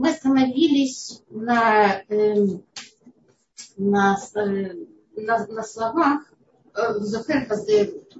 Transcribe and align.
мы 0.00 0.08
остановились 0.12 1.22
на, 1.28 2.02
эм, 2.08 2.64
на, 3.76 4.16
э, 4.34 4.72
на, 5.14 5.46
на 5.46 5.62
словах 5.62 6.22
э, 6.74 6.94
Зохер 7.00 7.46
Хаздеевут. 7.46 8.16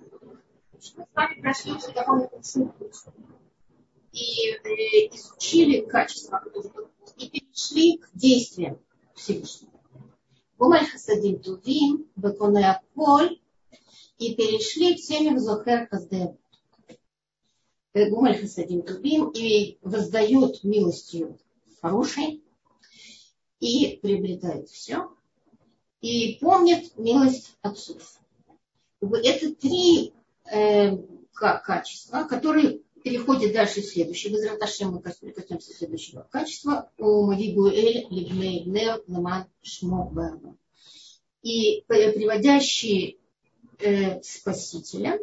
Мы 0.74 0.80
с 0.82 0.94
вами 1.14 1.40
прошли 1.40 1.72
уже 1.72 1.90
довольно 1.92 2.28
большую 2.28 2.74
и 4.12 4.50
э, 4.50 5.16
изучили 5.16 5.80
качество 5.80 6.44
и 7.16 7.30
перешли 7.30 7.96
к 7.96 8.10
действиям 8.12 8.78
Всевышнего. 9.14 9.72
Гумаль 10.58 10.86
Хасадим 10.86 11.38
Тувим, 11.40 12.10
Беконе 12.14 12.72
Аколь, 12.72 13.40
и 14.18 14.34
перешли 14.34 14.96
к 14.96 15.00
теме 15.00 15.38
Зохер 15.40 15.88
Хаздеевут. 15.88 16.38
Гумаль 17.94 18.38
Хасадим 18.38 18.82
Тувим 18.82 19.30
и 19.30 19.78
воздает 19.80 20.62
милостью 20.62 21.38
хорошей 21.80 22.42
и 23.60 23.98
приобретает 24.02 24.68
все, 24.68 25.10
и 26.00 26.38
помнит 26.40 26.96
милость 26.96 27.56
отцов. 27.62 28.20
Это 29.00 29.54
три 29.54 30.12
э, 30.50 30.96
качества, 31.32 32.24
которые 32.24 32.80
переходят 33.02 33.52
дальше 33.52 33.80
в 33.80 33.86
следующее. 33.86 34.32
В 34.32 34.36
Израташем 34.36 34.92
мы 34.92 35.00
коснемся 35.00 35.72
следующего 35.72 36.26
качества. 36.30 36.90
У 36.98 37.26
Мавигуэль 37.26 38.06
Либней 38.10 38.64
Бнел 38.64 39.02
Ламан 39.08 39.46
Шмо 39.62 40.12
И 41.42 41.82
приводящие 41.86 43.16
э, 43.78 44.22
Спасителя 44.22 45.18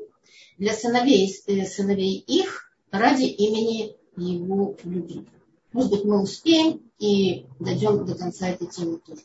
для 0.58 0.74
сыновей, 0.74 1.32
э, 1.46 1.66
сыновей 1.66 2.18
их 2.18 2.71
ради 2.91 3.26
имени 3.26 3.96
его 4.16 4.76
любви. 4.84 5.27
Может 5.77 5.91
быть, 5.91 6.05
мы 6.05 6.23
успеем 6.23 6.81
и 6.98 7.45
дойдем 7.59 8.04
до 8.04 8.16
конца 8.16 8.48
этой 8.48 8.66
темы 8.66 8.98
тоже. 8.98 9.22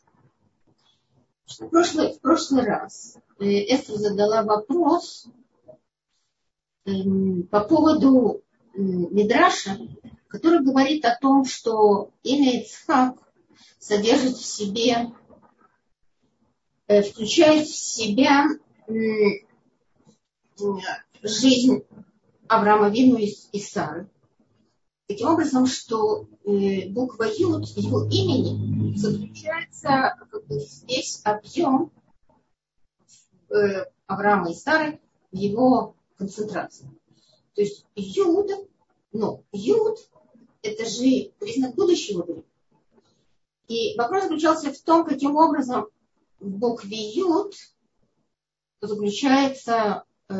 В 1.47 1.69
прошлый, 1.71 2.13
в 2.13 2.21
прошлый 2.21 2.67
раз 2.67 3.17
э, 3.39 3.45
Эстер 3.75 3.95
задала 3.95 4.43
вопрос 4.43 5.29
эм, 6.85 7.45
по 7.45 7.65
поводу 7.65 8.43
Мидраша, 8.75 9.79
который 10.29 10.63
говорит 10.63 11.07
о 11.07 11.17
том, 11.19 11.47
что 11.47 12.11
имя 12.23 12.61
Ицхак 12.61 13.17
содержит 13.79 14.37
в 14.37 14.45
себе, 14.45 15.11
э, 16.87 17.01
включает 17.01 17.67
в 17.67 17.75
себя 17.75 18.49
жизнь 21.23 21.83
Авраама 22.47 22.91
Вину 22.91 23.17
и 23.17 23.59
Сары. 23.59 24.12
Таким 25.13 25.29
образом, 25.29 25.67
что 25.67 26.27
э, 26.47 26.89
буква 26.89 27.25
Юд 27.25 27.69
его 27.77 28.05
имени 28.09 28.97
заключается 28.97 30.17
как 30.19 30.47
бы, 30.47 30.59
весь 30.89 31.21
объем 31.23 31.93
э, 33.51 33.85
Авраама 34.07 34.53
и 34.53 34.55
Сары 34.55 35.03
в 35.31 35.37
его 35.37 35.97
концентрации. 36.17 36.91
То 37.55 37.61
есть 37.61 37.85
Юд, 37.95 38.53
ну, 39.13 39.45
Юд 39.53 39.99
это 40.63 40.87
же 40.87 41.31
признак 41.39 41.75
будущего 41.75 42.23
времени. 42.23 42.47
И 43.69 43.95
вопрос 43.99 44.23
заключался 44.23 44.73
в 44.73 44.81
том, 44.81 45.05
каким 45.05 45.37
образом 45.37 45.89
в 46.41 46.49
букве 46.49 47.11
Юд 47.11 47.55
заключается 48.81 50.05
э, 50.31 50.35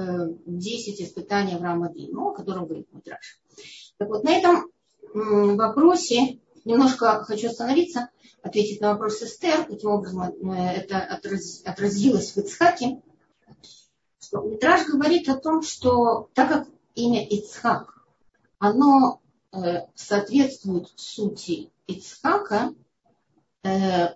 10 0.47 1.03
испытаний 1.03 1.57
Авраама 1.57 1.93
Вину, 1.93 2.31
о 2.31 2.35
котором 2.35 2.65
говорит 2.65 2.91
Митраш. 2.91 3.39
Так 3.99 4.09
вот, 4.09 4.25
на 4.25 4.31
этом 4.31 4.71
вопросе 5.15 6.41
немножко 6.65 7.25
хочу 7.25 7.49
остановиться, 7.49 8.11
ответить 8.43 8.81
на 8.81 8.93
вопрос 8.93 9.23
Эстер, 9.23 9.65
каким 9.67 9.91
образом 9.91 10.51
э, 10.51 10.73
это 10.73 10.99
отразилось 11.65 12.33
в 12.33 12.39
Ицхаке. 12.39 13.01
Что 14.21 14.43
Митраж 14.43 14.87
говорит 14.87 15.29
о 15.29 15.37
том, 15.37 15.63
что 15.63 16.29
так 16.35 16.49
как 16.49 16.69
имя 16.95 17.25
Ицхак, 17.25 18.07
оно 18.59 19.21
э, 19.53 19.83
соответствует 19.95 20.89
сути 20.97 21.71
Ицхака, 21.87 22.75
э, 23.63 24.09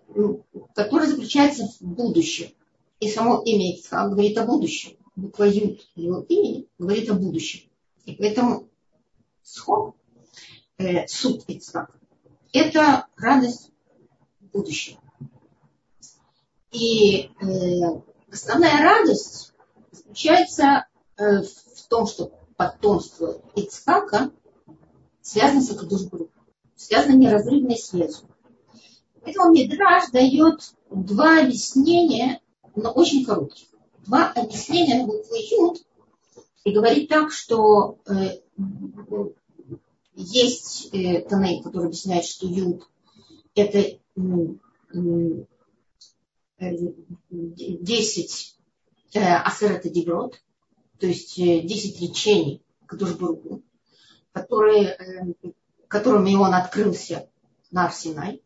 которая 0.74 1.08
заключается 1.08 1.66
в 1.80 1.82
будущем. 1.82 2.50
И 2.98 3.08
само 3.10 3.42
имя 3.42 3.74
Ицхак 3.74 4.10
говорит 4.10 4.38
о 4.38 4.46
будущем. 4.46 4.96
Буква 5.16 5.44
Юд 5.44 5.80
его 5.94 6.24
имени 6.28 6.66
говорит 6.78 7.10
о 7.10 7.14
будущем. 7.14 7.68
И 8.04 8.14
поэтому 8.14 8.68
сход, 9.46 9.94
э, 10.78 11.06
суд 11.06 11.44
Ицхак, 11.46 11.96
это 12.52 13.06
радость 13.16 13.70
будущего. 14.40 15.00
И 16.72 17.30
э, 17.40 18.02
основная 18.30 18.82
радость 18.82 19.52
заключается 19.92 20.86
э, 21.16 21.42
в 21.42 21.88
том, 21.88 22.06
что 22.06 22.32
потомство 22.56 23.40
Ицхака 23.54 24.32
связано 25.22 25.62
с 25.62 25.70
Акадушбру, 25.70 26.28
связано 26.74 27.14
неразрывной 27.14 27.76
связью. 27.76 28.28
Поэтому 29.22 29.52
Мидраш 29.52 30.10
дает 30.10 30.74
два 30.90 31.40
объяснения, 31.40 32.40
но 32.74 32.90
очень 32.90 33.24
коротких. 33.24 33.68
Два 34.04 34.32
объяснения 34.32 35.02
на 35.02 35.06
букву 35.06 35.34
Юд 35.34 35.85
и 36.66 36.72
говорит 36.72 37.08
так, 37.08 37.30
что 37.30 38.00
э, 38.08 38.40
есть 40.16 40.92
э, 40.92 41.22
Таней, 41.22 41.62
который 41.62 41.86
объясняет, 41.86 42.24
что 42.24 42.48
Юд 42.48 42.88
это 43.54 43.78
э, 43.78 44.00
10 47.38 48.56
э, 49.14 49.20
асерата 49.20 49.90
деброд, 49.90 50.42
то 50.98 51.06
есть 51.06 51.36
10 51.36 51.38
э, 51.38 52.04
речений 52.04 52.62
Кадушбургу, 52.86 53.62
которые, 54.32 54.88
э, 54.88 55.52
которыми 55.86 56.34
он 56.34 56.52
открылся 56.52 57.30
на 57.70 57.84
Арсенай. 57.84 58.42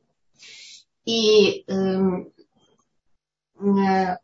И 1.06 1.64
эм, 1.68 2.30
э, 3.60 4.18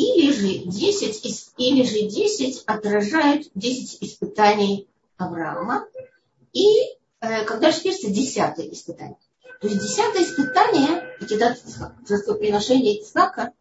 или 0.00 0.32
же 0.32 0.70
10, 0.70 1.52
или 1.58 1.82
же 1.84 2.08
10 2.08 2.64
отражают 2.66 3.50
10 3.54 4.02
испытаний 4.02 4.88
Авраама. 5.16 5.86
И 6.52 6.64
э, 7.20 7.44
когда 7.44 7.70
же 7.70 7.80
пишется 7.80 8.10
десятое 8.10 8.68
испытание. 8.68 9.18
То 9.60 9.68
есть 9.68 9.82
десятое 9.82 10.24
испытание, 10.24 11.16
жертвоприношение 12.08 12.98
Ицхака, 13.00 13.52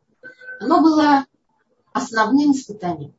оно 0.62 0.82
было 0.82 1.26
основным 1.92 2.54
испытанием. 2.54 3.14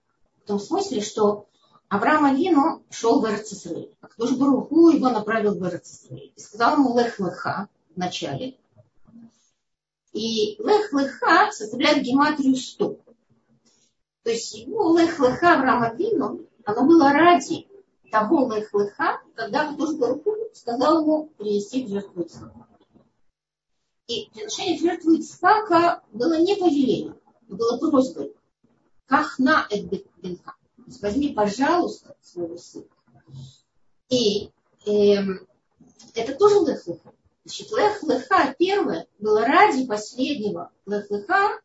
В 0.44 0.47
том 0.47 0.59
смысле, 0.59 1.03
что 1.03 1.47
Авраам 1.88 2.25
Авину 2.25 2.82
шел 2.88 3.20
в 3.20 3.26
Эрцисрей. 3.26 3.94
А 4.00 4.09
кто 4.09 4.26
же 4.26 4.36
Баруху 4.36 4.91
его 4.91 5.10
направил 5.10 5.54
в 5.54 5.64
Эрцисрей? 5.64 6.32
И 6.36 6.41
сказал 6.41 6.75
ему 6.76 6.97
Лех 6.98 7.19
Леха 7.19 7.69
в 7.94 7.98
начале. 7.98 8.56
И 10.12 10.56
Лех 10.62 10.92
Леха 10.92 11.50
составляет 11.53 12.03
гематрию 12.03 12.56
100. 12.56 12.98
То 14.22 14.31
есть 14.31 14.54
его 14.54 14.98
Лех 14.98 15.19
Леха 15.19 15.54
Авраам 15.54 15.82
Авину, 15.82 16.47
оно 16.64 16.86
было 16.86 17.12
ради 17.12 17.66
того 18.10 18.53
Лех 18.53 18.72
Леха, 18.75 19.20
когда 19.34 19.66
Кадуш 19.66 19.94
Баруху 19.97 20.36
сказал 20.53 21.03
ему 21.03 21.26
принести 21.38 21.84
в 21.84 21.88
жертву. 21.88 22.26
И 24.09 24.28
приношение 24.32 24.78
в 24.78 24.82
жертву 24.82 25.12
Ицхака 25.12 26.03
было 26.12 26.38
не 26.38 26.56
повелением, 26.56 27.16
было 27.48 27.78
просьбой. 27.78 28.34
Кахна 29.06 29.66
эт 29.70 29.86
бенха. 30.16 30.54
Возьми, 31.00 31.32
пожалуйста, 31.32 32.16
своего 32.20 32.56
сына. 32.56 32.86
И 34.09 34.50
эм, 34.86 35.47
это 36.14 36.34
тоже 36.34 36.56
лех 36.66 36.86
леха. 36.86 37.12
Значит, 37.44 37.70
лех 37.70 38.03
леха 38.03 38.54
первое 38.59 39.06
было 39.18 39.47
ради 39.47 39.86
последнего 39.86 40.72
лех 40.86 41.10
леха 41.10 41.60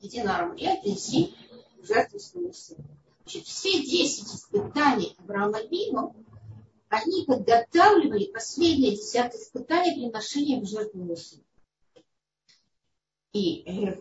Иди 0.00 0.22
на 0.22 0.38
армурия, 0.38 0.80
принеси 0.80 1.34
жертву 1.82 2.18
своего 2.18 2.52
сына. 2.52 2.84
Значит, 3.22 3.44
все 3.46 3.82
десять 3.82 4.32
испытаний 4.34 5.16
Авраама 5.18 5.60
Вину, 5.62 6.14
они 6.88 7.24
подготавливали 7.26 8.26
последнее 8.32 8.92
десятое 8.92 9.40
испытание 9.40 9.94
приношения 9.94 10.60
в 10.60 10.64
его 10.64 11.16
сына. 11.16 11.42
И 13.32 13.62
э, 13.66 13.96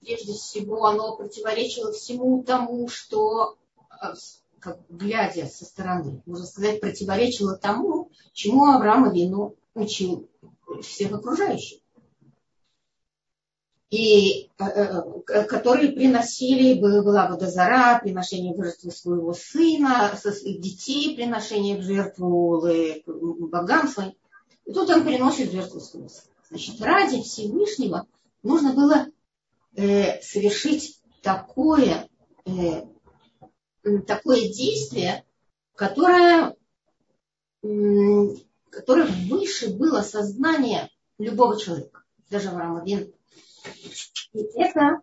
прежде 0.00 0.32
всего 0.32 0.86
оно 0.86 1.16
противоречило 1.16 1.92
всему 1.92 2.42
тому, 2.42 2.88
что, 2.88 3.56
э, 3.90 4.14
как, 4.58 4.80
глядя 4.88 5.46
со 5.46 5.64
стороны, 5.64 6.22
можно 6.26 6.46
сказать, 6.46 6.80
противоречило 6.80 7.56
тому, 7.56 8.10
чему 8.32 8.64
Авраам 8.64 9.04
Авину 9.04 9.54
учил 9.74 10.28
всех 10.82 11.12
окружающих. 11.12 11.79
И 13.90 14.48
э, 14.58 14.64
э, 14.64 15.44
которые 15.44 15.90
приносили, 15.90 16.78
была 16.80 17.28
водозара, 17.28 17.98
приношение 18.00 18.54
в 18.54 18.62
жертву 18.62 18.92
своего 18.92 19.34
сына, 19.34 20.12
детей, 20.44 21.16
приношение 21.16 21.76
в 21.76 21.82
жертву 21.82 22.62
богам 23.48 23.88
своим. 23.88 24.14
И 24.64 24.72
тут 24.72 24.88
он 24.90 25.04
приносит 25.04 25.50
жертву 25.50 25.80
своего 25.80 26.08
сына. 26.08 26.30
Значит, 26.50 26.80
ради 26.80 27.22
Всевышнего 27.22 28.06
нужно 28.44 28.74
было 28.74 29.06
э, 29.74 30.20
совершить 30.22 31.00
такое, 31.22 32.08
э, 32.44 32.86
такое 34.06 34.40
действие, 34.52 35.24
которое, 35.74 36.56
э, 37.62 37.66
которое 38.70 39.06
выше 39.28 39.70
было 39.70 40.02
сознание 40.02 40.90
любого 41.18 41.58
человека, 41.58 42.02
даже 42.30 42.48
Авраама 42.50 42.84
Вин 42.84 43.12
и 44.32 44.38
это, 44.56 45.00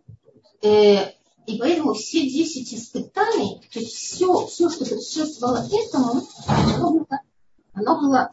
э, 0.62 1.12
и 1.46 1.58
поэтому 1.58 1.94
все 1.94 2.28
10 2.28 2.74
испытаний, 2.74 3.60
то 3.72 3.80
есть 3.80 3.94
все, 3.94 4.46
все 4.46 4.70
что 4.70 4.84
предшествовало 4.84 5.66
этому, 5.66 6.26
оно 6.46 6.90
было, 6.90 7.20
оно 7.72 8.00
было 8.00 8.32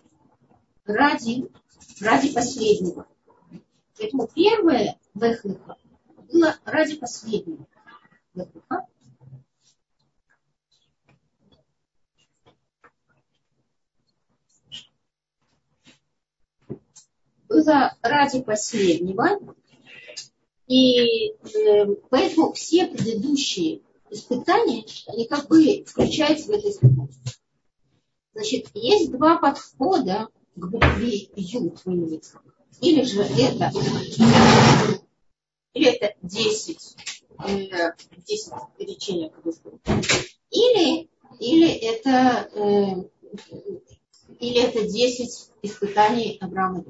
ради, 0.85 1.49
ради 2.01 2.33
последнего. 2.33 3.07
Поэтому 3.97 4.27
первое 4.27 4.99
Вехлыха 5.13 5.77
было 6.31 6.55
ради 6.65 6.95
последнего. 6.97 7.65
Вехлыха. 8.33 8.87
Было 17.47 17.97
ради 18.01 18.41
последнего, 18.41 19.39
и 20.67 21.29
э, 21.29 21.85
поэтому 22.09 22.53
все 22.53 22.87
предыдущие 22.87 23.81
испытания, 24.09 24.85
они 25.07 25.27
как 25.27 25.47
бы 25.47 25.83
включаются 25.85 26.47
в 26.47 26.51
это 26.51 26.69
испытание. 26.69 27.09
Значит, 28.33 28.69
есть 28.73 29.11
два 29.11 29.37
подхода 29.37 30.29
к 30.55 30.67
букве 30.67 31.29
Ют 31.35 31.79
в 31.85 31.87
немецком. 31.87 32.41
Или 32.81 33.03
же 33.03 33.21
это, 33.21 33.71
или 35.73 35.87
это 35.87 36.15
10, 36.23 36.97
э, 37.47 37.91
10 38.27 38.53
речений 38.79 39.31
или, 40.49 41.09
или 41.39 41.69
это 41.69 42.49
э, 42.53 43.09
или 44.39 44.61
это 44.61 44.87
10 44.87 45.51
испытаний 45.61 46.37
Авраама. 46.41 46.83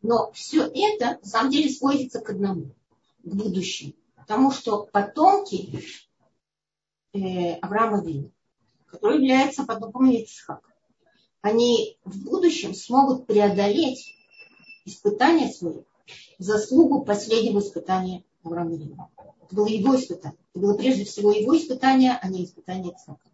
Но 0.00 0.30
все 0.32 0.62
это 0.62 1.18
на 1.22 1.28
самом 1.28 1.50
деле 1.50 1.70
сводится 1.70 2.20
к 2.20 2.30
одному– 2.30 2.70
к 3.24 3.34
будущему. 3.34 3.94
Потому 4.16 4.50
что 4.50 4.86
потомки 4.86 5.84
э, 7.12 7.54
Авраама 7.56 8.02
Вина, 8.02 8.30
которые 8.86 9.20
являются 9.20 9.64
потомками 9.64 10.22
Ицхака, 10.22 10.72
они 11.42 11.98
в 12.04 12.24
будущем 12.24 12.74
смогут 12.74 13.26
преодолеть 13.26 14.14
испытания 14.84 15.52
свои 15.52 15.82
в 16.38 16.42
заслугу 16.42 17.04
последнего 17.04 17.60
испытания 17.60 18.24
Авраама 18.42 18.76
Вина. 18.76 19.08
Это 19.42 19.54
было 19.54 19.66
его 19.66 19.94
испытание. 19.96 20.38
Это 20.52 20.60
было 20.60 20.76
прежде 20.76 21.04
всего 21.04 21.32
его 21.32 21.56
испытание, 21.56 22.18
а 22.20 22.28
не 22.28 22.44
испытание 22.44 22.92
Ицхака. 22.94 23.28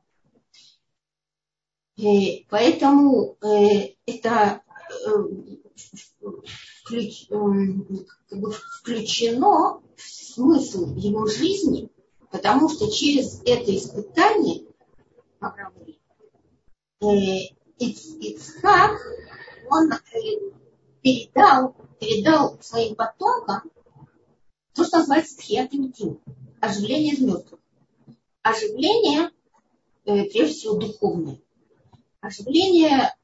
И 1.96 2.46
поэтому 2.48 3.36
э, 3.42 3.94
это 4.06 4.62
э, 5.06 5.10
как 8.28 8.38
бы 8.38 8.52
включено 8.52 9.82
в 9.96 10.02
смысл 10.02 10.94
его 10.96 11.26
жизни, 11.26 11.90
потому 12.30 12.68
что 12.68 12.90
через 12.90 13.40
это 13.44 13.76
испытание 13.76 14.64
э, 17.00 17.54
Ицхак, 17.78 19.00
он 19.70 19.92
э, 19.92 19.98
передал, 21.02 21.74
передал 21.98 22.58
своим 22.60 22.94
потомкам 22.94 23.62
то, 24.74 24.84
что 24.84 24.98
называется 24.98 25.36
тхиатимитим, 25.38 26.20
оживление 26.60 27.14
из 27.14 27.20
мертвых. 27.20 27.60
Оживление, 28.42 29.30
э, 30.04 30.24
прежде 30.24 30.54
всего, 30.54 30.74
духовное. 30.74 31.40
Оживление 32.20 33.14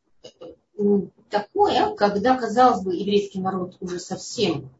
такое, 1.40 1.94
когда, 1.94 2.36
казалось 2.36 2.82
бы, 2.82 2.94
еврейский 2.94 3.40
народ 3.40 3.76
уже 3.80 3.98
совсем 3.98 4.70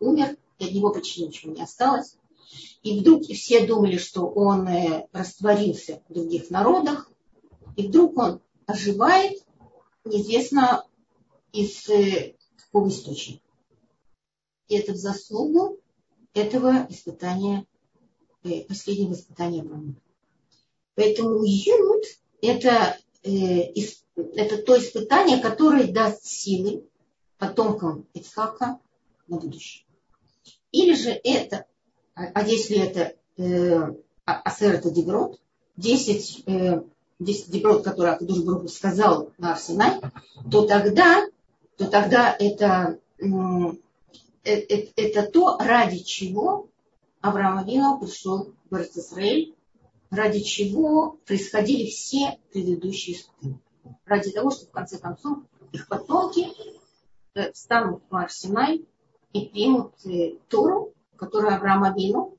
умер, 0.00 0.36
и 0.58 0.64
от 0.64 0.72
него 0.72 0.90
почти 0.90 1.26
ничего 1.26 1.52
не 1.52 1.62
осталось. 1.62 2.16
И 2.82 2.98
вдруг 2.98 3.22
и 3.22 3.34
все 3.34 3.66
думали, 3.66 3.96
что 3.96 4.26
он 4.26 4.66
э, 4.66 5.06
растворился 5.12 6.02
в 6.08 6.12
других 6.14 6.50
народах, 6.50 7.10
и 7.76 7.86
вдруг 7.86 8.18
он 8.18 8.40
оживает, 8.66 9.44
неизвестно 10.04 10.84
из 11.52 11.88
э, 11.88 12.34
какого 12.56 12.88
источника. 12.88 13.44
И 14.68 14.76
это 14.76 14.92
в 14.92 14.96
заслугу 14.96 15.78
этого 16.34 16.86
испытания, 16.88 17.66
э, 18.42 18.62
последнего 18.62 19.12
испытания 19.12 19.62
Авраама. 19.62 19.94
Поэтому 20.94 21.44
Юд– 21.44 22.04
это 22.42 22.98
это 23.22 24.58
то 24.62 24.78
испытание, 24.78 25.38
которое 25.38 25.92
даст 25.92 26.24
силы 26.24 26.84
потомкам 27.38 28.06
Ицхака 28.14 28.78
на 29.26 29.38
будущее. 29.38 29.84
Или 30.72 30.94
же 30.94 31.10
это, 31.10 31.66
а, 32.14 32.26
а 32.34 32.42
если 32.46 32.78
это 32.78 33.14
э, 33.36 33.94
а, 34.24 34.40
Асер 34.42 34.74
это 34.74 34.90
Деброд, 34.90 35.40
10, 35.76 36.44
э, 36.46 36.82
10 37.18 37.50
Деброд, 37.50 37.82
которые 37.82 38.14
Акадуш 38.14 38.38
Брух 38.44 38.70
сказал 38.70 39.32
на 39.38 39.52
Арсенай, 39.52 40.00
то 40.50 40.66
тогда, 40.66 41.26
то 41.76 41.86
тогда 41.88 42.36
это, 42.38 42.98
э, 43.18 43.24
э, 44.44 44.86
это 44.96 45.22
то, 45.30 45.58
ради 45.58 45.98
чего 45.98 46.68
Авраам 47.20 47.58
Авину 47.58 47.98
пришел 47.98 48.52
в 48.70 48.76
Израиль, 48.76 49.54
ради 50.10 50.40
чего 50.40 51.18
происходили 51.24 51.88
все 51.88 52.38
предыдущие 52.52 53.16
испытания 53.16 53.60
ради 54.04 54.32
того, 54.32 54.50
чтобы 54.50 54.70
в 54.70 54.72
конце 54.72 54.98
концов 54.98 55.38
их 55.72 55.88
потомки 55.88 56.48
э, 57.34 57.52
встанут 57.52 58.02
в 58.10 58.16
Арсенай 58.16 58.84
и 59.32 59.46
примут 59.46 59.94
э, 60.04 60.36
Тору, 60.48 60.94
которую 61.16 61.54
Авраам 61.54 61.84
Авину, 61.84 62.36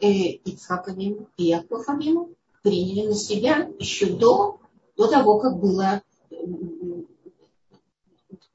э, 0.00 0.08
Ицхак 0.08 0.88
Авину 0.88 1.28
и 1.36 1.44
Яков 1.44 1.88
Авину 1.88 2.30
приняли 2.62 3.08
на 3.08 3.14
себя 3.14 3.70
еще 3.78 4.06
до, 4.06 4.58
до 4.96 5.08
того, 5.08 5.38
как 5.38 5.58
было 5.58 6.02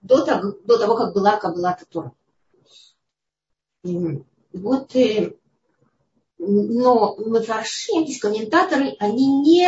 до 0.02 0.26
того, 0.26 0.54
до 0.64 0.78
того, 0.80 0.96
как 0.96 1.14
была 1.14 1.38
Каббалата 1.38 1.86
Тора. 1.86 2.14
Вот, 3.84 4.96
но 6.40 7.16
Мефаршим, 7.18 8.06
здесь 8.06 8.20
комментаторы, 8.20 8.96
они 9.00 9.42
не 9.42 9.68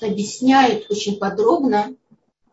объясняют 0.00 0.90
очень 0.90 1.18
подробно 1.18 1.96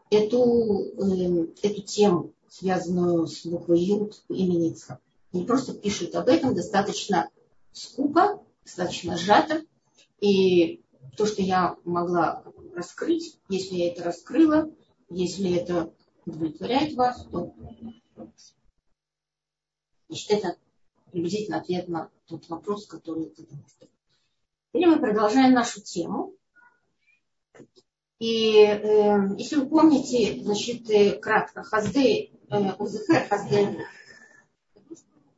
эту, 0.10 0.84
э, 0.98 1.48
эту 1.62 1.82
тему, 1.82 2.34
связанную 2.50 3.27
с 3.27 3.46
буквой 3.46 3.80
Юд 3.80 4.24
имени 4.30 4.72
Ицхак. 4.72 5.00
Они 5.32 5.46
просто 5.46 5.74
пишут 5.74 6.15
об 6.15 6.27
этом 6.27 6.53
достаточно 6.56 7.30
скупо, 7.72 8.44
достаточно 8.65 9.15
сжато. 9.15 9.63
И 10.20 10.82
то, 11.15 11.25
что 11.25 11.41
я 11.41 11.77
могла 11.86 12.44
раскрыть, 12.75 13.38
если 13.48 13.75
я 13.75 13.91
это 13.91 14.03
раскрыла, 14.03 14.70
если 15.10 15.56
это 15.56 15.94
удовлетворяет 16.25 16.96
вас, 16.96 17.25
то 17.32 17.53
значит, 20.08 20.32
это 20.32 20.58
приблизительно 21.12 21.58
ответ 21.58 21.88
на 21.88 22.10
тот 22.25 22.48
вопрос, 22.50 22.88
который 22.88 23.25
ты 23.25 23.44
задал. 23.44 23.65
Теперь 24.74 24.88
мы 24.88 25.00
продолжаем 25.00 25.53
нашу 25.53 25.82
тему. 25.82 26.34
И 28.20 28.63
э, 28.63 29.36
если 29.38 29.56
вы 29.58 29.68
помните, 29.68 30.41
значит, 30.44 30.89
э, 30.89 31.18
кратко, 31.20 31.63
Хазды, 31.63 32.32
э, 32.50 32.74
УЗХ, 32.77 33.27
Хазды, 33.30 33.77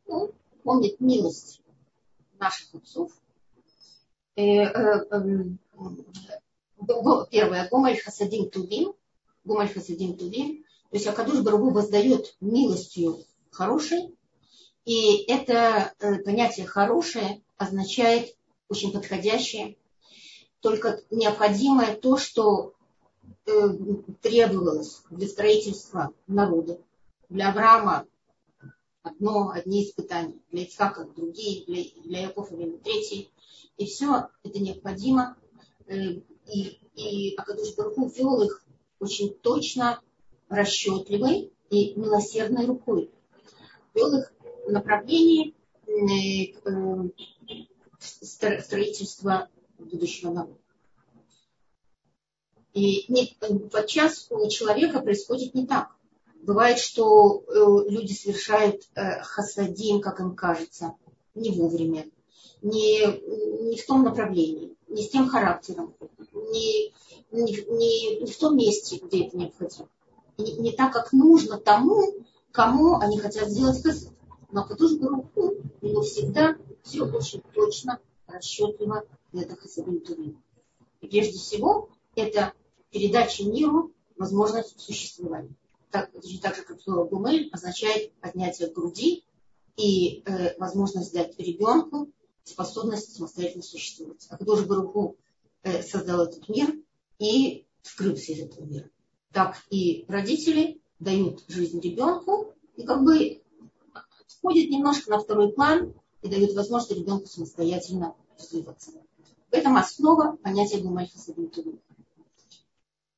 ну, 0.06 0.32
помнит 0.64 1.00
милость 1.00 1.62
наших 2.38 2.76
отцов. 2.76 3.12
Э, 4.36 4.42
э, 4.44 5.06
э, 5.12 5.44
первое, 7.32 7.70
Гомаль 7.70 8.00
Хасадим 8.00 8.50
Тувим, 8.50 8.94
Гомаль 9.46 9.74
Хасадим 9.74 10.18
Тувим, 10.18 10.64
то 10.90 10.98
есть 10.98 11.08
Акадуш 11.08 11.42
Барагу 11.42 11.72
воздает 11.72 12.36
милостью 12.42 13.18
хорошей, 13.50 14.16
и 14.86 15.24
это 15.32 15.94
э, 16.00 16.18
понятие 16.20 16.66
хорошее 16.66 17.42
означает 17.58 18.36
очень 18.68 18.92
подходящее, 18.92 19.78
только 20.60 21.02
необходимое 21.10 21.96
то, 21.96 22.18
что 22.18 22.74
э, 23.46 23.52
требовалось 24.22 25.04
для 25.10 25.28
строительства 25.28 26.14
народа. 26.28 26.80
Для 27.30 27.50
Авраама 27.50 28.08
одно, 29.04 29.52
одни 29.52 29.84
испытания. 29.84 30.40
Для 30.52 30.64
Ицхака 30.64 31.06
другие, 31.06 31.66
для, 31.66 31.84
для 32.04 32.22
Якова 32.22 32.56
Вину 32.56 32.78
третьи. 32.78 33.30
И 33.78 33.86
все 33.86 34.30
это 34.44 34.60
необходимо. 34.60 35.38
Э, 35.88 35.96
и, 35.96 36.80
и 36.96 37.36
Акадуш 37.36 37.76
Барху 37.76 38.08
вел 38.08 38.42
их 38.42 38.64
очень 39.00 39.34
точно, 39.34 40.02
расчетливой 40.50 41.52
и 41.70 41.94
милосердной 41.96 42.66
рукой. 42.66 43.10
Вел 43.94 44.18
их 44.18 44.33
направлении 44.68 45.54
э, 45.88 47.10
строительства 48.00 49.50
будущего 49.78 50.32
народа. 50.32 50.58
И 52.74 53.06
не, 53.08 53.36
подчас 53.70 54.28
у 54.32 54.50
человека 54.50 55.00
происходит 55.02 55.54
не 55.54 55.68
так. 55.68 55.96
Бывает, 56.42 56.80
что 56.80 57.44
э, 57.48 57.90
люди 57.90 58.14
совершают 58.14 58.90
э, 58.96 59.22
хасадим, 59.22 60.02
как 60.02 60.20
им 60.20 60.36
кажется, 60.36 60.96
не 61.36 61.52
вовремя, 61.52 62.06
не, 62.62 63.00
не 63.70 63.78
в 63.78 63.86
том 63.86 64.04
направлении, 64.04 64.76
не 64.88 65.04
с 65.04 65.10
тем 65.10 65.30
характером, 65.30 65.94
не, 66.34 66.94
не, 67.32 67.54
не, 67.70 68.20
не 68.22 68.32
в 68.32 68.38
том 68.38 68.58
месте, 68.58 68.98
где 68.98 69.28
это 69.28 69.38
необходимо. 69.38 69.88
Не, 70.38 70.54
не 70.54 70.72
так, 70.72 70.92
как 70.92 71.14
нужно 71.14 71.58
тому, 71.58 72.02
кому 72.52 72.98
они 72.98 73.20
хотят 73.20 73.50
сделать 73.50 73.82
хасад. 73.82 74.12
Но 74.54 74.64
Кадуш 74.64 75.00
Баруху, 75.00 75.56
у 75.82 75.86
него 75.86 76.04
всегда 76.04 76.56
все 76.84 77.06
очень 77.06 77.42
точно, 77.56 78.00
расчетливо, 78.28 79.04
и 79.32 79.40
это 79.40 79.56
хасадим. 79.56 80.04
И 81.02 81.08
прежде 81.08 81.40
всего, 81.40 81.90
это 82.16 82.54
передача 82.92 83.46
миру 83.46 83.92
возможность 84.16 84.80
существования. 84.80 85.56
Так, 85.90 86.12
так 86.12 86.56
же, 86.56 86.62
как 86.62 86.80
слово 86.80 87.06
«гумель» 87.06 87.50
означает 87.52 88.14
поднятие 88.22 88.70
груди 88.70 89.24
и 89.76 90.22
э, 90.24 90.56
возможность 90.60 91.14
дать 91.14 91.36
ребенку 91.40 92.12
способность 92.44 93.16
самостоятельно 93.16 93.64
существовать. 93.64 94.28
А 94.30 94.38
Кадуш 94.38 94.66
Баруху 94.66 95.18
э, 95.64 95.82
создал 95.82 96.26
этот 96.26 96.48
мир 96.48 96.76
и 97.18 97.66
скрылся 97.82 98.34
из 98.34 98.42
этого 98.42 98.66
мира. 98.66 98.90
Так 99.32 99.58
и 99.72 100.06
родители 100.08 100.80
дают 101.00 101.44
жизнь 101.48 101.80
ребенку 101.80 102.54
и 102.76 102.84
как 102.84 103.04
бы 103.04 103.42
входят 104.38 104.70
немножко 104.70 105.12
на 105.12 105.20
второй 105.20 105.52
план 105.52 105.94
и 106.22 106.28
дают 106.28 106.54
возможность 106.54 106.98
ребенку 106.98 107.28
самостоятельно 107.28 108.16
развиваться. 108.38 108.92
В 109.52 109.54
этом 109.54 109.78
основа 109.78 110.38
понятия 110.38 110.80
Гумаль 110.80 111.10
Хасадим 111.10 111.52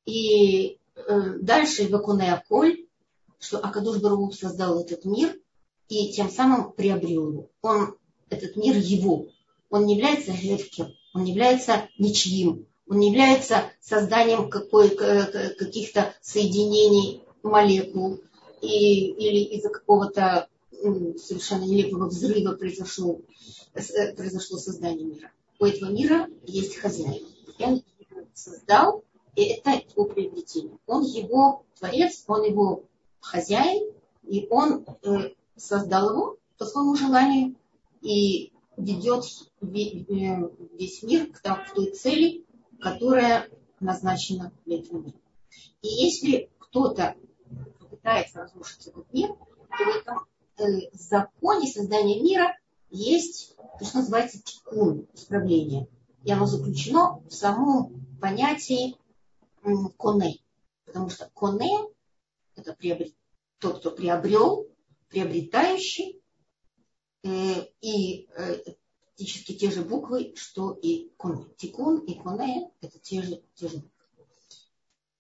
И 0.05 0.77
э, 0.95 1.29
дальше 1.39 1.88
Вакуне 1.88 2.34
Аколь, 2.34 2.86
что 3.39 3.60
Акадуш 3.60 4.01
Бару 4.01 4.31
создал 4.31 4.79
этот 4.79 5.05
мир 5.05 5.39
и 5.88 6.12
тем 6.12 6.29
самым 6.29 6.74
приобрел 6.74 7.31
его. 7.31 7.50
Он, 7.62 7.95
этот 8.29 8.55
мир 8.55 8.75
его. 8.75 9.27
Он 9.69 9.86
не 9.86 9.95
является 9.95 10.31
легким, 10.31 10.88
он 11.13 11.24
не 11.24 11.31
является 11.31 11.88
ничьим, 11.98 12.67
он 12.88 13.00
не 13.00 13.10
является 13.10 13.72
созданием 13.81 14.50
каких-то 14.50 16.13
соединений 16.22 17.24
молекул 17.43 18.19
и, 18.62 19.12
или 19.12 19.55
из-за 19.55 19.69
какого-то 19.69 20.48
совершенно 21.17 21.63
нелепого 21.63 22.08
взрыва 22.08 22.55
произошло, 22.55 23.22
э, 23.74 24.13
произошло 24.15 24.58
создание 24.58 25.05
мира. 25.05 25.32
У 25.60 25.65
этого 25.65 25.89
мира 25.89 26.27
есть 26.46 26.75
хозяин. 26.77 27.25
Он 27.60 27.75
его 27.75 28.27
создал, 28.34 29.03
и 29.36 29.44
это 29.46 29.72
его 29.72 30.05
приобретение. 30.05 30.77
Он 30.86 31.03
его 31.03 31.63
творец, 31.77 32.24
он 32.27 32.44
его 32.44 32.84
хозяин, 33.20 33.91
и 34.24 34.48
он 34.50 34.86
э, 35.03 35.32
создал 35.55 36.10
его 36.10 36.38
по 36.58 36.65
своему 36.65 36.96
желанию 36.96 37.55
и 38.01 38.51
ведет 38.77 39.24
э, 39.62 39.65
весь 40.74 41.03
мир 41.03 41.32
к 41.32 41.41
той 41.74 41.91
цели, 41.91 42.46
которая 42.79 43.50
назначена 43.79 44.51
для 44.65 44.79
этого 44.79 45.00
мира. 45.00 45.17
И 45.82 45.88
если 45.88 46.50
кто-то 46.60 47.15
попытается 47.79 48.39
разрушить 48.39 48.88
этот 48.88 49.12
мир, 49.13 49.29
то 49.29 49.84
в 49.84 49.96
этом 49.98 50.20
э, 50.57 50.89
законе 50.93 51.67
создания 51.67 52.21
мира 52.21 52.57
есть 52.89 53.55
то, 53.79 53.85
что 53.85 53.97
называется 53.97 54.41
тикун, 54.41 55.07
исправление. 55.13 55.88
И 56.24 56.31
оно 56.31 56.45
заключено 56.45 57.21
в 57.29 57.31
самом 57.31 58.05
понятии 58.19 58.95
коне. 59.97 60.39
Потому 60.85 61.09
что 61.09 61.29
коне– 61.33 61.88
это 62.55 62.74
приобрет, 62.74 63.13
тот, 63.59 63.79
кто 63.79 63.91
приобрел, 63.91 64.67
приобретающий, 65.09 66.21
э, 67.24 67.67
и 67.81 68.27
э, 68.35 68.57
практически 69.00 69.53
те 69.53 69.71
же 69.71 69.81
буквы, 69.81 70.33
что 70.35 70.71
и 70.71 71.12
коне. 71.17 71.45
Тикун 71.57 72.00
и 72.00 72.15
коне– 72.15 72.71
это 72.81 73.00
те 73.00 73.21
же, 73.21 73.41
те 73.55 73.67
же 73.67 73.77
буквы. 73.77 73.91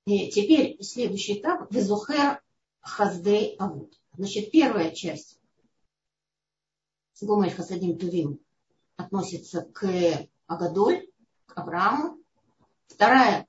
И 0.05 0.29
теперь 0.29 0.81
следующий 0.83 1.39
этап– 1.39 1.67
везухер 1.71 2.41
хаздей 2.79 3.55
авуд. 3.57 3.99
Значит, 4.17 4.51
первая 4.51 4.91
часть 4.91 5.39
Гомель 7.21 7.51
Хасадим 7.51 7.97
Тувим 7.97 8.39
относится 8.97 9.61
к 9.61 9.87
Агадоль, 10.47 11.07
к 11.47 11.57
Аврааму. 11.57 12.17
Вторая 12.87 13.47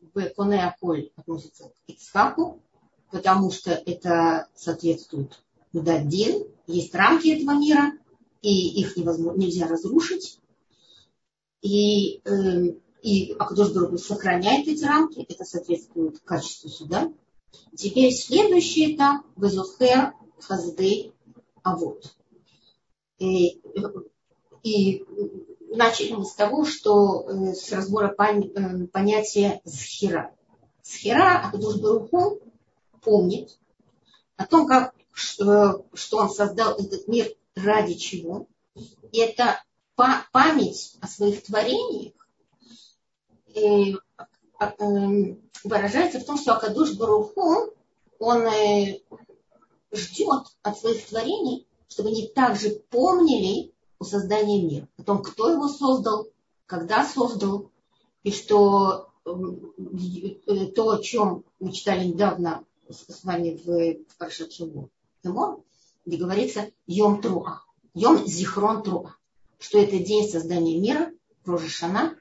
в 0.00 0.28
Коне 0.30 0.64
Аколь 0.64 1.10
относится 1.16 1.68
к 1.68 1.74
Ицхаку, 1.86 2.62
потому 3.10 3.50
что 3.50 3.72
это 3.72 4.48
соответствует 4.54 5.40
Мудаддин. 5.72 6.46
Есть 6.66 6.94
рамки 6.94 7.28
этого 7.28 7.56
мира, 7.56 7.92
и 8.42 8.80
их 8.80 8.96
невозможно, 8.96 9.38
нельзя 9.38 9.68
разрушить. 9.68 10.40
И, 11.60 12.22
э, 12.24 12.74
и 13.02 13.32
Акадош 13.32 14.00
сохраняет 14.00 14.66
эти 14.68 14.84
рамки, 14.84 15.20
это 15.28 15.44
соответствует 15.44 16.20
качеству 16.20 16.70
суда. 16.70 17.12
Теперь 17.76 18.12
следующий 18.12 18.94
этап– 18.94 19.22
Везохер 19.36 20.14
Хаздей 20.40 21.12
Авод. 21.62 22.14
И, 23.18 23.60
и 24.62 25.04
начали 25.70 26.12
мы 26.12 26.24
с 26.24 26.34
того, 26.34 26.64
что 26.64 27.28
э, 27.28 27.54
с 27.54 27.72
разбора 27.72 28.14
э, 28.18 28.86
понятия 28.86 29.60
схера. 29.64 30.34
Схера 30.82 31.46
Акадуш 31.46 31.76
Баруху 31.76 32.40
помнит 33.02 33.58
о 34.36 34.46
том, 34.46 34.66
как, 34.66 34.94
что, 35.12 35.86
он 36.12 36.30
создал 36.30 36.74
этот 36.74 37.08
мир 37.08 37.28
ради 37.54 37.94
чего. 37.94 38.46
И 39.12 39.18
это 39.18 39.62
память 39.94 40.96
о 41.00 41.06
своих 41.06 41.42
творениях 41.42 42.12
э, 43.54 43.92
выражается 45.68 46.20
в 46.20 46.24
том, 46.24 46.38
что 46.38 46.54
Акадуш 46.54 46.94
Баруху, 46.94 47.72
он 48.18 48.46
ждет 49.92 50.44
от 50.62 50.78
своих 50.78 51.06
творений, 51.06 51.66
чтобы 51.88 52.10
они 52.10 52.28
также 52.28 52.70
помнили 52.90 53.72
о 53.98 54.04
создании 54.04 54.62
мира, 54.62 54.88
о 54.98 55.02
том, 55.02 55.22
кто 55.22 55.50
его 55.50 55.68
создал, 55.68 56.28
когда 56.66 57.04
создал, 57.04 57.70
и 58.22 58.32
что 58.32 59.08
э, 59.24 60.66
то, 60.74 60.90
о 60.90 60.98
чем 61.02 61.44
мы 61.60 61.72
читали 61.72 62.06
недавно 62.08 62.64
с 62.88 63.24
вами 63.24 63.60
в 63.64 64.16
Паршат 64.18 64.52
Шаву, 64.52 64.90
где 66.04 66.16
говорится 66.16 66.70
Йом 66.86 67.20
Труа, 67.20 67.62
Йом 67.94 68.26
Зихрон 68.26 68.82
Труа, 68.82 69.16
что 69.58 69.78
это 69.78 69.98
день 69.98 70.28
создания 70.28 70.78
мира, 70.78 71.12
Рожешана, 71.44 72.16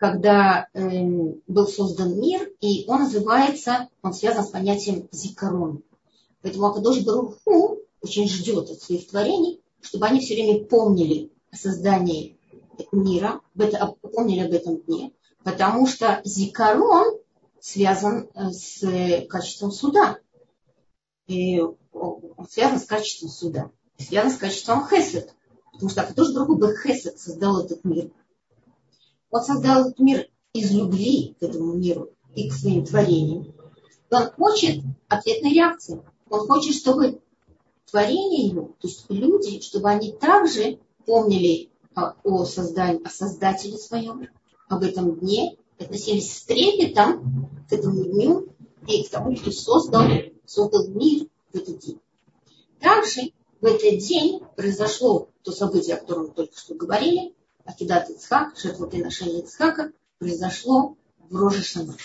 когда 0.00 0.66
э, 0.72 1.04
был 1.46 1.68
создан 1.68 2.18
мир, 2.18 2.50
и 2.62 2.86
он 2.88 3.00
называется, 3.02 3.90
он 4.00 4.14
связан 4.14 4.44
с 4.44 4.48
понятием 4.48 5.06
Зикарон. 5.12 5.82
Поэтому 6.40 6.66
Акадош 6.68 7.04
Баруху 7.04 7.80
очень 8.00 8.26
ждет 8.26 8.70
от 8.70 8.80
своих 8.80 9.06
творений, 9.08 9.60
чтобы 9.82 10.06
они 10.06 10.20
все 10.20 10.34
время 10.34 10.64
помнили 10.64 11.30
о 11.50 11.56
создании 11.56 12.38
мира, 12.92 13.42
помнили 13.54 14.40
об 14.40 14.54
этом 14.54 14.78
дне, 14.78 15.12
потому 15.44 15.86
что 15.86 16.22
зикарон 16.24 17.18
связан 17.60 18.30
э, 18.34 18.52
с 18.52 19.26
качеством 19.28 19.70
суда. 19.70 20.16
И 21.26 21.60
он 21.60 22.48
связан 22.48 22.80
с 22.80 22.86
качеством 22.86 23.28
суда. 23.28 23.70
Связан 23.98 24.30
с 24.30 24.38
качеством 24.38 24.88
хесед. 24.88 25.34
Потому 25.72 25.90
что 25.90 26.24
же 26.24 26.32
другой 26.32 26.56
бы 26.56 26.74
хесед 26.74 27.18
создал 27.18 27.62
этот 27.62 27.84
мир? 27.84 28.10
Он 29.30 29.42
создал 29.42 29.82
этот 29.82 29.98
мир 29.98 30.28
из 30.52 30.72
любви 30.72 31.36
к 31.38 31.42
этому 31.42 31.74
миру 31.74 32.10
и 32.34 32.48
к 32.48 32.52
своим 32.52 32.84
творениям. 32.84 33.54
И 34.10 34.14
он 34.14 34.30
хочет 34.32 34.82
ответной 35.08 35.52
реакции. 35.54 36.02
Он 36.28 36.46
хочет, 36.46 36.74
чтобы 36.74 37.20
творение 37.90 38.46
его, 38.48 38.74
то 38.80 38.88
есть 38.88 39.04
люди, 39.08 39.60
чтобы 39.60 39.90
они 39.90 40.12
также 40.12 40.78
помнили 41.06 41.70
о, 41.94 42.44
создании, 42.44 43.04
о 43.04 43.10
Создателе 43.10 43.76
своем, 43.78 44.28
об 44.68 44.82
этом 44.82 45.16
дне, 45.16 45.56
относились 45.78 46.36
с 46.36 46.42
трепетом 46.42 47.48
к 47.68 47.72
этому 47.72 48.04
дню 48.04 48.48
и 48.86 49.04
к 49.04 49.10
тому, 49.10 49.34
кто 49.34 49.50
создал, 49.50 50.04
создал 50.46 50.88
мир 50.88 51.26
в 51.52 51.56
этот 51.56 51.78
день. 51.78 52.00
Также 52.80 53.32
в 53.60 53.66
этот 53.66 53.98
день 53.98 54.40
произошло 54.56 55.28
то 55.42 55.52
событие, 55.52 55.96
о 55.96 56.00
котором 56.00 56.28
мы 56.28 56.30
только 56.30 56.56
что 56.56 56.74
говорили, 56.74 57.34
Акидат 57.64 58.10
Ицхак, 58.10 58.56
жертвоприношение 58.58 59.42
Ицхака, 59.42 59.92
произошло 60.18 60.96
в 61.18 61.36
Рожешана. 61.36 61.96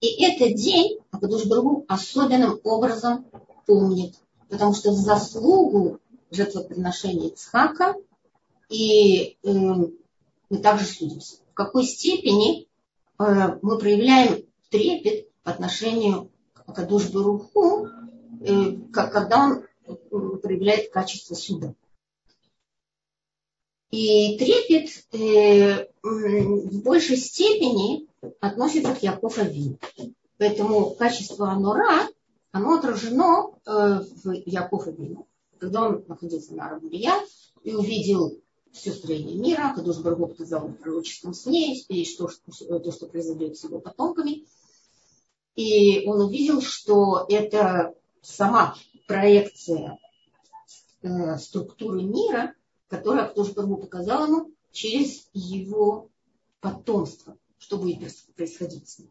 И 0.00 0.24
этот 0.24 0.54
день 0.56 0.98
Акадуш 1.10 1.46
Баргу 1.46 1.84
особенным 1.88 2.60
образом 2.64 3.26
помнит, 3.66 4.14
потому 4.48 4.74
что 4.74 4.90
в 4.90 4.96
заслугу 4.96 5.98
жертвоприношения 6.30 7.30
Ицхака 7.30 7.94
и 8.68 9.36
э, 9.42 9.50
мы 9.50 10.58
также 10.58 10.84
судимся. 10.84 11.36
В 11.50 11.54
какой 11.54 11.84
степени 11.84 12.68
э, 13.18 13.58
мы 13.62 13.78
проявляем 13.78 14.44
трепет 14.70 15.28
по 15.42 15.50
отношению 15.52 16.30
к 16.52 16.68
Акадуш 16.68 17.10
Баруху, 17.10 17.88
э, 18.40 18.76
когда 18.92 19.44
он 19.44 19.64
э, 19.86 19.94
проявляет 20.42 20.92
качество 20.92 21.34
суда. 21.34 21.74
И 23.90 24.36
трепет 24.38 24.90
э, 25.12 25.88
в 26.02 26.82
большей 26.82 27.16
степени 27.16 28.08
относится 28.40 28.94
к 28.94 29.02
Яков 29.02 29.38
Авину. 29.38 29.78
Поэтому 30.38 30.90
качество 30.90 31.50
Анура, 31.50 32.08
оно 32.50 32.74
отражено 32.74 33.52
э, 33.64 34.00
в 34.24 34.32
Яков 34.46 34.86
Авину. 34.86 35.26
Когда 35.58 35.86
он 35.86 36.04
находился 36.06 36.54
на 36.54 36.66
Арабурия 36.66 37.14
и 37.62 37.74
увидел 37.74 38.38
все 38.72 38.92
строение 38.92 39.36
мира, 39.36 39.72
Кадуш 39.74 39.98
Баргу 39.98 40.32
сказал 40.34 40.68
в 40.68 40.74
пророческом 40.74 41.32
сне, 41.32 41.78
и 41.78 42.04
что, 42.04 42.28
то, 42.80 42.92
что 42.92 43.06
произойдет 43.06 43.56
с 43.56 43.64
его 43.64 43.80
потомками. 43.80 44.44
И 45.54 46.04
он 46.06 46.20
увидел, 46.20 46.60
что 46.60 47.24
это 47.28 47.94
сама 48.20 48.76
проекция 49.06 49.98
э, 51.02 51.38
структуры 51.38 52.02
мира, 52.02 52.54
которая 52.88 53.28
Кадуш 53.28 53.52
Баргу 53.52 53.76
показал 53.76 54.26
ему 54.26 54.52
через 54.72 55.28
его 55.32 56.10
потомство, 56.60 57.36
что 57.58 57.78
будет 57.78 58.12
происходить 58.34 58.88
с 58.88 58.98
ним. 58.98 59.10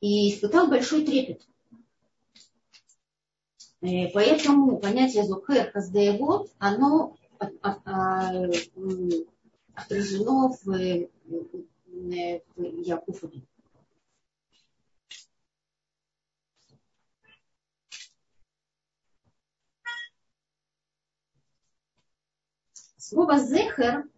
И 0.00 0.32
испытал 0.32 0.68
большой 0.68 1.04
трепет. 1.04 1.46
Э, 3.80 4.08
поэтому 4.12 4.78
понятие 4.78 5.24
Зухер 5.24 5.70
Хаздеевод, 5.70 6.50
оно 6.58 7.16
отражено 9.74 10.48
в, 10.62 10.64
в 10.64 11.08
Якуфове. 12.56 13.42
Слово 23.06 23.38
«зехер», 23.38 24.08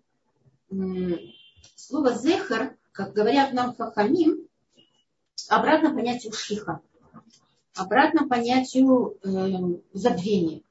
слово 1.74 2.14
«зехер», 2.14 2.78
как 2.92 3.14
говорят 3.14 3.52
нам 3.52 3.74
хахамим, 3.74 4.46
обратно 5.48 5.92
понятию 5.92 6.32
шиха, 6.32 6.80
обратно 7.74 8.28
понятию 8.28 9.18
э, 9.24 9.80
забвения. 9.92 10.62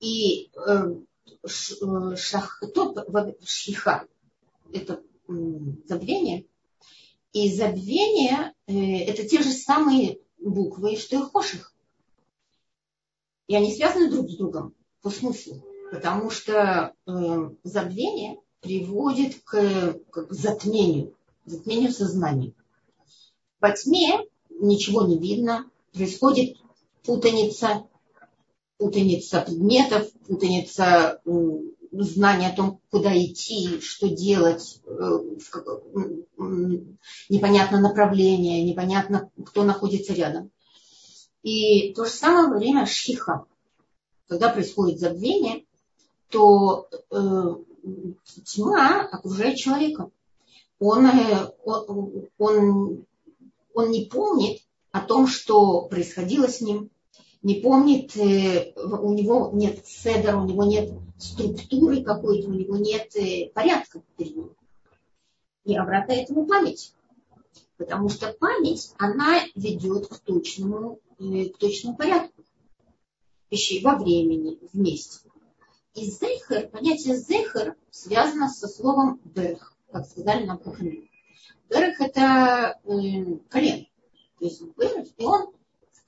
И 0.00 0.50
э, 0.54 1.00
э 1.42 2.16
шахтот, 2.16 3.08
шиха, 3.46 4.06
это 4.70 5.02
э, 5.26 5.32
забвение, 5.86 6.44
и 7.32 7.50
забвение 7.50 8.52
э, 8.66 8.74
это 9.06 9.26
те 9.26 9.42
же 9.42 9.52
самые 9.52 10.20
буквы, 10.36 10.96
что 10.96 11.16
и 11.16 11.22
хоших. 11.30 11.72
И 13.46 13.56
они 13.56 13.74
связаны 13.74 14.10
друг 14.10 14.28
с 14.28 14.36
другом 14.36 14.74
по 15.00 15.08
смыслу 15.08 15.64
потому 15.94 16.28
что 16.28 16.92
э, 17.06 17.50
забвение 17.62 18.40
приводит 18.60 19.40
к, 19.44 19.92
к 20.10 20.26
затмению, 20.28 21.14
затмению 21.44 21.92
сознания. 21.92 22.52
Во 23.60 23.70
тьме 23.70 24.18
ничего 24.50 25.06
не 25.06 25.20
видно, 25.20 25.70
происходит 25.92 26.56
путаница, 27.04 27.84
путаница 28.76 29.42
предметов, 29.42 30.10
путаница 30.26 31.20
э, 31.24 31.30
знания 31.92 32.48
о 32.48 32.56
том, 32.56 32.80
куда 32.90 33.16
идти, 33.16 33.78
что 33.80 34.08
делать, 34.08 34.80
э, 34.86 35.18
непонятно 37.28 37.78
направление, 37.78 38.64
непонятно, 38.64 39.30
кто 39.46 39.62
находится 39.62 40.12
рядом. 40.12 40.50
И 41.44 41.94
то 41.94 42.04
же 42.04 42.10
самое 42.10 42.48
время 42.48 42.84
шиха, 42.84 43.44
когда 44.26 44.48
происходит 44.48 44.98
забвение, 44.98 45.63
то 46.34 46.88
э, 46.90 47.54
тьма 48.44 49.02
окружает 49.02 49.56
человека. 49.56 50.10
Он, 50.80 51.06
э, 51.06 51.52
он, 51.64 53.06
он, 53.72 53.90
не 53.90 54.06
помнит 54.06 54.62
о 54.90 55.00
том, 55.00 55.28
что 55.28 55.82
происходило 55.82 56.48
с 56.48 56.60
ним, 56.60 56.90
не 57.42 57.60
помнит, 57.60 58.16
э, 58.16 58.72
у 58.74 59.14
него 59.14 59.50
нет 59.52 59.86
седера, 59.86 60.36
у 60.36 60.44
него 60.44 60.64
нет 60.64 60.90
структуры 61.18 62.02
какой-то, 62.02 62.48
у 62.48 62.52
него 62.52 62.76
нет 62.78 63.14
э, 63.14 63.50
порядка 63.54 64.02
перед 64.16 64.34
ним. 64.34 64.56
И 65.64 65.76
обратно 65.76 66.14
этому 66.14 66.46
память. 66.46 66.92
Потому 67.76 68.08
что 68.08 68.32
память, 68.32 68.92
она 68.98 69.40
ведет 69.54 70.08
к 70.08 70.18
точному, 70.18 70.98
э, 71.20 71.44
к 71.50 71.58
точному 71.58 71.96
порядку 71.96 72.42
вещей 73.52 73.84
во 73.84 73.94
времени, 73.94 74.58
вместе. 74.72 75.28
И 75.94 76.10
зехер, 76.10 76.68
понятие 76.70 77.16
зехер 77.16 77.76
связано 77.90 78.48
со 78.48 78.66
словом 78.66 79.20
берх, 79.24 79.74
как 79.92 80.06
сказали 80.06 80.44
нам 80.44 80.60
Хахамим. 80.60 81.08
Берх 81.70 82.00
это 82.00 82.80
э, 82.84 83.36
колено. 83.48 83.86
То 84.38 84.44
есть 84.44 84.62
берх, 84.76 85.06
и 85.16 85.24
он 85.24 85.52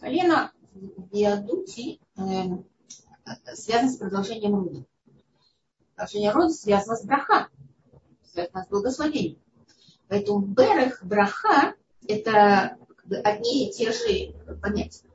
колено 0.01 0.53
в 0.75 1.09
Иадуте 1.13 2.01
э, 2.17 2.23
связано 3.55 3.93
с 3.93 3.97
продолжением 3.97 4.57
рода. 4.57 4.85
Продолжение 5.95 6.33
рода 6.33 6.51
связано 6.51 6.97
с 6.97 7.05
браха, 7.05 7.49
связано 8.25 8.65
с 8.65 8.69
благословением. 8.69 9.39
Поэтому 10.09 10.41
берех, 10.41 11.05
браха– 11.05 11.75
это 12.09 12.77
одни 13.25 13.69
и 13.69 13.73
те 13.73 13.93
же 13.93 14.35
понятия. 14.61 15.09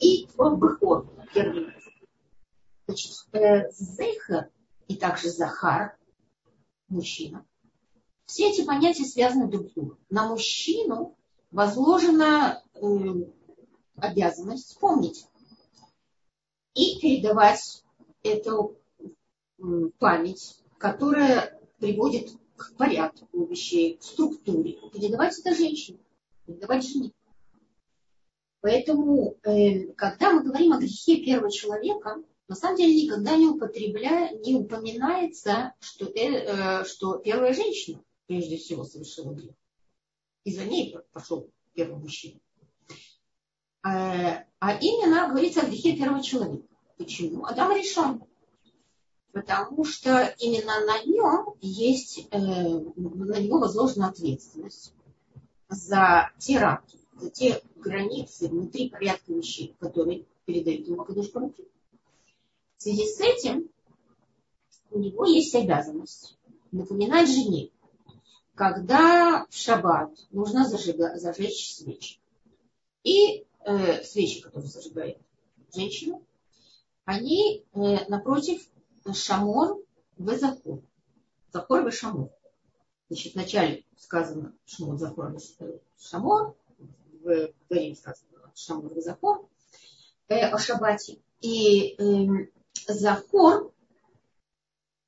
И 0.00 0.28
он 0.36 0.58
бехор, 0.58 1.08
первый 1.32 1.66
Зейхер 2.92 4.50
и 4.88 4.96
также 4.96 5.30
Захар, 5.30 5.96
мужчина, 6.88 7.46
все 8.26 8.50
эти 8.50 8.64
понятия 8.64 9.04
связаны 9.04 9.48
друг 9.48 9.70
с 9.70 9.72
другом. 9.72 9.98
На 10.08 10.28
мужчину 10.28 11.16
возложена 11.50 12.62
э, 12.74 12.80
обязанность 13.96 14.78
помнить 14.78 15.26
и 16.74 17.00
передавать 17.00 17.84
эту 18.22 18.76
э, 18.98 19.02
память, 19.98 20.62
которая 20.78 21.58
приводит 21.78 22.30
к 22.56 22.76
порядку 22.76 23.46
вещей, 23.46 23.96
к 23.96 24.02
структуре. 24.02 24.78
Передавать 24.92 25.38
это 25.38 25.54
женщине, 25.54 25.98
передавать 26.46 26.86
жене. 26.86 27.12
Поэтому, 28.60 29.36
э, 29.42 29.86
когда 29.94 30.32
мы 30.32 30.44
говорим 30.44 30.72
о 30.72 30.78
грехе 30.78 31.16
первого 31.16 31.50
человека, 31.50 32.22
на 32.50 32.56
самом 32.56 32.78
деле 32.78 33.04
никогда 33.04 33.36
не 33.36 33.46
употребляя, 33.46 34.36
не 34.38 34.56
упоминается, 34.56 35.72
что, 35.78 36.06
э, 36.06 36.84
что 36.84 37.18
первая 37.18 37.54
женщина 37.54 38.02
прежде 38.26 38.56
всего 38.56 38.82
совершила 38.82 39.32
грех. 39.32 39.54
И 40.42 40.52
за 40.52 40.64
ней 40.64 40.96
пошел 41.12 41.48
первый 41.74 42.00
мужчина. 42.00 42.40
А, 43.84 44.44
а 44.58 44.74
именно 44.80 45.28
говорится 45.28 45.60
о 45.60 45.66
грехе 45.66 45.96
первого 45.96 46.24
человека. 46.24 46.66
Почему? 46.98 47.44
Адам 47.44 47.70
решен. 47.70 48.24
Потому 49.30 49.84
что 49.84 50.34
именно 50.40 50.84
на 50.86 51.04
нем 51.04 51.54
есть, 51.60 52.26
э, 52.32 52.36
на 52.36 53.38
него 53.38 53.60
возложена 53.60 54.08
ответственность 54.08 54.92
за 55.68 56.32
те 56.38 56.58
рамки, 56.58 56.98
за 57.14 57.30
те 57.30 57.62
границы 57.76 58.48
внутри 58.48 58.90
порядка 58.90 59.32
вещей, 59.32 59.76
которые 59.78 60.26
передают 60.46 60.88
ему 60.88 61.02
Акадуш 61.02 61.30
Барухи. 61.30 61.70
В 62.80 62.82
связи 62.82 63.06
с 63.06 63.20
этим 63.20 63.68
у 64.90 64.98
него 64.98 65.26
есть 65.26 65.54
обязанность 65.54 66.38
напоминать 66.72 67.28
жене, 67.28 67.68
когда 68.54 69.44
в 69.50 69.54
шаббат 69.54 70.10
нужно 70.30 70.66
зажига, 70.66 71.18
зажечь 71.18 71.74
свечи. 71.74 72.18
И 73.04 73.44
э, 73.66 74.02
свечи, 74.02 74.40
которые 74.40 74.70
зажигает 74.70 75.18
женщина, 75.74 76.22
они 77.04 77.66
э, 77.74 78.08
напротив 78.08 78.66
шамор 79.12 79.76
в 80.16 80.34
захор. 80.38 80.80
Захор 81.52 81.82
в 81.82 81.92
шамор. 81.92 82.30
Значит, 83.10 83.34
вначале 83.34 83.84
сказано 83.98 84.54
шамор 84.64 84.96
захор 84.96 85.36
шамор, 85.98 86.56
в 86.78 87.52
Дарим 87.68 87.94
сказано 87.94 88.50
шамор 88.54 88.94
в 88.94 89.02
захор, 89.02 89.46
э, 90.28 90.48
о 90.48 90.56
шаббате. 90.56 91.18
И 91.42 91.94
э, 91.98 92.48
Захор 92.88 93.72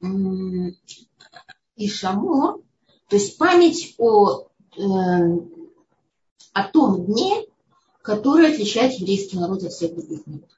и 0.00 1.88
Шамор, 1.88 2.60
то 3.08 3.16
есть 3.16 3.36
память 3.38 3.94
о, 3.98 4.48
э, 4.76 4.82
о 6.52 6.68
том 6.68 7.04
дне, 7.04 7.46
который 8.02 8.52
отличает 8.52 8.94
еврейский 8.94 9.38
народ 9.38 9.62
от 9.62 9.72
всех 9.72 9.94
других 9.94 10.26
народов. 10.26 10.50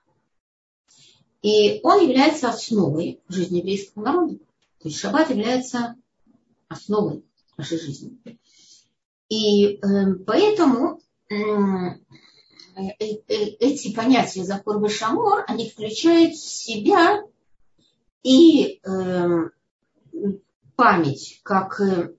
И 1.43 1.81
он 1.83 2.01
является 2.03 2.49
основой 2.49 3.21
жизни 3.29 3.59
еврейского 3.59 4.03
народа. 4.03 4.37
То 4.79 4.89
есть 4.89 4.99
шаббат 4.99 5.31
является 5.31 5.95
основой 6.69 7.23
нашей 7.57 7.79
жизни. 7.79 8.19
И 9.29 9.77
э, 9.77 10.15
поэтому 10.27 11.01
э, 11.29 11.35
эти 12.77 13.95
понятия 13.95 14.45
Захор 14.45 14.85
и 14.85 14.89
Шамор, 14.89 15.45
они 15.47 15.71
включают 15.71 16.35
в 16.35 16.45
себя 16.45 17.23
и 18.23 18.81
э, 18.83 19.51
память 20.77 21.41
как, 21.43 21.81
э, 21.81 22.15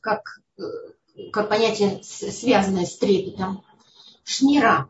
как, 0.00 0.40
э, 0.58 0.62
как 1.32 1.48
понятие, 1.48 2.02
связанное 2.02 2.86
с 2.86 2.96
трепетом, 2.96 3.64
шнира, 4.24 4.88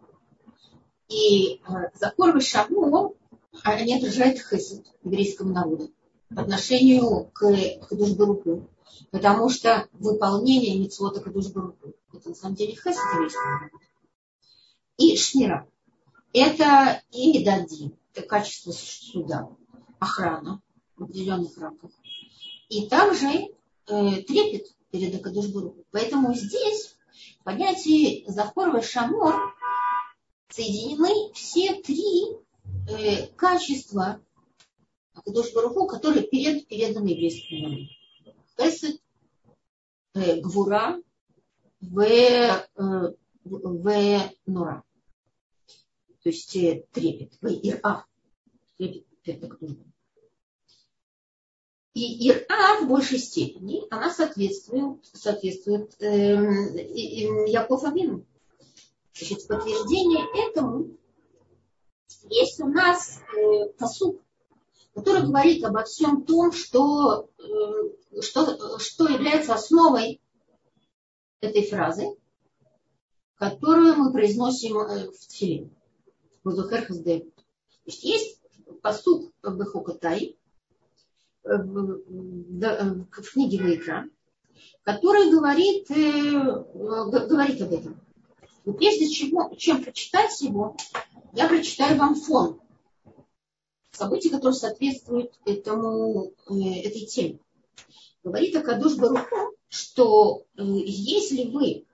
и 1.09 1.57
э, 1.57 1.73
закон 1.95 2.41
Шаму, 2.41 3.17
они 3.65 3.97
отражают 3.97 4.39
хесед 4.39 4.87
еврейскому 5.05 5.53
народу 5.53 5.91
по 6.35 6.43
отношению 6.43 7.31
к 7.35 7.45
Хадушбаруку. 7.83 8.69
Потому 9.11 9.51
что 9.51 9.89
выполнение 9.93 10.79
митцвота 10.79 11.21
Хадушбаруку 11.21 11.95
это 12.15 12.31
на 12.31 12.35
самом 12.35 12.55
деле 12.55 12.75
хесед 12.75 12.97
еврейского 13.15 13.51
народа. 13.51 13.71
И 15.03 15.17
шнира. 15.17 15.67
Это 16.33 17.03
и 17.11 17.33
медадин, 17.33 17.97
это 18.15 18.25
качество 18.25 18.71
суда, 18.71 19.49
охрана 19.99 20.63
в 20.97 21.03
определенных 21.03 21.59
рамках. 21.59 21.91
И 22.69 22.87
также 22.87 23.27
э, 23.27 23.49
трепет 24.23 24.67
перед 24.93 25.17
Акадушбургу. 25.17 25.85
Поэтому 25.91 26.35
здесь 26.35 26.97
понятие 27.43 28.25
Захорова 28.31 28.81
Шамор 28.81 29.35
соединены 30.51 31.33
все 31.35 31.75
три 31.83 32.37
э, 32.89 33.27
качества 33.35 34.21
Акадош 35.15 35.53
Баруху, 35.53 35.89
которые 35.89 36.29
перед, 36.29 36.69
переданы 36.69 37.09
еврейскому 37.09 37.63
народу. 37.63 37.89
Хесед, 38.57 39.01
э, 40.15 40.41
Гвура, 40.41 41.03
в, 41.81 41.99
э, 41.99 42.69
в 43.45 44.31
Нора. 44.47 44.85
То 46.23 46.31
есть 46.31 46.55
э, 46.57 46.85
трепет, 46.93 47.35
в 47.41 47.47
Ира. 47.47 48.07
Трепет 48.77 49.07
перед 49.23 49.45
Акадош 49.45 49.77
и 51.95 52.31
Ира 52.31 52.81
в 52.81 52.89
большей 52.89 53.19
степени, 53.19 53.83
она 53.91 54.11
соответствует, 54.11 55.05
соответствует 55.13 55.95
э, 56.01 57.47
Яков 57.49 57.85
Авину. 57.85 58.25
Значит, 59.15 59.47
подтверждение 59.47 60.25
этому 60.49 60.97
есть 62.31 62.61
у 62.61 62.69
нас 62.69 63.21
э, 63.37 63.67
посуд, 63.79 64.23
который 64.95 65.23
говорит 65.23 65.65
обо 65.65 65.85
всем 65.85 66.25
том, 66.25 66.53
что, 66.53 67.29
э, 67.39 68.21
что, 68.23 68.79
что 68.79 69.09
является 69.09 69.55
основой 69.55 70.21
этой 71.41 71.67
фразы, 71.67 72.17
которую 73.35 73.97
мы 73.97 74.13
произносим 74.13 74.79
э, 74.79 75.11
в 75.11 75.27
Тфилин. 75.27 75.71
То 76.45 77.87
есть 77.87 78.05
есть 78.05 78.41
посуд 78.83 79.33
Бехокатай 79.43 80.37
в, 81.45 82.03
в, 82.07 83.07
в 83.11 83.33
книге 83.33 83.63
Вайкра, 83.63 84.09
который 84.83 85.31
говорит, 85.31 85.91
э, 85.91 86.31
говорит 87.29 87.63
об 87.63 87.73
этом. 87.73 88.01
Но 88.65 88.73
прежде 88.75 89.09
чего, 89.09 89.53
чем 89.57 89.83
прочитать 89.83 90.41
его, 90.41 90.77
я 91.33 91.49
прочитаю 91.49 91.99
вам 91.99 92.15
фон 92.15 92.61
событий, 93.91 94.31
которые 94.31 94.55
соответствуют 94.55 95.33
этому, 95.45 96.33
э, 96.49 96.81
этой 96.85 97.07
теме. 97.07 97.39
Говорит 98.23 98.57
Акадуш 98.57 98.97
Баруху, 98.97 99.57
что 99.69 100.45
э, 100.57 100.63
если 100.63 101.51
вы 101.51 101.87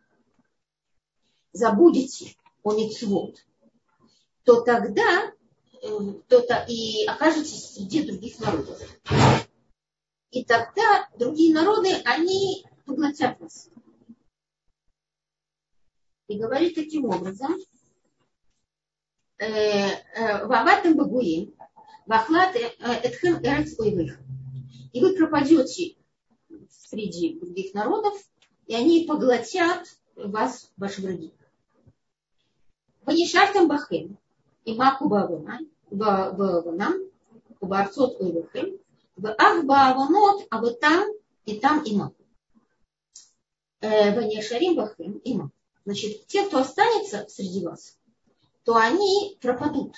забудете 1.52 2.34
о 2.62 2.74
Мицвод, 2.74 3.36
то 4.48 4.62
тогда 4.62 5.30
э, 5.82 5.88
то-то 6.26 6.64
и 6.66 7.04
окажетесь 7.04 7.74
среди 7.74 8.02
других 8.02 8.40
народов. 8.40 8.80
И 10.30 10.42
тогда 10.42 11.06
другие 11.18 11.54
народы, 11.54 11.90
они 12.06 12.64
поглотят 12.86 13.38
вас 13.40 13.68
и 16.28 16.38
говорит 16.38 16.76
таким 16.76 17.04
образом, 17.04 17.56
э, 19.36 19.44
э, 19.44 20.46
Ваватым 20.46 20.96
Багуим, 20.96 21.54
Вахлат 22.06 22.56
Этхем 22.56 23.42
Эрец 23.42 23.78
Ойвых. 23.78 24.18
И 24.94 25.00
вы 25.02 25.14
пропадете 25.14 25.96
среди 26.70 27.38
других 27.38 27.74
народов, 27.74 28.14
и 28.66 28.74
они 28.74 29.04
поглотят 29.04 29.86
вас, 30.16 30.72
ваши 30.78 31.02
враги. 31.02 31.34
Ванишартам 33.02 33.68
Бахем, 33.68 34.18
и 34.68 34.74
Маку 34.74 35.08
Баванам, 35.08 36.96
Убарцот 37.60 38.20
Ойвыхем, 38.20 38.78
в 39.16 39.34
Ах 39.38 39.64
Баванот, 39.64 40.46
а 40.50 40.60
вы 40.60 40.74
там, 40.74 41.08
и 41.46 41.58
там, 41.58 41.82
и 41.84 41.96
Маку. 41.96 42.22
Ванишарим 43.80 44.76
Бахем, 44.76 45.12
и 45.24 45.34
Маку. 45.34 45.52
Значит, 45.86 46.26
те, 46.26 46.46
кто 46.46 46.58
останется 46.58 47.24
среди 47.30 47.64
вас, 47.64 47.96
то 48.64 48.76
они 48.76 49.38
пропадут 49.40 49.94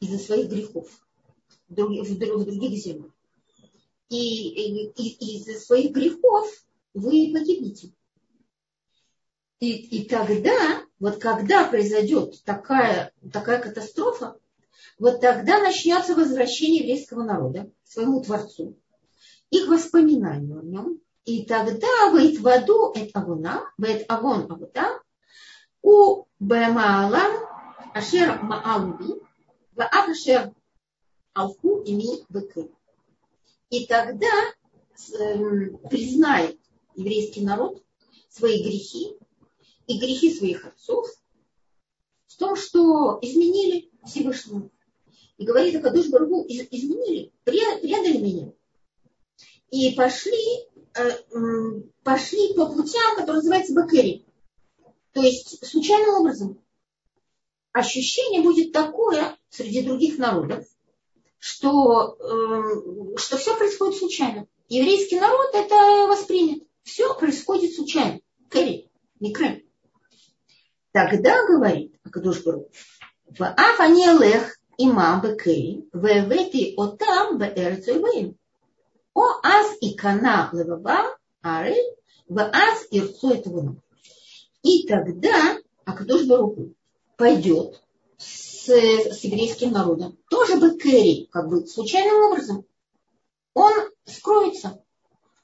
из-за 0.00 0.18
своих 0.18 0.50
грехов 0.50 0.86
в 1.68 1.74
других, 1.74 2.06
в 2.06 2.18
других 2.44 2.78
землях. 2.78 3.10
И, 4.10 4.48
и, 4.48 4.90
и 4.90 5.38
из-за 5.38 5.58
своих 5.58 5.92
грехов 5.92 6.46
вы 6.92 7.32
погибнете. 7.32 7.90
И, 9.64 9.76
и 9.76 10.06
тогда, 10.06 10.82
вот 11.00 11.16
когда 11.16 11.64
произойдет 11.64 12.44
такая, 12.44 13.12
такая 13.32 13.58
катастрофа, 13.62 14.38
вот 14.98 15.22
тогда 15.22 15.58
начнется 15.58 16.14
возвращение 16.14 16.82
еврейского 16.82 17.22
народа 17.22 17.70
к 17.82 17.90
своему 17.90 18.22
Творцу, 18.22 18.76
их 19.48 19.66
воспоминанию 19.68 20.58
о 20.58 20.62
нем. 20.62 21.00
И 21.24 21.46
тогда 21.46 22.10
выйдет 22.10 22.40
в 22.40 22.46
аду 22.48 22.92
эт 22.94 23.10
агуна, 23.14 23.62
вэт 23.78 24.04
агон 24.06 24.52
агута, 24.52 25.00
у 25.80 26.26
бэмаалам 26.38 27.32
ашер 27.94 28.42
маалуби, 28.42 29.14
ваав 29.72 30.10
ашер 30.10 30.52
алху 31.32 31.80
ими 31.84 32.22
быки. 32.28 32.70
И 33.70 33.86
тогда 33.86 34.34
эм, 35.18 35.78
признает 35.88 36.58
еврейский 36.96 37.42
народ 37.42 37.82
свои 38.28 38.62
грехи 38.62 39.16
и 39.86 39.98
грехи 39.98 40.34
своих 40.34 40.64
отцов 40.66 41.08
в 42.26 42.36
том, 42.36 42.56
что 42.56 43.18
изменили 43.22 43.90
Всевышнему. 44.04 44.70
И 45.36 45.44
говорит 45.44 45.76
Акадуш 45.76 46.08
Баргу, 46.08 46.44
изменили, 46.48 47.32
предали 47.44 48.18
меня. 48.18 48.52
И 49.70 49.92
пошли, 49.92 50.68
э, 50.94 51.82
пошли 52.02 52.54
по 52.54 52.66
путям, 52.66 53.16
которые 53.16 53.36
называются 53.36 53.74
Бакери. 53.74 54.24
То 55.12 55.20
есть 55.20 55.64
случайным 55.66 56.20
образом 56.20 56.60
ощущение 57.72 58.42
будет 58.42 58.72
такое 58.72 59.36
среди 59.50 59.82
других 59.82 60.18
народов, 60.18 60.64
что, 61.38 62.16
э, 62.18 63.16
что 63.16 63.36
все 63.36 63.56
происходит 63.56 63.98
случайно. 63.98 64.46
Еврейский 64.68 65.20
народ 65.20 65.50
это 65.54 65.74
воспримет. 66.08 66.64
Все 66.84 67.14
происходит 67.18 67.74
случайно. 67.74 68.20
Кэрри, 68.48 68.90
не 69.20 69.32
Крым. 69.32 69.62
Тогда, 70.94 71.44
говорит 71.48 71.98
Акадуш 72.04 72.44
Бару, 72.44 72.68
в 73.26 73.42
Афанелех 73.42 74.56
имам 74.78 75.22
бекери, 75.22 75.88
в 75.92 76.04
эвети 76.06 76.74
отам 76.76 77.36
беэрцойбэйм. 77.36 78.38
О 79.14 79.24
аз 79.42 79.76
и 79.80 79.96
кана 79.96 80.50
леваба, 80.52 81.16
ары, 81.42 81.74
в 82.28 82.38
аз 82.38 82.86
ирцу 82.92 83.30
этого 83.30 83.76
и 84.62 84.86
тогда 84.86 85.58
Акадош 85.84 86.26
Баруху 86.26 86.74
пойдет 87.16 87.82
с, 88.16 88.68
с 88.68 89.24
еврейским 89.24 89.72
народом. 89.72 90.16
Тоже 90.30 90.56
бы 90.56 90.78
Кэрри, 90.78 91.28
как 91.32 91.48
бы 91.48 91.66
случайным 91.66 92.30
образом. 92.30 92.64
Он 93.52 93.72
скроется. 94.04 94.80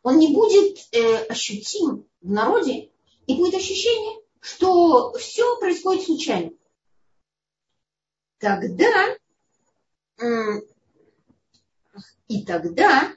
Он 0.05 0.17
не 0.19 0.33
будет 0.33 0.79
э, 0.93 1.25
ощутим 1.25 2.07
в 2.23 2.31
народе, 2.31 2.91
и 3.27 3.35
будет 3.35 3.55
ощущение, 3.55 4.20
что 4.41 5.13
все 5.15 5.59
происходит 5.59 6.05
случайно. 6.05 6.51
тогда 8.39 9.17
и 12.29 12.45
тогда 12.45 13.15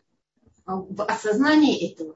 в 0.66 1.04
осознании 1.04 1.92
этого, 1.92 2.16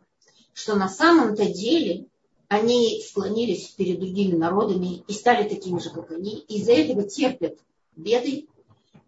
что 0.53 0.75
на 0.75 0.89
самом-то 0.89 1.45
деле 1.51 2.07
они 2.47 3.01
склонились 3.01 3.69
перед 3.69 3.99
другими 3.99 4.35
народами 4.35 5.03
и 5.07 5.13
стали 5.13 5.47
такими 5.49 5.79
же, 5.79 5.89
как 5.89 6.11
они, 6.11 6.39
из-за 6.47 6.73
этого 6.73 7.03
терпят 7.03 7.59
беды. 7.95 8.47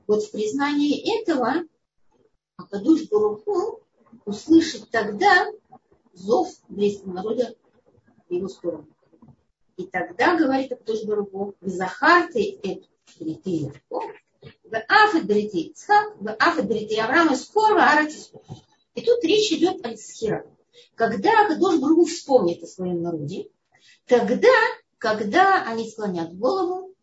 Вот 0.08 0.24
в 0.24 0.32
признании 0.32 1.22
этого 1.22 1.64
Акадуш 2.58 3.08
Баруху 3.10 3.82
услышит 4.26 4.90
тогда 4.90 5.48
зов 6.14 6.50
близкого 6.68 7.14
народа 7.14 7.56
в 8.28 8.34
его 8.34 8.50
сторону. 8.50 8.88
И 9.80 9.86
тогда, 9.86 10.36
говорит 10.36 10.74
Акадуш 10.74 11.06
Баруху, 11.06 11.56
в 11.62 11.70
Захарте 11.70 12.52
это 12.63 12.86
брити 13.18 13.72
в 14.42 14.76
Афет 14.89 15.26
брити 15.26 15.70
Ицхак, 15.70 16.18
в 16.20 16.36
Афет 16.38 16.68
брити 16.68 16.96
Авраам 16.96 17.34
скоро 17.34 17.82
Аратис. 17.82 18.34
И 18.96 19.02
тут 19.02 19.24
речь 19.24 19.54
идет 19.54 19.86
о 19.86 19.94
Исхира. 19.94 20.46
Когда 20.96 21.46
Акадош 21.46 21.80
Баруху 21.80 22.04
вспомнит 22.04 22.62
о 22.62 22.68
своем 22.68 23.02
народе, 23.02 23.48
тогда, 24.06 24.52
когда 24.98 25.63
они 25.63 25.89
склонят 25.89 26.38
голову 26.38 26.94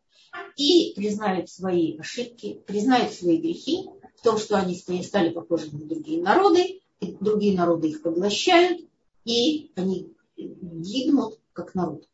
и 0.57 0.93
признают 0.95 1.49
свои 1.49 1.97
ошибки, 1.99 2.61
признают 2.67 3.11
свои 3.15 3.39
грехи, 3.39 3.89
в 4.19 4.23
том, 4.23 4.37
что 4.37 4.59
они 4.59 4.75
стали 4.75 5.31
похожи 5.31 5.75
на 5.75 5.79
другие 5.79 6.21
народы, 6.21 6.83
другие 7.01 7.57
народы 7.57 7.89
их 7.89 8.03
поглощают, 8.03 8.83
и 9.25 9.73
они 9.77 10.12
гибнут 10.37 11.41
как 11.55 11.75
народ. 11.75 12.07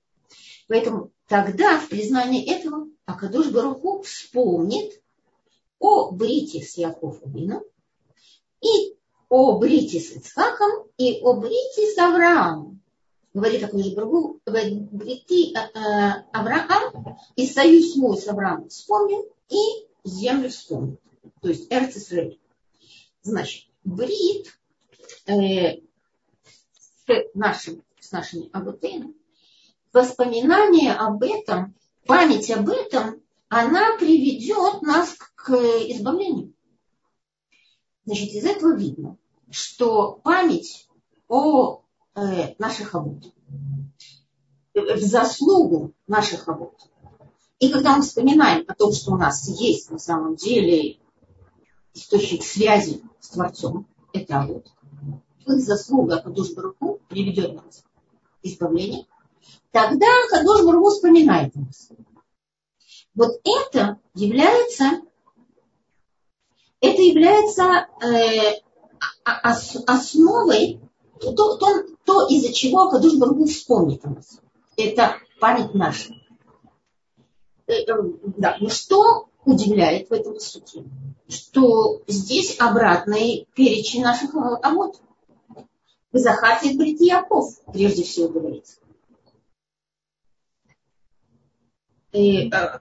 Поэтому 0.68 1.11
тогда 1.29 1.79
в 1.79 1.88
признании 1.88 2.51
этого 2.51 2.88
Акадуш 3.05 3.49
Баруху 3.51 4.03
вспомнит 4.03 5.03
о 5.79 6.12
Брите 6.12 6.62
с 6.62 6.77
Яковом 6.77 7.64
и 8.61 8.97
о 9.29 9.59
Брите 9.59 10.01
с 10.01 10.12
Ицхаком 10.12 10.87
и 10.97 11.21
о 11.21 11.35
Брите 11.35 11.90
с 11.90 11.99
Авраамом. 11.99 12.81
Говорит 13.35 13.62
такой 13.62 13.95
Брагу, 13.95 14.40
Брити 14.45 15.57
э, 15.57 15.71
э, 15.75 16.25
Авраам 16.33 17.18
и 17.35 17.47
союз 17.47 17.97
мой 17.97 18.18
с 18.18 18.29
Авраамом 18.29 18.68
вспомнил 18.68 19.27
и 19.49 19.87
землю 20.05 20.51
вспомнил. 20.51 20.99
То 21.40 21.49
есть 21.49 21.73
Эрцисрель. 21.73 22.38
Значит, 23.23 23.68
Брит 23.85 24.53
э, 25.27 25.79
с, 26.37 27.25
нашим, 27.35 27.83
с 28.01 28.12
нашими 28.12 28.51
Абутейнами, 28.53 29.14
воспоминание 29.92 30.94
об 30.94 31.22
этом, 31.22 31.74
память 32.07 32.50
об 32.50 32.68
этом, 32.68 33.22
она 33.48 33.96
приведет 33.98 34.83
нас 34.83 35.14
к 35.35 35.52
избавлению. 35.52 36.55
Значит, 38.05 38.31
из 38.31 38.44
этого 38.44 38.74
видно, 38.74 39.16
что 39.50 40.20
память 40.24 40.88
о 41.28 41.83
э, 42.14 42.55
наших 42.59 42.94
работ, 42.94 43.33
в 44.74 44.98
заслугу 44.98 45.92
наших 46.07 46.48
работ. 46.48 46.74
И 47.59 47.70
когда 47.70 47.96
мы 47.96 48.02
вспоминаем 48.02 48.64
о 48.66 48.74
том, 48.74 48.92
что 48.92 49.12
у 49.12 49.16
нас 49.16 49.46
есть 49.48 49.90
на 49.90 49.98
самом 49.98 50.35
деле 50.35 50.98
источник 51.94 52.42
связи 52.42 53.02
с 53.20 53.28
Творцом, 53.28 53.87
это 54.12 54.44
вот, 54.48 54.66
их 55.46 55.61
заслуга 55.61 56.20
Кадуш 56.20 56.55
Баруху 56.55 57.00
приведет 57.09 57.55
нас 57.55 57.85
к 58.42 58.44
избавлению, 58.44 59.07
тогда 59.70 60.07
Кадуш 60.31 60.64
Баруху 60.64 60.90
вспоминает 60.90 61.55
нас. 61.55 61.90
Вот 63.14 63.40
это 63.44 63.98
является, 64.14 65.02
это 66.81 67.02
является 67.02 67.87
э, 68.02 68.61
основой, 69.87 70.81
то, 71.20 71.57
то, 71.57 71.85
то 72.05 72.26
из-за 72.28 72.52
чего 72.52 72.90
Кадуш 72.90 73.16
Баргу 73.16 73.46
вспомнит 73.46 74.05
нас. 74.05 74.40
Это 74.76 75.16
память 75.40 75.74
наша. 75.74 76.14
Э, 77.66 77.72
э, 77.72 77.94
да, 78.38 78.57
но 78.61 78.70
что 78.70 79.28
удивляет 79.44 80.09
в 80.09 80.12
этом 80.12 80.38
сути? 80.40 80.85
Что 81.28 82.02
здесь 82.07 82.59
обратный 82.59 83.46
перечень 83.55 84.02
наших 84.02 84.35
амот. 84.35 85.00
В 86.12 86.18
Захате 86.18 86.72
Яков, 86.72 87.59
прежде 87.72 88.02
всего 88.02 88.28
говорится. 88.28 88.76
И, 92.12 92.51
э, 92.51 92.79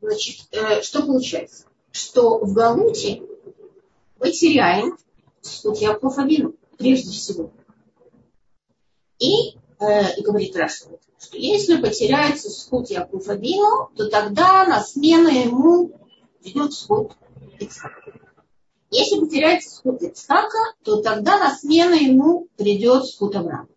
значит, 0.00 0.46
что 0.82 1.02
получается? 1.02 1.66
Что 1.92 2.38
в 2.38 2.52
Галуте 2.54 3.22
мы 4.18 4.30
теряем 4.30 4.96
суть 5.42 5.82
Яков 5.82 6.18
Авину, 6.18 6.54
прежде 6.78 7.10
всего. 7.10 7.52
И, 9.18 9.56
э, 9.78 10.16
и 10.16 10.22
говорит 10.22 10.56
Раша, 10.56 10.86
что 11.18 11.36
если 11.36 11.80
потеряется 11.80 12.50
сход 12.50 12.88
Яков 12.90 13.28
Авину, 13.28 13.90
то 13.94 14.08
тогда 14.08 14.64
на 14.66 14.80
смену 14.80 15.28
ему 15.28 15.92
идет 16.42 16.72
сход 16.72 17.12
Ицхака. 17.60 18.12
Если 18.90 19.20
потеряется 19.20 19.70
сход 19.76 20.02
Ицхака, 20.02 20.74
то 20.82 21.02
тогда 21.02 21.38
на 21.38 21.54
смену 21.54 21.94
ему 21.94 22.48
придет 22.56 23.06
сход 23.06 23.36
Авраама. 23.36 23.68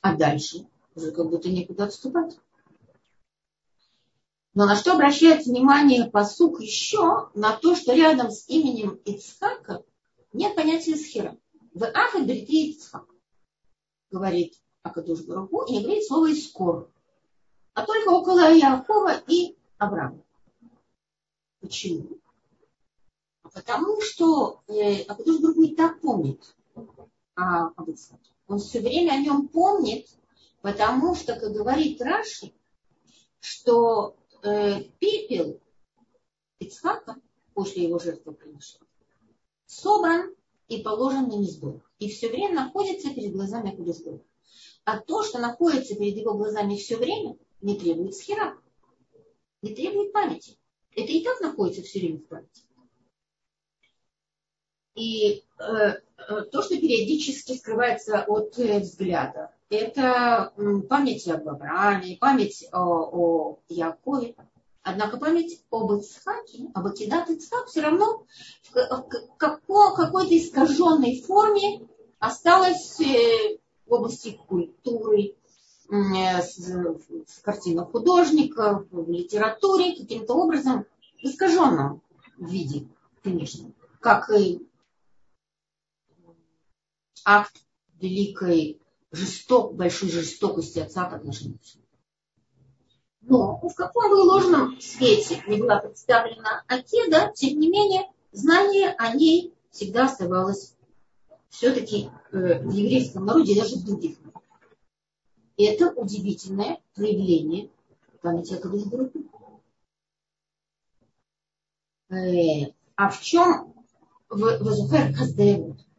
А 0.00 0.16
дальше 0.16 0.66
уже 0.94 1.12
как 1.12 1.30
будто 1.30 1.48
некуда 1.48 1.84
отступать. 1.84 2.36
Но 4.54 4.66
на 4.66 4.74
что 4.74 4.94
обращает 4.94 5.46
внимание 5.46 6.10
посук 6.10 6.60
еще? 6.60 7.30
На 7.34 7.56
то, 7.56 7.76
что 7.76 7.94
рядом 7.94 8.30
с 8.30 8.48
именем 8.48 9.00
Ицхака 9.04 9.84
нет 10.32 10.56
понятия 10.56 10.96
схера. 10.96 11.36
В 11.72 11.84
Афе 11.84 12.22
Брити 12.22 12.72
Ицхак, 12.72 13.06
говорит 14.10 14.54
Акадуш 14.82 15.20
Баруху, 15.20 15.62
и 15.66 15.76
не 15.76 15.82
говорит 15.84 16.04
слово 16.04 16.32
Искор, 16.32 16.90
а 17.74 17.86
только 17.86 18.08
около 18.08 18.52
Яакова 18.52 19.22
и 19.28 19.56
Авраама. 19.78 20.20
Почему? 21.60 22.18
Потому 23.42 24.00
что 24.00 24.62
э, 24.66 25.02
Акадуш 25.02 25.40
Баруху 25.40 25.62
и 25.62 25.76
так 25.76 26.00
помнит 26.00 26.56
о, 27.36 27.66
об 27.76 27.88
Ицхаке. 27.88 28.30
Он 28.48 28.58
все 28.58 28.80
время 28.80 29.12
о 29.12 29.20
нем 29.20 29.46
помнит, 29.46 30.08
потому 30.60 31.14
что, 31.14 31.38
как 31.38 31.52
говорит 31.52 32.02
Раши, 32.02 32.52
что 33.38 34.16
э, 34.42 34.82
пепел 34.98 35.60
Ицхака 36.58 37.16
после 37.54 37.84
его 37.84 37.98
жертвоприношения 37.98 38.90
собран 39.70 40.34
и 40.68 40.82
положен 40.82 41.28
на 41.28 41.38
мизбор. 41.38 41.80
И 41.98 42.08
все 42.08 42.28
время 42.28 42.54
находится 42.54 43.14
перед 43.14 43.32
глазами 43.32 43.72
Акудышбора. 43.72 44.20
А 44.84 44.98
то, 44.98 45.22
что 45.22 45.38
находится 45.38 45.94
перед 45.94 46.16
его 46.16 46.34
глазами 46.34 46.76
все 46.76 46.96
время, 46.96 47.36
не 47.60 47.78
требует 47.78 48.14
схера, 48.14 48.58
не 49.62 49.74
требует 49.74 50.12
памяти. 50.12 50.58
Это 50.92 51.12
и 51.12 51.22
так 51.22 51.40
находится 51.40 51.82
все 51.82 52.00
время 52.00 52.18
в 52.18 52.26
памяти. 52.26 52.64
И 54.96 55.44
э 55.58 56.00
то, 56.28 56.62
что 56.62 56.76
периодически 56.76 57.56
скрывается 57.56 58.24
от 58.26 58.58
э, 58.58 58.80
взгляда, 58.80 59.50
это 59.68 60.52
память 60.88 61.28
об 61.28 61.48
Аврааме, 61.48 62.16
память 62.16 62.66
о, 62.72 62.78
о 62.78 63.58
Якове. 63.68 64.34
Однако 64.82 65.18
память 65.18 65.62
об 65.70 65.92
Ицхаке, 65.92 66.70
об 66.74 66.86
Акидат 66.86 67.28
Ицхак 67.28 67.66
все 67.66 67.82
равно 67.82 68.24
в 68.72 69.38
какой-то 69.38 70.36
искаженной 70.36 71.22
форме 71.22 71.86
осталась 72.18 73.00
э, 73.00 73.58
в 73.86 73.92
области 73.92 74.38
культуры, 74.46 75.34
э, 75.90 76.42
с 76.42 77.40
картинах 77.42 77.90
художников, 77.90 78.86
в 78.90 79.10
литературе, 79.10 79.96
каким-то 79.96 80.34
образом 80.34 80.86
в 81.20 81.24
искаженном 81.24 82.02
виде, 82.38 82.88
конечно, 83.22 83.72
как 84.00 84.30
и 84.30 84.66
акт 87.24 87.56
великой 88.00 88.80
жесток, 89.12 89.74
большой 89.74 90.10
жестокости 90.10 90.78
отца 90.78 91.04
по 91.04 91.16
отношению 91.16 91.58
к 91.58 91.64
сыну. 91.64 91.84
Но 93.22 93.60
в 93.68 93.74
каком 93.74 94.10
бы 94.10 94.14
ложном 94.14 94.80
свете 94.80 95.42
не 95.46 95.58
была 95.58 95.78
представлена 95.78 96.64
Акеда, 96.68 97.32
тем 97.34 97.58
не 97.60 97.68
менее, 97.68 98.10
знание 98.32 98.94
о 98.98 99.14
ней 99.14 99.54
всегда 99.70 100.06
оставалось 100.06 100.74
все-таки 101.50 102.10
э, 102.32 102.60
в 102.60 102.72
еврейском 102.72 103.26
народе, 103.26 103.60
даже 103.60 103.76
в 103.76 103.84
других 103.84 104.16
это 105.66 105.92
удивительное 105.92 106.80
проявление 106.94 107.70
памяти 108.22 108.54
о 108.54 108.60
Кадышбургу. 108.60 109.30
Э, 112.10 112.72
а 112.96 113.10
в 113.10 113.20
чем 113.20 113.74
в, 114.28 114.36
в 114.36 114.70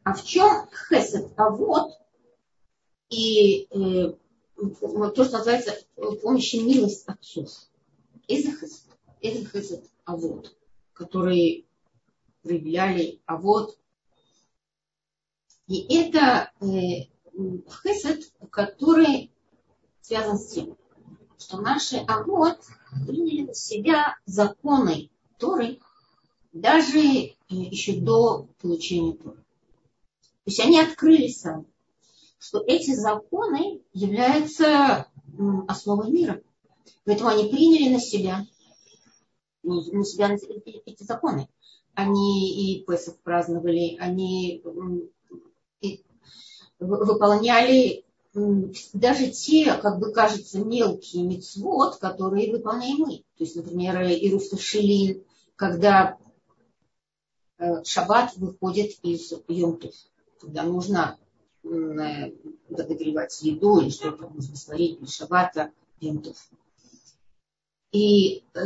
А 0.04 0.14
в 0.14 0.24
чем 0.24 0.68
хесед? 0.90 1.32
А 1.38 1.50
вот 1.50 1.98
и 3.10 3.68
э, 3.70 4.14
то, 4.56 5.24
что 5.24 5.38
называется 5.38 5.78
помощи 6.22 6.56
милость 6.58 7.04
отцов. 7.08 7.50
Изахас. 8.28 8.88
это 9.22 9.46
хесед 9.46 9.86
авод, 10.06 10.56
который 10.94 11.68
проявляли 12.42 13.22
авод. 13.26 13.78
И 15.68 15.94
это 15.94 16.52
э, 16.62 17.10
хесед, 17.84 18.32
который 18.50 19.32
связан 20.02 20.38
с 20.38 20.54
тем, 20.54 20.78
что 21.38 21.60
наши 21.62 21.98
авод 21.98 22.60
приняли 23.06 23.48
на 23.48 23.54
себя 23.54 24.18
законы 24.26 25.10
Торы, 25.38 25.80
даже 26.54 27.00
э, 27.00 27.34
еще 27.50 28.00
до 28.00 28.48
получения 28.62 29.14
Торы. 29.14 29.44
Есть 30.52 30.60
они 30.60 30.82
открыли 30.82 31.30
сами, 31.30 31.64
что 32.38 32.62
эти 32.68 32.94
законы 32.94 33.82
являются 33.94 35.08
основой 35.70 36.12
мира. 36.12 36.42
Поэтому 37.06 37.30
они 37.30 37.46
приняли 37.46 37.94
на 37.94 38.02
себя, 38.02 38.46
на 39.64 40.04
себя 40.04 40.38
эти 40.86 41.04
законы. 41.04 41.48
Они 41.94 42.80
и 42.80 42.84
Песах 42.84 43.18
праздновали, 43.20 43.96
они 43.98 44.62
выполняли 46.80 48.04
даже 48.34 49.32
те, 49.32 49.76
как 49.76 50.00
бы 50.00 50.12
кажется, 50.12 50.60
мелкие 50.60 51.24
мецвод, 51.24 51.96
которые 51.96 52.52
выполняем 52.52 52.98
мы. 52.98 53.18
То 53.38 53.46
есть, 53.46 53.56
например, 53.56 54.02
Ируса 54.02 54.58
Шилин, 54.58 55.24
когда 55.56 56.18
э, 57.58 57.86
шаббат 57.86 58.36
выходит 58.36 59.00
из 59.02 59.32
Йомтов, 59.48 59.94
когда 60.42 60.64
нужно 60.64 61.18
э, 61.64 62.32
подогревать 62.68 63.42
еду 63.42 63.80
или 63.80 63.90
что-то 63.90 64.28
нужно 64.30 64.56
сварить 64.56 65.00
для 65.00 65.08
шаббата 65.08 65.72
Йомтов. 66.00 66.38
И 67.92 68.44
э, 68.54 68.60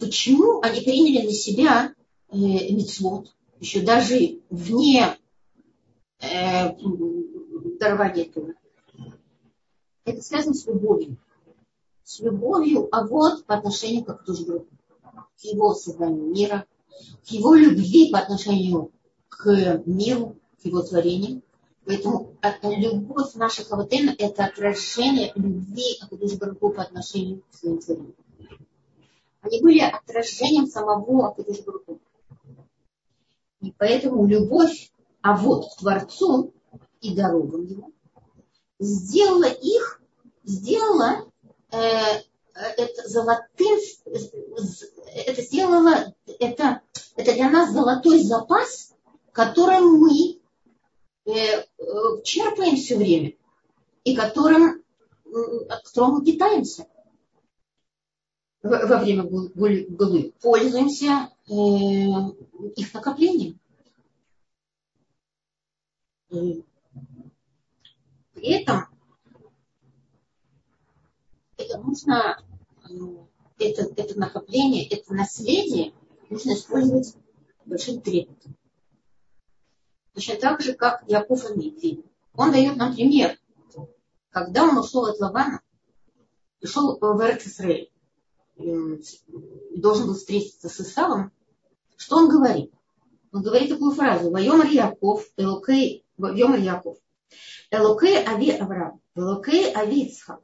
почему 0.00 0.60
они 0.62 0.80
приняли 0.80 1.26
на 1.26 1.32
себя 1.32 1.94
мецвод, 2.30 3.34
еще 3.58 3.80
даже 3.80 4.40
вне 4.50 5.16
дарования 7.80 8.24
Тура? 8.26 8.54
это 10.08 10.22
связано 10.22 10.54
с 10.54 10.66
любовью. 10.66 11.16
С 12.04 12.20
любовью, 12.20 12.88
а 12.90 13.06
вот 13.06 13.44
по 13.44 13.54
отношению 13.54 14.04
к 14.04 14.10
Актушбру, 14.10 14.66
к 15.00 15.44
его 15.44 15.74
созданию 15.74 16.26
мира, 16.26 16.64
к 17.26 17.28
его 17.28 17.54
любви 17.54 18.10
по 18.10 18.18
отношению 18.18 18.90
к 19.28 19.82
миру, 19.84 20.37
его 20.62 20.82
творению. 20.82 21.42
Поэтому 21.84 22.36
любовь 22.62 23.34
наших 23.34 23.68
Хаватена– 23.68 24.14
это 24.18 24.44
отражение 24.44 25.32
любви 25.34 25.98
Акадушбаргу 26.02 26.70
по 26.70 26.82
отношению 26.82 27.42
к 27.50 27.54
своим 27.54 27.78
творениям. 27.78 28.14
Они 29.40 29.62
были 29.62 29.80
отражением 29.80 30.66
самого 30.66 31.28
Акадушбаргу. 31.28 32.00
И 33.60 33.72
поэтому 33.76 34.26
любовь, 34.26 34.92
а 35.22 35.36
вот 35.36 35.72
к 35.72 35.78
Творцу 35.78 36.52
и 37.00 37.14
дорогам 37.14 37.64
его, 37.64 37.90
сделала 38.78 39.46
их 39.46 39.98
сделала 40.48 41.30
э, 41.70 41.78
это 42.54 43.08
золотым, 43.08 43.78
это 45.14 45.42
сделала, 45.42 46.14
это, 46.40 46.80
это 47.16 47.34
для 47.34 47.50
нас 47.50 47.72
золотой 47.72 48.22
запас, 48.22 48.94
которым 49.32 50.00
мы 50.00 50.10
э, 50.10 50.18
э, 50.18 50.37
черпаем 52.24 52.76
все 52.76 52.96
время 52.96 53.34
и 54.04 54.16
которым, 54.16 54.82
от 55.68 55.82
которого 55.84 56.18
мы 56.18 56.24
питаемся 56.24 56.86
во 58.62 58.98
время 58.98 59.24
голы. 59.24 60.34
Пользуемся 60.40 61.30
их 61.46 62.94
накоплением. 62.94 63.58
При 66.28 66.64
этом 68.42 68.86
это 71.56 71.78
нужно, 71.78 72.42
это, 73.58 73.82
это 73.96 74.18
накопление, 74.18 74.86
это 74.88 75.12
наследие 75.12 75.92
нужно 76.30 76.52
использовать 76.52 77.14
большим 77.64 78.00
трепетом. 78.00 78.57
Точно 80.18 80.34
так 80.34 80.60
же, 80.60 80.74
как 80.74 81.04
Яков 81.06 81.48
Амитри. 81.48 82.04
Он 82.34 82.50
дает 82.50 82.76
нам 82.76 82.92
пример. 82.92 83.38
Когда 84.30 84.64
он 84.64 84.76
ушел 84.76 85.06
от 85.06 85.20
Лавана, 85.20 85.60
пришел 86.58 86.98
в 86.98 87.20
Эрцисрель, 87.20 87.92
должен 88.56 90.08
был 90.08 90.14
встретиться 90.14 90.68
с 90.68 90.80
Исавом, 90.80 91.30
что 91.96 92.16
он 92.16 92.28
говорит? 92.28 92.72
Он 93.32 93.42
говорит 93.42 93.68
такую 93.68 93.92
фразу. 93.92 94.32
Вайомар 94.32 94.66
Яков, 94.66 95.24
Элокей, 95.36 96.04
Вайомар 96.16 96.58
Яков. 96.58 96.98
Элокей 97.70 98.20
Ави 98.24 98.50
Авраам, 98.50 99.00
Элокей 99.14 99.72
Ави 99.72 100.06
Ицхак, 100.06 100.40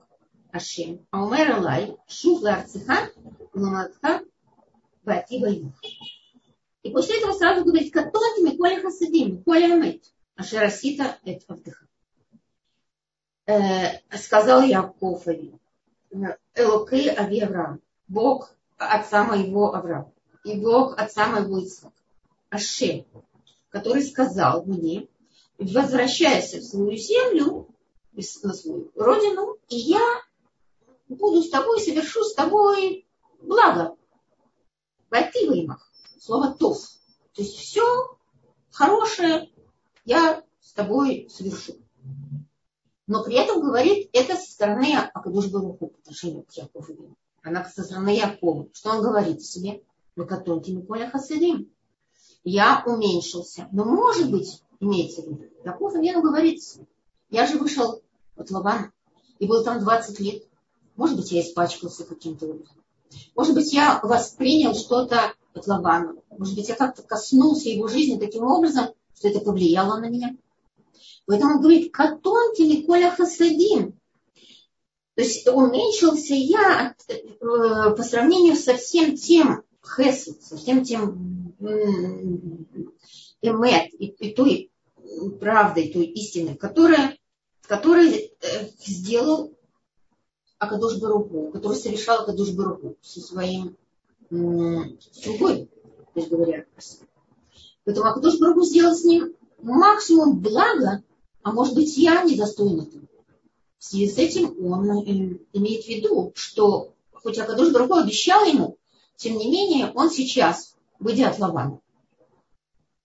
Ашем, 0.53 1.05
Аумер 1.11 1.51
Алай, 1.51 1.97
Шув 2.07 2.43
Ларциха, 2.43 3.11
Ламатха, 3.53 4.21
Бати 5.03 5.41
Баймух. 5.41 5.75
И 6.85 6.91
после 6.91 7.19
этого 7.19 7.33
сразу 7.33 7.65
говорит, 7.65 7.93
Катонтими 7.93 8.57
Коля 8.57 8.81
Хасадим, 8.81 9.43
Коля 9.43 9.73
Амет, 9.73 10.05
Ашерасита 10.37 11.19
Эт 11.25 11.43
Авдыха. 11.49 11.87
Сказал 14.17 14.63
Яков 14.63 15.27
Ави, 15.27 15.55
Элокей 16.55 17.11
Ави 17.11 17.41
Авраам, 17.41 17.81
Бог 18.07 18.55
отца 18.77 19.25
моего 19.25 19.75
Авраама, 19.75 20.13
и 20.45 20.61
Бог 20.61 20.99
отца 20.99 21.27
моего 21.27 21.65
Исаака, 21.65 21.97
Ашем, 22.51 23.07
который 23.71 24.03
сказал 24.03 24.65
мне, 24.67 25.09
возвращайся 25.57 26.59
в 26.59 26.65
свою 26.65 26.97
землю, 26.99 27.67
на 28.13 28.53
свою 28.53 28.91
родину, 28.95 29.57
и 29.69 29.77
я 29.77 30.23
буду 31.09 31.43
с 31.43 31.49
тобой, 31.49 31.81
совершу 31.81 32.25
с 32.25 32.35
тобой 32.35 33.07
благо. 33.41 33.97
Войти 35.09 35.49
в 35.49 35.53
имах. 35.53 35.94
Слово 36.25 36.55
тов. 36.55 36.79
То 37.35 37.43
есть 37.43 37.55
все 37.55 37.85
хорошее 38.71 39.51
я 40.07 40.43
с 40.59 40.73
тобой 40.73 41.29
совершу. 41.31 41.75
Но 43.07 43.23
при 43.23 43.35
этом 43.35 43.61
говорит 43.61 44.09
это 44.15 44.35
со 44.37 44.51
стороны 44.51 44.97
Акадуш 45.13 45.49
Баруху 45.49 45.89
по 45.89 45.99
отношению 45.99 46.45
к 46.45 46.53
Якову. 46.53 47.15
Она 47.43 47.63
со 47.67 47.83
стороны 47.83 48.17
Якова. 48.17 48.69
Что 48.73 48.93
он 48.93 49.03
говорит 49.03 49.43
себе? 49.43 49.83
Вы 50.17 50.25
катонки 50.25 50.71
Миколя 50.71 51.11
Хасидим. 51.11 51.71
Я 52.43 52.83
уменьшился. 52.87 53.69
Но 53.71 53.85
может 53.85 54.31
быть, 54.31 54.63
имеется 54.81 55.21
в 55.21 55.27
виду, 55.27 55.45
Яков 55.63 55.93
Вину 55.93 56.23
говорит, 56.23 56.63
я 57.29 57.47
же 57.47 57.59
вышел 57.59 58.01
от 58.37 58.51
Лавана 58.51 58.95
и 59.39 59.47
был 59.47 59.63
там 59.63 59.79
20 59.79 60.21
лет. 60.21 60.45
Может 60.97 61.19
быть, 61.19 61.31
я 61.33 61.43
испачкался 61.43 62.05
каким-то 62.05 62.47
образом. 62.47 62.83
Может 63.37 63.55
быть, 63.55 63.75
я 63.75 64.01
воспринял 64.03 64.75
что-то 64.75 65.35
от 65.55 65.67
Лавана. 65.67 66.15
Может 66.31 66.57
быть, 66.57 66.69
я 66.69 66.75
как-то 66.75 67.03
коснулся 67.03 67.69
его 67.69 67.89
жизни 67.89 68.19
таким 68.19 68.45
образом, 68.45 68.89
что 69.17 69.29
это 69.29 69.41
повлияло 69.41 69.99
на 69.99 70.09
меня. 70.09 70.37
Поэтому 71.27 71.55
он 71.55 71.61
говорит, 71.61 71.93
катон 71.93 72.55
Коля 72.87 73.11
Хасадим. 73.11 73.99
То 75.15 75.23
есть 75.23 75.47
уменьшился 75.47 76.35
я 76.35 76.95
э, 77.09 77.15
по 77.41 78.03
сравнению 78.03 78.57
со 78.57 78.75
всем 78.75 79.17
тем 79.17 79.63
хесед, 79.97 80.43
со 80.43 80.57
всем 80.57 80.83
тем 80.85 81.55
эмет 83.41 83.95
и, 83.95 84.07
и 84.07 84.35
той 84.35 84.73
правдой, 85.39 85.93
той 85.93 86.05
истиной, 86.05 86.57
которая, 86.57 87.17
которая 87.63 88.11
э, 88.11 88.29
сделал 88.85 89.55
Акадуш 90.59 90.99
Баруху, 90.99 91.51
который 91.53 91.77
совершал 91.77 92.23
Акадуш 92.23 92.51
Баруху 92.51 92.97
со 93.01 93.21
своим 93.21 93.77
слугой, 95.13 95.69
то 96.15 96.21
есть 96.21 96.31
говоря. 96.31 96.65
Поэтому 97.85 98.09
Акадуш 98.09 98.39
Баруху 98.39 98.65
сделал 98.65 98.95
с 98.95 99.05
ним 99.05 99.35
максимум 99.63 100.41
блага, 100.41 101.03
а 101.43 101.53
может 101.53 101.75
быть 101.75 101.97
я 101.97 102.23
недостоин 102.23 102.81
этого. 102.81 103.05
В 103.79 103.85
связи 103.85 104.09
с 104.09 104.19
этим 104.19 104.67
он 104.67 104.91
э, 104.91 105.39
имеет 105.53 105.85
в 105.85 105.89
виду, 105.89 106.33
что 106.35 106.95
хоть 107.13 107.39
Акадуш 107.39 107.73
Баруху 107.73 107.95
обещал 107.95 108.45
ему, 108.47 108.79
тем 109.17 109.37
не 109.37 109.51
менее 109.51 109.93
он 109.95 110.11
сейчас, 110.11 110.77
выйдя 110.99 111.29
от 111.29 111.39
Лавана, 111.39 111.81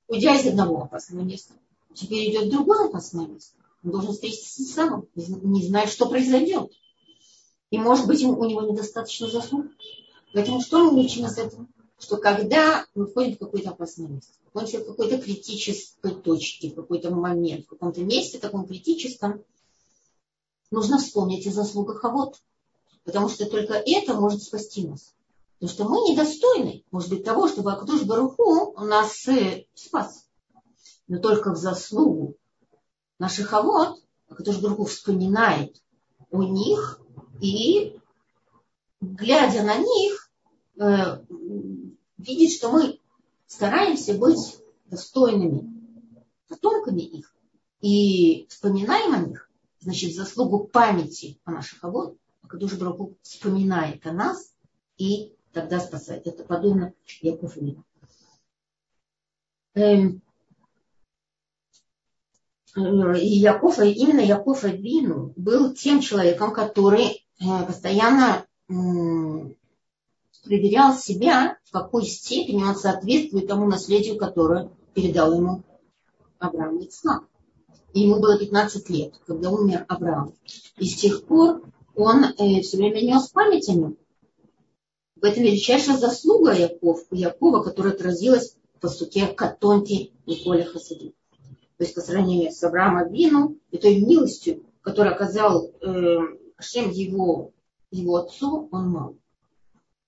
уйдя 0.07 0.35
из 0.35 0.47
одного 0.47 0.83
опасного 0.83 1.23
места, 1.23 1.53
теперь 1.93 2.29
идет 2.31 2.49
другое 2.49 2.87
опасное 2.87 3.27
место. 3.27 3.55
Он 3.83 3.91
должен 3.91 4.13
встретиться 4.13 4.61
с 4.61 4.73
самым, 4.73 5.07
не 5.15 5.65
знает, 5.67 5.89
что 5.89 6.07
произойдет. 6.07 6.71
И 7.71 7.77
может 7.77 8.07
быть 8.07 8.23
у 8.23 8.43
него 8.45 8.61
недостаточно 8.61 9.27
заслуг. 9.27 9.67
Поэтому 10.33 10.61
что 10.61 10.91
мы 10.91 11.03
из 11.03 11.37
этого? 11.37 11.67
Что 11.97 12.17
когда 12.17 12.85
мы 12.95 13.07
входим 13.07 13.35
в 13.35 13.39
какое-то 13.39 13.71
опасное 13.71 14.07
место, 14.07 14.33
находимся 14.45 14.79
в 14.79 14.85
какой-то 14.85 15.17
критической 15.17 16.15
точке, 16.15 16.69
в 16.69 16.75
какой-то 16.75 17.11
момент, 17.11 17.65
в 17.65 17.69
каком-то 17.69 18.01
месте 18.01 18.39
таком 18.39 18.65
критическом, 18.65 19.43
нужно 20.71 20.97
вспомнить 20.97 21.45
о 21.47 21.51
заслугах 21.51 22.03
Авод. 22.05 22.35
Потому 23.03 23.27
что 23.27 23.45
только 23.45 23.73
это 23.73 24.13
может 24.13 24.43
спасти 24.43 24.87
нас. 24.87 25.13
Потому 25.59 25.73
что 25.73 25.89
мы 25.89 26.09
недостойны, 26.09 26.85
может 26.91 27.09
быть, 27.09 27.23
того, 27.23 27.47
чтобы 27.47 27.73
Акадуш 27.73 28.03
Баруху 28.03 28.79
нас 28.79 29.27
э, 29.27 29.65
спас. 29.73 30.25
Но 31.07 31.19
только 31.19 31.51
в 31.51 31.57
заслугу 31.57 32.35
наших 33.17 33.51
авод 33.53 33.99
Акадуш 34.29 34.59
Баруху 34.59 34.85
вспоминает 34.85 35.81
о 36.31 36.43
них 36.43 37.01
и, 37.41 37.98
глядя 39.01 39.63
на 39.63 39.77
них, 39.77 40.31
э, 40.79 41.23
видит, 42.17 42.51
что 42.51 42.71
мы 42.71 42.99
стараемся 43.47 44.13
быть 44.13 44.59
достойными 44.85 45.69
потомками 46.47 47.01
их 47.01 47.33
и 47.81 48.47
вспоминаем 48.49 49.13
о 49.13 49.25
них, 49.25 49.49
значит, 49.79 50.13
заслугу 50.13 50.65
памяти 50.65 51.39
о 51.45 51.51
наших 51.51 51.83
авод, 51.83 52.17
Акадуш 52.43 52.73
Баруху 52.73 53.15
вспоминает 53.21 54.05
о 54.07 54.11
нас 54.11 54.53
и 54.97 55.35
тогда 55.53 55.79
спасает. 55.79 56.25
Это 56.25 56.43
подобно 56.43 56.93
Яков 57.21 57.57
и 57.57 57.77
эм, 59.75 60.21
э, 62.75 63.19
И 63.19 63.39
Яков, 63.39 63.77
именно 63.79 64.21
Яков 64.21 64.63
Авину 64.63 65.33
был 65.35 65.73
тем 65.75 66.01
человеком, 66.01 66.53
который 66.53 67.25
э, 67.39 67.65
постоянно 67.67 68.47
проверял 70.43 70.95
себя, 70.95 71.57
в 71.65 71.71
какой 71.71 72.05
степени 72.05 72.63
он 72.63 72.75
соответствует 72.75 73.47
тому 73.47 73.67
наследию, 73.67 74.17
которое 74.17 74.69
передал 74.93 75.33
ему 75.33 75.63
Авраам 76.37 76.79
Ицхак. 76.79 77.23
И 77.93 78.01
ему 78.01 78.19
было 78.19 78.37
15 78.37 78.89
лет, 78.89 79.13
когда 79.25 79.49
умер 79.49 79.85
Авраам. 79.87 80.33
И 80.77 80.85
с 80.85 80.95
тех 80.95 81.25
пор 81.25 81.63
он 81.95 82.23
э, 82.23 82.61
все 82.61 82.77
время 82.77 83.01
нес 83.01 83.29
память 83.29 83.67
о 83.69 83.73
нем. 83.73 83.97
В 85.15 85.25
этом 85.25 85.43
величайшая 85.43 85.97
заслуга 85.97 86.53
Яков, 86.53 87.01
Якова, 87.11 87.61
которая 87.61 87.93
отразилась 87.93 88.55
в 88.75 88.79
посуке 88.79 89.27
Катонти 89.27 90.13
и 90.25 90.43
Коля 90.43 90.63
Хасади. 90.63 91.13
То 91.77 91.83
есть 91.83 91.95
по 91.95 92.01
сравнению 92.01 92.51
с 92.51 92.63
Авраамом 92.63 93.11
Вину 93.11 93.57
и 93.71 93.77
той 93.77 93.99
милостью, 93.99 94.63
которую 94.81 95.15
оказал 95.15 95.71
э, 95.81 96.19
Шем 96.59 96.91
его, 96.91 97.51
его 97.91 98.17
отцу, 98.17 98.69
он 98.71 98.89
мал. 98.89 99.17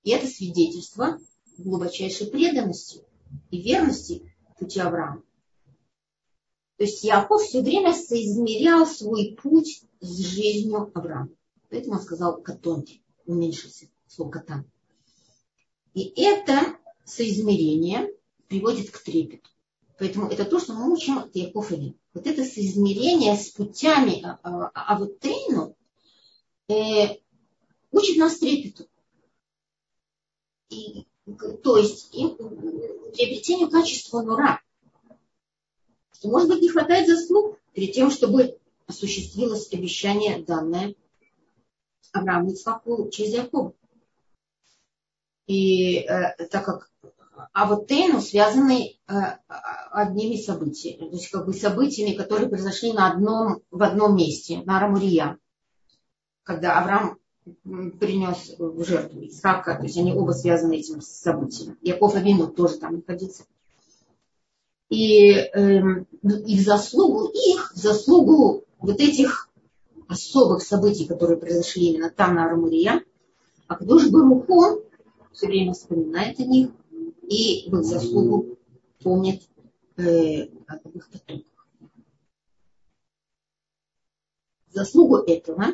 И 0.04 0.12
это 0.12 0.28
свидетельство 0.28 1.20
глубочайшей 1.58 2.28
преданности 2.28 3.04
и 3.50 3.62
верности 3.62 4.34
пути 4.58 4.80
Авраама. 4.80 5.24
То 6.78 6.86
есть 6.86 7.04
Яков 7.04 7.44
все 7.44 7.62
время 7.62 7.94
соизмерял 7.94 8.88
свой 8.88 9.38
путь 9.42 9.84
с 10.00 10.18
жизнью 10.18 10.92
Авраама. 10.94 11.30
Поэтому 11.70 11.96
он 11.96 12.02
сказал 12.02 12.42
катонти, 12.42 13.04
уменьшился, 13.26 13.88
слово 14.08 14.32
катан. 14.32 14.72
И 15.94 16.12
это 16.22 16.78
соизмерение 17.06 18.10
приводит 18.48 18.90
к 18.92 19.04
трепету. 19.04 19.50
Поэтому 20.00 20.28
это 20.28 20.46
то, 20.46 20.60
что 20.60 20.74
мы 20.74 20.92
учим 20.92 21.20
от 21.20 21.36
Яков 21.36 21.72
Илин. 21.72 21.96
Вот 22.14 22.26
это 22.26 22.44
соизмерение 22.44 23.36
с 23.36 23.50
путями 23.50 24.24
а, 24.24 24.40
а, 24.44 24.72
а 24.74 25.00
э, 26.68 27.18
учит 27.92 28.18
нас 28.18 28.38
трепету. 28.38 28.88
И, 30.70 31.06
то 31.64 31.78
есть 31.78 32.14
им, 32.14 32.36
приобретению 32.38 33.70
качества 33.70 34.22
нура. 34.22 34.62
Что, 36.14 36.30
может 36.30 36.50
быть, 36.50 36.62
не 36.62 36.70
хватает 36.70 37.08
заслуг 37.08 37.60
перед 37.74 37.94
тем, 37.94 38.12
чтобы 38.12 38.58
осуществилось 38.88 39.72
обещание, 39.74 40.44
данное 40.44 40.96
Аврааму 42.12 42.52
Ицхаку 42.52 43.10
через 43.10 43.34
Якова. 43.34 43.74
И 45.48 45.98
э, 46.00 46.48
так 46.48 46.66
как 46.66 46.92
а 47.54 47.66
вот 47.66 47.88
Тейну 47.88 48.22
связаны 48.22 49.00
э, 49.08 49.14
одними 49.92 50.38
событиями, 50.38 51.10
то 51.10 51.16
есть 51.16 51.30
как 51.30 51.46
бы 51.46 51.54
событиями, 51.54 52.16
которые 52.16 52.50
произошли 52.50 52.94
на 52.94 53.12
одном, 53.12 53.62
в 53.72 53.82
одном 53.82 54.16
месте, 54.16 54.62
на 54.64 54.78
Арамурия, 54.78 55.38
когда 56.44 56.80
Авраам 56.80 57.18
принес 57.64 58.56
в 58.58 58.84
жертву 58.84 59.26
Исаака, 59.26 59.76
то 59.76 59.84
есть 59.84 59.98
они 59.98 60.14
оба 60.14 60.32
связаны 60.32 60.78
этим 60.78 61.02
событием. 61.02 61.78
Яков 61.82 62.16
Авину 62.16 62.48
тоже 62.48 62.78
там 62.78 62.96
находится. 62.96 63.46
И, 64.90 65.32
э, 65.32 65.82
и 66.22 66.58
в 66.58 66.62
заслугу 66.62 67.28
их, 67.28 67.72
в 67.74 67.78
заслугу 67.78 68.66
вот 68.80 69.00
этих 69.00 69.50
особых 70.08 70.62
событий, 70.62 71.06
которые 71.06 71.38
произошли 71.38 71.88
именно 71.88 72.10
там, 72.10 72.36
на 72.36 72.46
Арамурия, 72.46 73.04
Акдуш 73.68 74.10
Баруху 74.10 74.84
все 75.32 75.48
время 75.48 75.74
вспоминает 75.74 76.40
о 76.40 76.44
них 76.44 76.72
и 77.24 77.70
в 77.70 77.80
их 77.80 77.86
заслугу 77.86 78.58
помнит 79.02 79.42
э, 79.96 80.48
об 80.68 80.96
их 80.96 81.10
потомках. 81.10 81.52
заслугу 84.74 85.18
этого 85.18 85.74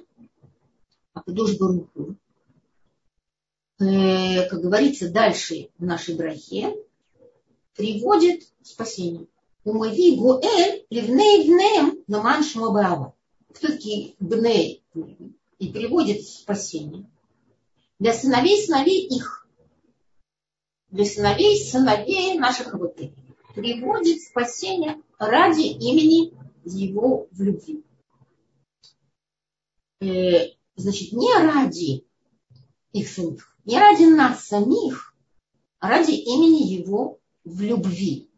Акадош 1.20 1.58
Баруху, 1.58 2.16
э, 3.80 4.50
как 4.50 4.62
говорится 4.62 5.10
дальше 5.10 5.70
в 5.78 5.86
нашей 5.86 6.16
брахе, 6.16 6.76
приводит 7.76 8.44
спасение. 8.64 9.28
Умави 9.64 10.16
Гуэль 10.16 10.86
ливней 10.90 11.44
внем 11.44 12.04
наман 12.08 12.44
шмабава. 12.44 13.14
Кто 13.54 13.68
такие 13.68 14.16
бней? 14.20 14.84
И 15.60 15.70
приводит 15.70 16.26
спасение. 16.26 17.10
Для 18.00 18.14
сыновей 18.14 18.64
сыновей 18.64 19.08
их 19.08 19.38
для 20.90 21.06
сыновей 21.06 21.64
сыновей 21.64 22.38
наших 22.38 22.74
авоты. 22.74 23.14
Приводит 23.56 24.22
спасение 24.22 25.02
ради 25.18 25.62
имени 25.62 26.34
его 26.64 27.28
в 27.32 27.42
любви. 27.42 27.84
Значит, 30.78 31.12
не 31.12 31.34
ради 31.34 32.06
их 32.94 33.10
самих, 33.10 33.58
не 33.66 33.80
ради 33.80 34.04
нас 34.04 34.46
самих, 34.46 35.16
а 35.80 35.90
ради 35.90 36.12
имени 36.12 36.72
его 36.72 37.20
в 37.44 37.62
любви. 37.62 38.30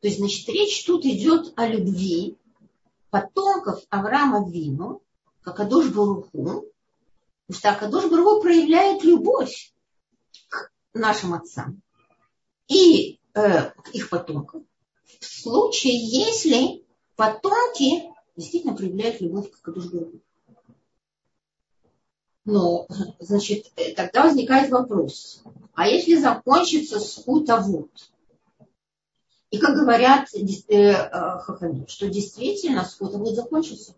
То 0.00 0.08
есть, 0.08 0.20
значит, 0.20 0.48
речь 0.48 0.84
тут 0.84 1.04
идет 1.04 1.52
о 1.56 1.66
любви 1.66 2.38
потомков 3.10 3.82
Авраама 3.90 4.48
Вину, 4.48 5.02
как 5.42 5.58
Адош 5.58 5.88
Баруху, 5.88 6.30
потому 6.30 7.58
что 7.58 7.70
Акадош 7.70 8.10
Баруху 8.10 8.40
проявляет 8.40 9.02
любовь 9.02 9.72
нашим 10.92 11.34
отцам 11.34 11.82
и 12.68 13.18
э, 13.34 13.72
их 13.92 14.08
потомкам. 14.08 14.66
В 15.18 15.24
случае, 15.24 15.94
если 15.96 16.84
потомки 17.16 18.04
действительно 18.36 18.76
проявляют 18.76 19.20
любовь 19.20 19.50
к 19.50 19.60
Кадушгуру. 19.60 20.20
Но, 22.44 22.86
значит, 23.20 23.72
тогда 23.96 24.24
возникает 24.24 24.70
вопрос, 24.70 25.42
а 25.74 25.88
если 25.88 26.16
закончится 26.16 27.00
скутовод? 27.00 27.90
И 29.50 29.58
как 29.58 29.76
говорят 29.76 30.28
э, 30.34 30.40
э, 30.68 30.92
хахами, 31.38 31.86
что 31.88 32.08
действительно 32.08 32.84
скутовод 32.84 33.34
закончится. 33.34 33.94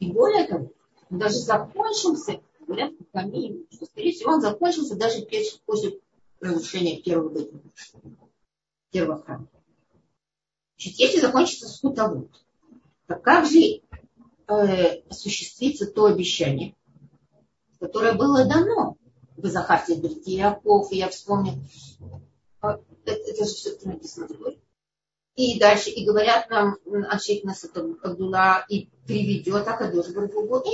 И 0.00 0.10
более 0.10 0.46
того, 0.46 0.72
даже 1.10 1.36
закончился, 1.36 2.40
говорят 2.60 2.92
хахами, 3.12 3.66
что, 3.70 3.86
скорее 3.86 4.12
всего, 4.12 4.32
он 4.32 4.40
закончился 4.40 4.96
даже 4.96 5.26
после 5.66 6.00
разрушения 6.40 7.00
первого 7.00 7.28
быта, 7.28 7.60
первого 8.90 9.22
храма. 9.22 9.48
Значит, 10.76 10.98
если 10.98 11.20
закончится 11.20 11.68
скутовод, 11.68 12.30
то 13.06 13.16
как 13.16 13.46
же 13.46 13.82
э, 14.48 15.00
осуществится 15.08 15.86
то 15.86 16.06
обещание, 16.06 16.74
которое 17.78 18.14
было 18.14 18.44
дано 18.44 18.96
в 19.36 19.46
Захарте 19.46 19.94
Яков, 19.94 20.92
и 20.92 20.96
я 20.96 21.08
вспомнил, 21.08 21.54
а, 22.60 22.80
это, 23.04 23.12
это 23.12 23.44
же 23.44 23.50
все-таки 23.50 23.88
написано 23.88 24.28
другое. 24.28 24.56
И 25.36 25.58
дальше, 25.60 25.90
и 25.90 26.04
говорят 26.04 26.50
нам, 26.50 26.78
Аншейк 27.08 27.44
нас 27.44 27.64
Абдулла 27.64 28.64
и 28.68 28.90
приведет 29.06 29.68
Акадош 29.68 30.08
Барбугу. 30.08 30.64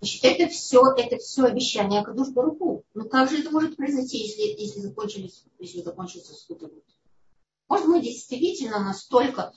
Значит, 0.00 0.24
это 0.24 0.48
все, 0.48 0.82
это 0.96 1.16
все 1.18 1.44
обещание 1.44 2.00
Акадуш 2.00 2.28
Баруху. 2.28 2.84
Ну 2.94 3.08
как 3.08 3.28
же 3.28 3.40
это 3.40 3.50
может 3.50 3.76
произойти, 3.76 4.18
если, 4.18 4.62
если, 4.62 4.80
закончились, 4.80 5.44
если 5.58 5.82
закончился 5.82 6.34
скутовод? 6.34 6.82
Может, 7.68 7.86
мы 7.86 8.00
действительно 8.00 8.78
настолько 8.78 9.52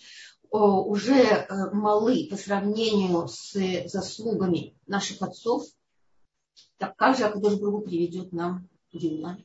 о, 0.50 0.82
уже 0.84 1.14
э, 1.14 1.46
малы 1.72 2.28
по 2.30 2.36
сравнению 2.36 3.28
с 3.28 3.54
заслугами 3.88 4.76
наших 4.88 5.22
отцов, 5.22 5.66
так 6.80 6.96
как 6.96 7.16
же 7.16 7.26
Акадуш 7.26 7.60
Баруху 7.60 7.82
приведет 7.82 8.32
нам 8.32 8.68
Гилла? 8.92 9.38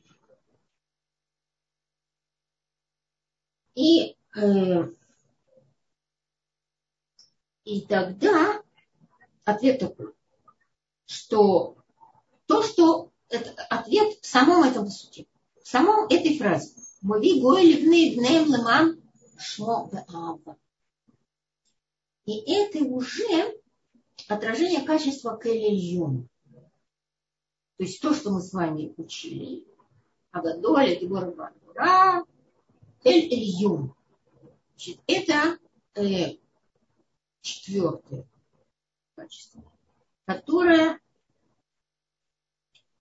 И, 3.75 4.15
э, 4.35 4.89
и 7.65 7.81
тогда 7.81 8.63
ответ 9.43 9.79
такой 9.79 10.15
что 11.05 11.77
то, 12.45 12.63
что 12.63 13.11
это, 13.29 13.51
ответ 13.69 14.19
в 14.21 14.25
самом 14.25 14.63
этом 14.63 14.85
посуде, 14.85 15.27
в 15.61 15.67
самом 15.67 16.05
этой 16.05 16.37
фразе. 16.37 16.73
Мови 17.01 17.41
гой 17.41 17.63
ливны 17.63 18.15
бнеем 18.15 18.45
леман 18.45 19.01
шмо 19.37 19.89
беава. 19.91 20.57
И 22.25 22.51
это 22.51 22.79
уже 22.79 23.59
отражение 24.27 24.81
качества 24.81 25.39
келельон. 25.41 26.27
То 27.77 27.83
есть 27.83 28.01
то, 28.01 28.13
что 28.13 28.31
мы 28.31 28.41
с 28.41 28.53
вами 28.53 28.93
учили, 28.97 29.65
Агадоля, 30.31 30.95
Гебора 30.95 31.31
Бандура, 31.31 32.25
Эль 33.03 33.33
Эльюн. 33.33 33.93
Значит, 34.69 35.01
это 35.07 35.57
э, 35.95 36.37
четвертое 37.41 38.27
качество, 39.15 39.63
которое, 40.25 40.99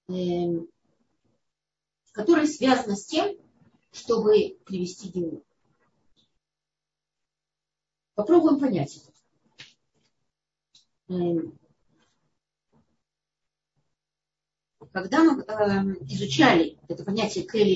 э, 0.09 0.13
которое 2.13 2.47
связано 2.47 2.97
с 2.97 3.07
тем, 3.07 3.37
чтобы 3.93 4.59
привести 4.65 5.09
Геу. 5.09 5.45
Попробуем 8.15 8.59
понять 8.59 8.97
это. 8.97 9.13
Эм, 11.09 11.59
когда 14.95 15.25
мы 15.25 15.43
эм, 15.43 15.95
изучали 16.07 16.79
это 16.87 17.03
понятие 17.05 17.45
Келли 17.45 17.75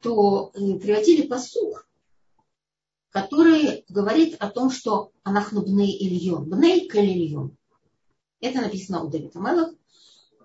то 0.00 0.52
э, 0.54 0.78
приводили 0.78 1.26
посух, 1.26 1.84
который 3.10 3.84
говорит 3.88 4.36
о 4.38 4.48
том, 4.48 4.70
что 4.70 5.10
Анахну 5.24 5.62
Бней 5.62 5.90
Ильон, 5.90 6.48
Бней 6.48 6.88
Келли 6.88 7.50
Это 8.40 8.60
написано 8.60 9.02
у 9.02 9.08
Давида 9.08 9.40
Мелах 9.40 9.74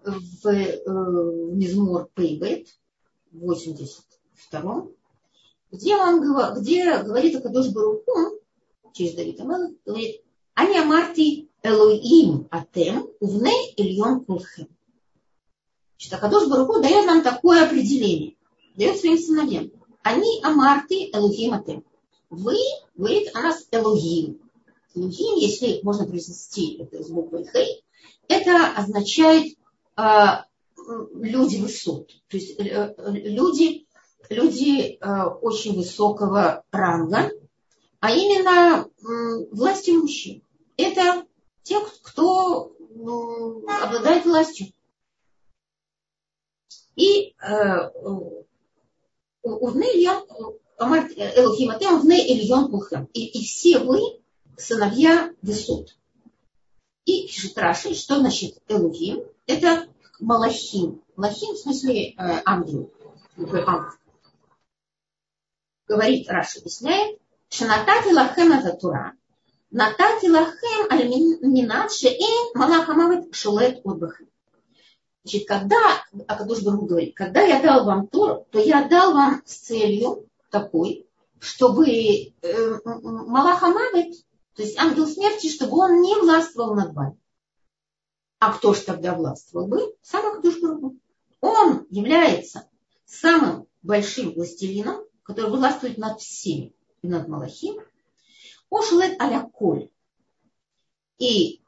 в, 0.04 0.48
э, 0.48 1.54
Мизмор 1.54 2.10
Пейбет, 2.16 2.80
82 3.32 4.88
где 5.72 5.96
он 5.98 6.60
где 6.60 7.04
говорит 7.04 7.36
о 7.36 7.42
Кадош 7.42 7.70
Баруху, 7.72 8.42
через 8.94 9.14
Давида 9.14 9.44
Мелах, 9.44 9.72
говорит, 9.86 10.24
Ани 10.56 10.80
Амарти 10.80 11.49
Элоим 11.64 12.48
Атем 12.52 13.08
Увне 13.20 13.52
Ильон 13.76 14.24
Кулхем. 14.26 14.68
Значит, 15.98 16.14
Акадош 16.14 16.48
Баруху 16.48 16.82
дает 16.82 17.06
нам 17.06 17.22
такое 17.22 17.66
определение, 17.66 18.36
дает 18.76 18.98
своим 18.98 19.18
сыновьям. 19.18 19.72
Они 20.02 20.42
Амарти 20.44 21.10
Элогим 21.14 21.54
Атем. 21.54 21.84
Вы, 22.30 22.56
говорит 22.96 23.36
о 23.36 23.42
нас 23.42 23.68
Элогим. 23.72 24.40
Элогим, 24.96 25.36
если 25.36 25.82
можно 25.84 26.06
произнести 26.06 26.78
это 26.78 27.04
с 27.04 27.10
буквой 27.10 27.46
Хей, 27.52 27.84
это 28.30 28.74
означает 28.78 29.58
э, 29.98 30.04
люди 31.14 31.58
высот. 31.58 32.08
То 32.30 32.38
есть 32.38 32.58
э, 32.60 32.96
люди, 33.08 33.86
люди 34.30 34.98
э, 35.02 35.24
очень 35.42 35.76
высокого 35.76 36.64
ранга, 36.72 37.32
а 38.00 38.12
именно 38.12 38.88
власть 39.52 39.90
мужчин. 39.90 40.42
Это 40.78 41.26
те, 41.70 41.80
кто 42.02 42.76
ну, 42.96 43.64
обладает 43.70 44.26
властью. 44.26 44.74
И 46.96 47.36
э, 47.40 47.92
и, 53.14 53.26
и 53.26 53.46
все 53.46 53.80
вы 53.80 54.00
сыновья 54.58 55.34
высот. 55.44 55.96
И 57.06 57.28
пишет 57.28 57.58
Раши, 57.58 57.94
что 57.94 58.20
значит 58.20 58.62
Элухим? 58.68 59.24
Это 59.46 59.88
Малахим. 60.20 61.04
Малахим 61.16 61.54
в 61.54 61.60
смысле 61.60 62.10
э, 62.10 62.42
ангел. 62.46 62.92
Говорит 65.88 66.30
Раши, 66.30 66.60
объясняет, 66.60 67.20
Шанатати 67.50 68.14
лахем 68.14 68.52
это 68.52 68.76
Тура. 68.76 69.14
Натати 69.72 70.28
лахем 70.28 70.82
аль 70.92 71.90
шеэн 71.90 72.52
малахамавит 72.56 73.36
шулет 73.36 73.82
отбахем. 73.86 74.28
Значит, 75.24 75.48
когда, 75.48 75.78
Акадуш 76.28 76.64
Бару 76.64 76.82
говорит, 76.86 77.16
когда 77.16 77.42
я 77.42 77.62
дал 77.62 77.86
вам 77.86 78.08
Тору, 78.08 78.48
то 78.52 78.60
я 78.60 78.88
дал 78.88 79.14
вам 79.14 79.44
с 79.46 79.58
целью 79.58 80.28
такой, 80.50 81.08
чтобы 81.40 81.88
э, 81.88 82.80
Малахамавит, 82.84 84.16
то 84.56 84.64
есть 84.64 84.78
ангел 84.78 85.06
смерти, 85.06 85.50
чтобы 85.50 85.78
он 85.78 86.02
не 86.02 86.16
властвовал 86.16 86.74
над 86.74 86.94
вами. 86.94 87.20
А 88.40 88.54
кто 88.54 88.74
же 88.74 88.82
тогда 88.82 89.14
властвовал 89.14 89.68
бы? 89.68 89.96
Сам 90.02 90.26
Акадуш 90.26 90.60
Бару. 90.62 90.96
Он 91.42 91.86
является 91.90 92.68
самым 93.06 93.68
большим 93.84 94.34
властелином, 94.34 95.04
который 95.24 95.52
властвует 95.52 95.98
над 96.00 96.20
всеми 96.22 96.74
и 97.04 97.08
над 97.08 97.28
Малахим, 97.28 97.80
Ошлет 98.70 99.20
аля 99.22 99.50
коль. 99.52 99.90
И 101.18 101.62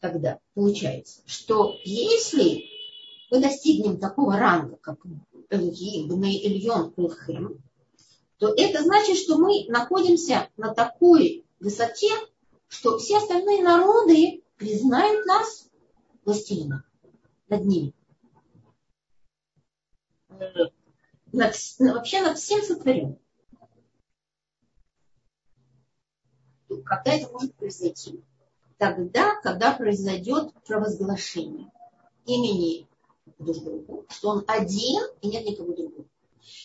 тогда 0.00 0.40
получается, 0.54 1.20
что 1.26 1.76
если 1.84 2.64
мы 3.30 3.40
достигнем 3.40 3.98
такого 3.98 4.36
ранга, 4.36 4.76
как 4.76 4.98
Эльгим, 5.50 6.08
Бней 6.08 6.46
Ильон, 6.46 6.92
Кулхем, 6.92 7.62
то 8.38 8.48
это 8.56 8.82
значит, 8.82 9.18
что 9.18 9.36
мы 9.36 9.66
находимся 9.68 10.48
на 10.56 10.74
такой 10.74 11.44
высоте, 11.60 12.10
что 12.68 12.98
все 12.98 13.18
остальные 13.18 13.62
народы 13.62 14.42
признают 14.56 15.26
нас 15.26 15.68
властелином 16.24 16.82
над 17.48 17.64
ними. 17.64 17.94
Над, 21.32 21.54
вообще 21.78 22.22
над 22.22 22.38
всем 22.38 22.62
сотворенным. 22.62 23.19
Когда 26.78 27.14
это 27.14 27.30
может 27.32 27.54
произойти? 27.54 28.22
Тогда, 28.78 29.40
когда 29.42 29.72
произойдет 29.72 30.52
провозглашение 30.66 31.70
имени 32.26 32.88
друг 33.38 34.10
что 34.10 34.28
он 34.30 34.44
один 34.46 35.02
и 35.20 35.28
нет 35.28 35.46
никого 35.46 35.72
другого. 35.72 36.04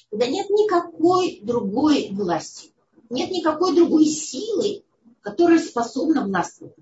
Когда 0.10 0.28
нет 0.28 0.50
никакой 0.50 1.40
другой 1.42 2.10
власти, 2.12 2.72
нет 3.10 3.32
никакой 3.32 3.76
другой 3.76 4.06
силы, 4.06 4.84
которая 5.22 5.60
способна 5.60 6.26
властвовать. 6.26 6.76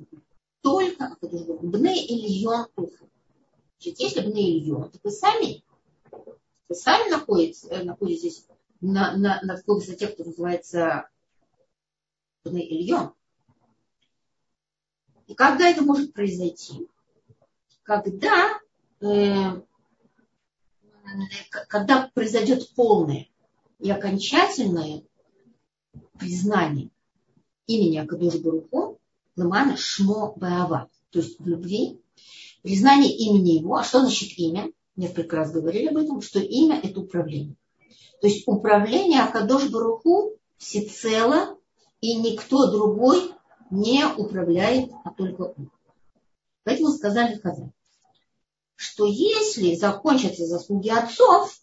Только 0.62 1.18
Бне 1.22 2.06
Ильон 2.06 2.68
Значит, 3.84 4.00
если 4.00 4.22
Бне 4.22 4.60
Ильон, 4.60 4.90
то 4.90 5.00
вы 5.04 5.12
сами, 5.12 5.64
вы 6.70 6.76
сами 6.76 7.10
находитесь, 7.10 7.66
э, 7.70 7.84
находитесь 7.84 8.46
на, 8.80 9.18
на, 9.18 9.42
на 9.44 9.58
такой 9.58 9.76
высоте, 9.76 10.08
кто 10.08 10.24
называется 10.24 11.10
Ильон. 12.46 13.14
И 15.28 15.36
когда 15.36 15.70
это 15.70 15.82
может 15.84 16.14
произойти? 16.14 16.88
Когда, 17.84 18.60
э, 19.02 19.62
когда 21.68 22.10
произойдет 22.14 22.74
полное 22.76 23.30
и 23.80 23.90
окончательное 23.90 25.04
признание 26.20 26.90
имени 27.68 27.98
Акадуш 27.98 28.36
Баруху 28.36 29.00
Ламана 29.36 29.78
Шмо 29.78 30.34
Баава, 30.36 30.90
то 31.10 31.20
есть 31.20 31.40
в 31.40 31.48
любви, 31.48 32.00
признание 32.62 33.16
имени 33.16 33.60
его. 33.60 33.76
А 33.76 33.84
что 33.84 34.02
значит 34.02 34.38
имя? 34.38 34.72
Несколько 34.96 35.38
раз 35.38 35.52
говорили 35.52 35.88
об 35.88 35.98
этом, 35.98 36.22
что 36.22 36.40
имя– 36.40 36.80
это 36.84 37.00
управление. 37.00 37.56
То 38.22 38.28
есть 38.28 38.44
управление 38.48 39.22
Акадош 39.22 39.70
Баруху 39.70 40.38
всецело, 40.58 41.58
и 42.04 42.16
никто 42.16 42.70
другой 42.70 43.32
не 43.72 44.06
управляет, 44.06 44.92
а 45.06 45.12
только 45.12 45.54
он. 45.58 45.72
Поэтому 46.66 46.90
сказали 46.90 47.36
Хазар, 47.36 47.70
что 48.76 49.06
если 49.06 49.74
закончатся 49.76 50.46
заслуги 50.46 50.90
отцов, 50.90 51.58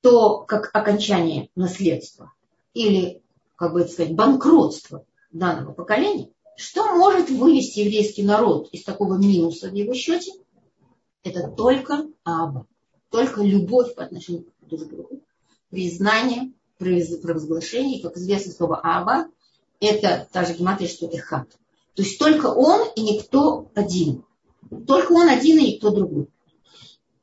то 0.00 0.44
как 0.44 0.70
окончание 0.72 1.50
наследства 1.56 2.32
или, 2.72 3.22
как 3.56 3.74
бы 3.74 3.82
это 3.82 3.92
сказать, 3.92 4.14
банкротство 4.14 5.04
данного 5.30 5.74
поколения, 5.74 6.30
что 6.56 6.96
может 6.96 7.28
вывести 7.28 7.80
еврейский 7.80 8.22
народ 8.22 8.70
из 8.72 8.82
такого 8.82 9.18
минуса 9.18 9.68
в 9.68 9.74
его 9.74 9.92
счете? 9.92 10.32
Это 11.22 11.48
только 11.50 12.06
Аба, 12.24 12.66
только 13.10 13.42
любовь 13.42 13.94
по 13.94 14.04
отношению 14.04 14.44
к 14.44 14.66
друг 14.66 14.88
другу, 14.88 15.22
признание, 15.68 16.54
провозглашение, 16.78 18.02
как 18.02 18.16
известно 18.16 18.52
слово 18.52 18.80
Аба, 18.82 19.28
это 19.80 20.28
та 20.32 20.44
же 20.44 20.54
гематрия, 20.54 20.88
что 20.88 21.06
Эхат. 21.06 21.50
То 21.94 22.02
есть 22.02 22.18
только 22.18 22.46
он 22.46 22.88
и 22.94 23.02
никто 23.02 23.70
один. 23.74 24.24
Только 24.86 25.12
он 25.12 25.28
один 25.28 25.58
и 25.58 25.74
никто 25.74 25.90
другой. 25.90 26.28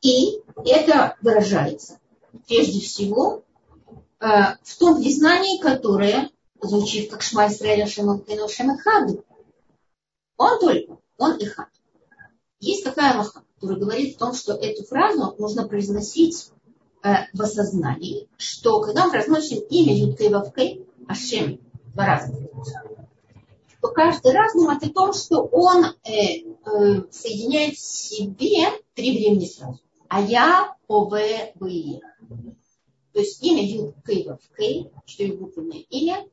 И 0.01 0.41
это 0.66 1.16
выражается 1.22 1.99
прежде 2.47 2.80
всего 2.80 3.43
э, 4.20 4.28
в 4.62 4.78
том 4.78 5.01
признании, 5.01 5.60
которое 5.60 6.30
звучит 6.62 7.10
как 7.10 7.22
Шма 7.22 7.47
Исраэля 7.47 7.88
Шемалкину 7.88 8.49
Шемехаду. 8.49 9.24
Он 10.38 10.60
только, 10.60 10.97
он 11.18 11.38
и 11.38 11.45
хат. 11.45 11.70
Есть 12.60 12.84
такая 12.84 13.14
аллаха, 13.14 13.43
которая 13.56 13.80
говорит 13.80 14.16
о 14.16 14.20
том, 14.20 14.34
что 14.34 14.53
эту 14.53 14.84
фразу 14.84 15.36
нужно 15.38 15.68
произносить 15.68 16.51
в 17.34 17.41
осознании, 17.41 18.28
что 18.38 18.82
когда 18.82 19.06
мы 19.06 19.12
произносим 19.12 19.60
имя 19.70 19.95
Юткой 19.95 20.30
Вавкой, 20.30 20.86
Ашем, 21.08 21.60
два 21.93 22.06
раза, 22.06 22.34
то 23.82 23.89
каждый 23.89 24.32
раз 24.32 24.53
думать 24.53 24.84
о 24.84 24.89
том, 24.89 25.14
что 25.14 25.43
он 25.43 25.86
э, 25.86 26.10
э, 26.10 26.43
соединяет 27.12 27.76
в 27.76 27.80
себе 27.80 28.70
три 28.95 29.18
времени 29.18 29.45
сразу. 29.45 29.80
А 30.08 30.22
я, 30.22 30.76
ОВ. 30.88 31.12
То 31.12 33.20
есть 33.20 33.43
имя 33.43 33.64
Юд 33.64 33.95
Кей 34.06 34.28
Вав 34.28 34.39
Кей, 34.58 34.91
четырехбуквенное 35.06 35.86
имя, 35.89 36.26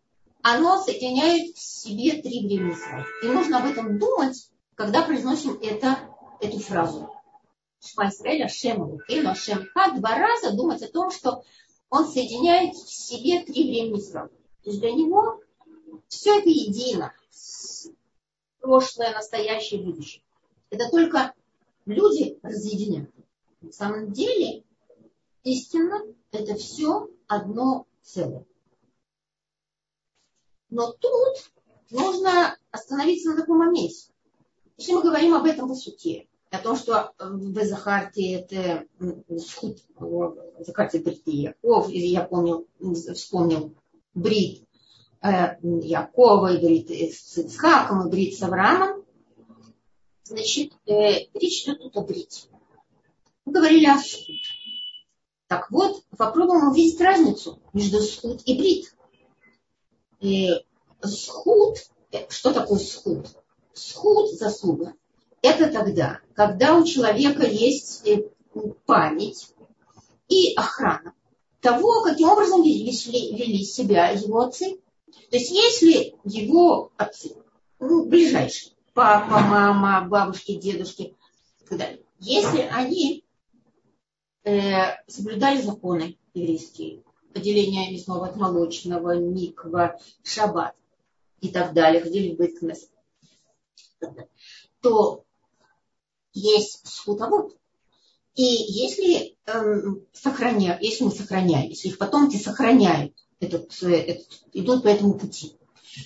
оно 0.42 0.82
соединяет 0.82 1.54
в 1.54 1.60
себе 1.60 2.22
три 2.22 2.46
времени 2.46 2.74
сразу. 2.74 3.06
И 3.22 3.26
нужно 3.26 3.58
об 3.58 3.70
этом 3.70 3.98
думать, 3.98 4.50
когда 4.74 5.02
произносим 5.02 5.58
это, 5.62 5.98
эту 6.40 6.58
фразу. 6.58 7.10
Шма 7.84 8.08
Исраэль, 8.08 8.44
Ашем 8.44 8.84
Элокейну, 8.84 9.30
Ашем 9.30 9.66
Ха, 9.74 9.90
два 9.92 10.16
раза 10.16 10.52
думать 10.52 10.82
о 10.82 10.88
том, 10.88 11.10
что 11.10 11.42
он 11.90 12.06
соединяет 12.06 12.74
в 12.74 12.90
себе 12.90 13.44
три 13.44 13.70
времени 13.70 14.00
сразу. 14.00 14.32
То 14.62 14.70
есть 14.70 14.80
для 14.80 14.92
него 14.92 15.40
все 16.08 16.38
это 16.38 16.48
едино. 16.48 17.12
Прошлое, 18.60 19.12
настоящее, 19.12 19.82
будущее. 19.82 20.22
Это 20.70 20.88
только 20.90 21.34
люди 21.84 22.38
разъединяют. 22.42 23.12
На 23.60 23.72
самом 23.72 24.12
деле, 24.12 24.64
истинно, 25.42 26.00
это 26.30 26.54
все 26.54 27.08
одно 27.26 27.86
целое. 28.02 28.46
Но 30.70 30.92
тут 30.92 31.50
нужно 31.90 32.56
остановиться 32.70 33.30
на 33.30 33.36
таком 33.40 33.58
моменте. 33.58 34.12
Если 34.76 34.92
мы 34.92 35.02
говорим 35.02 35.34
об 35.34 35.44
этом 35.44 35.68
в 35.68 35.74
суте, 35.74 36.28
о 36.52 36.58
том, 36.58 36.76
что 36.76 37.14
в 37.18 37.64
Захарте 37.64 38.34
это 38.34 38.84
схуд, 39.38 39.78
в 39.96 40.36
Захарте 40.58 40.98
Брит 40.98 41.22
Яков, 41.26 41.88
я 41.88 42.22
помню, 42.24 42.66
вспомнил 43.14 43.74
Брит 44.12 44.62
э, 45.22 45.56
Якова, 45.62 46.52
и 46.52 46.62
Брит 46.62 46.90
с 46.90 47.38
Ицхаком, 47.38 48.06
и 48.06 48.10
Брит 48.10 48.36
с 48.36 48.42
Авраамом, 48.42 49.02
значит, 50.24 50.74
э, 50.86 51.26
речь 51.32 51.64
идет 51.64 51.78
тут 51.80 51.96
о 51.96 52.02
Брите. 52.02 52.48
Мы 53.46 53.54
говорили 53.54 53.86
о 53.86 53.96
схуд. 53.96 54.36
Так 55.46 55.70
вот, 55.70 56.04
попробуем 56.18 56.68
увидеть 56.68 57.00
разницу 57.00 57.60
между 57.72 58.00
схуд 58.00 58.42
и 58.44 58.58
брит. 58.58 58.94
И 60.20 60.50
схуд, 61.02 61.78
э, 62.10 62.28
что 62.28 62.52
такое 62.52 62.78
схуд? 62.78 63.26
Схуд, 63.72 64.30
заслуга, 64.32 64.92
это 65.42 65.70
тогда, 65.70 66.20
когда 66.34 66.76
у 66.78 66.84
человека 66.84 67.44
есть 67.46 68.06
э, 68.06 68.22
память 68.86 69.52
и 70.28 70.54
охрана 70.54 71.14
того, 71.60 72.02
каким 72.02 72.28
образом 72.28 72.62
вели, 72.62 72.90
вели 72.90 73.64
себя 73.64 74.08
его 74.08 74.40
отцы. 74.40 74.78
То 75.30 75.36
есть 75.36 75.50
если 75.50 76.14
его 76.24 76.92
отцы, 76.96 77.36
ну, 77.78 78.06
ближайшие, 78.06 78.72
папа, 78.94 79.40
мама, 79.40 80.06
бабушки, 80.08 80.54
дедушки 80.54 81.16
и 81.60 81.64
так 81.68 81.78
далее, 81.78 82.02
если 82.18 82.60
они 82.60 83.24
э, 84.44 84.96
соблюдали 85.06 85.60
законы 85.60 86.18
еврейские, 86.34 87.02
поделение 87.32 87.92
мясного 87.92 88.26
от 88.26 88.36
молочного, 88.36 89.16
миква, 89.16 89.98
шаббат 90.22 90.74
и 91.40 91.48
так 91.48 91.72
далее, 91.74 92.02
ходили 92.02 92.34
в 92.34 92.38
Бейткнес, 92.38 92.90
то 94.80 95.24
есть 96.32 96.86
схутовод. 96.86 97.56
И 98.34 98.42
если, 98.42 99.36
эм, 99.46 100.06
сохраня, 100.12 100.78
если 100.80 101.04
мы 101.04 101.10
сохраняем, 101.10 101.68
если 101.68 101.88
их 101.88 101.98
потомки 101.98 102.36
сохраняют, 102.36 103.12
этот, 103.40 103.70
э, 103.82 103.94
этот, 103.94 104.26
идут 104.52 104.84
по 104.84 104.88
этому 104.88 105.18
пути, 105.18 105.56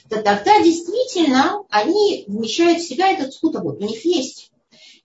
то 0.08 0.22
тогда 0.22 0.60
действительно 0.62 1.64
они 1.70 2.24
вмещают 2.26 2.80
в 2.80 2.88
себя 2.88 3.12
этот 3.12 3.32
скутовод. 3.32 3.80
У 3.80 3.84
них 3.84 4.04
есть. 4.04 4.50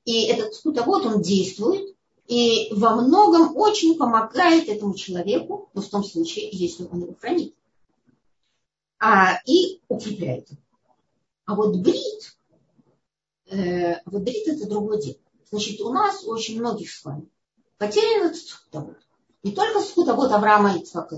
И 0.06 0.24
этот 0.24 0.56
скутовод, 0.56 1.06
он 1.06 1.22
действует, 1.22 1.96
и 2.28 2.70
во 2.72 2.96
многом 2.96 3.56
очень 3.56 3.98
помогает 3.98 4.68
этому 4.70 4.96
человеку, 4.96 5.70
но 5.74 5.82
в 5.82 5.90
том 5.90 6.04
случае, 6.04 6.50
если 6.52 6.86
он 6.86 7.02
его 7.02 7.16
хранит, 7.20 7.54
а, 9.00 9.40
и 9.46 9.82
укрепляет. 9.88 10.48
А 11.46 11.56
вот 11.56 11.76
брит, 11.78 12.38
э, 13.52 14.02
вот 14.06 14.24
брит 14.24 14.48
это 14.48 14.68
другое 14.68 15.02
дело. 15.02 15.18
Значит, 15.50 15.82
у 15.82 15.92
нас 15.92 16.24
очень 16.26 16.60
многих 16.60 16.92
с 16.92 17.04
вами 17.04 17.28
потерян 17.82 18.28
этот 18.28 18.38
скутовод. 18.38 18.98
Не 19.44 19.54
только 19.54 19.82
скутовод 19.82 20.32
Авраама 20.32 20.76
и 20.76 20.82
Ицхака, 20.82 21.18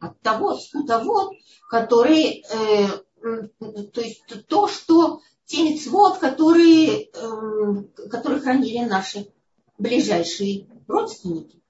а 0.00 0.12
того 0.22 0.56
скутовод, 0.56 1.32
который, 1.68 2.44
э, 2.52 2.88
то 3.92 4.00
есть 4.00 4.24
то, 4.48 4.66
что 4.66 5.20
те 5.44 5.62
мецвод, 5.62 6.18
которые, 6.18 7.10
э, 7.12 7.82
которые 8.10 8.40
хранили 8.40 8.88
наши 8.88 9.32
ближайшие 9.78 10.66
родственники. 10.88 11.62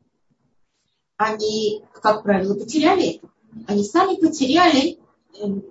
Они, 1.16 1.84
как 1.92 2.22
правило, 2.22 2.54
потеряли 2.54 3.16
это. 3.16 3.30
Они 3.66 3.84
сами 3.84 4.16
потеряли, 4.16 4.98
эм, 5.38 5.64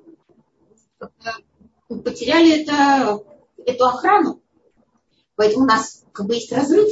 потеряли 1.88 2.62
это, 2.62 3.24
эту 3.66 3.86
охрану. 3.86 4.42
Поэтому 5.36 5.64
у 5.64 5.68
нас 5.68 6.04
как 6.12 6.28
бы 6.28 6.36
есть 6.36 6.52
разрыв. 6.52 6.90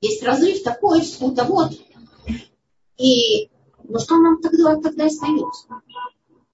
Есть 0.00 0.22
разрыв 0.22 0.62
такой, 0.62 1.02
что 1.02 1.28
вот. 1.44 1.72
И 2.98 3.50
ну 3.84 3.98
что 3.98 4.16
нам 4.16 4.40
тогда, 4.40 4.76
тогда 4.80 5.06
остается? 5.06 5.66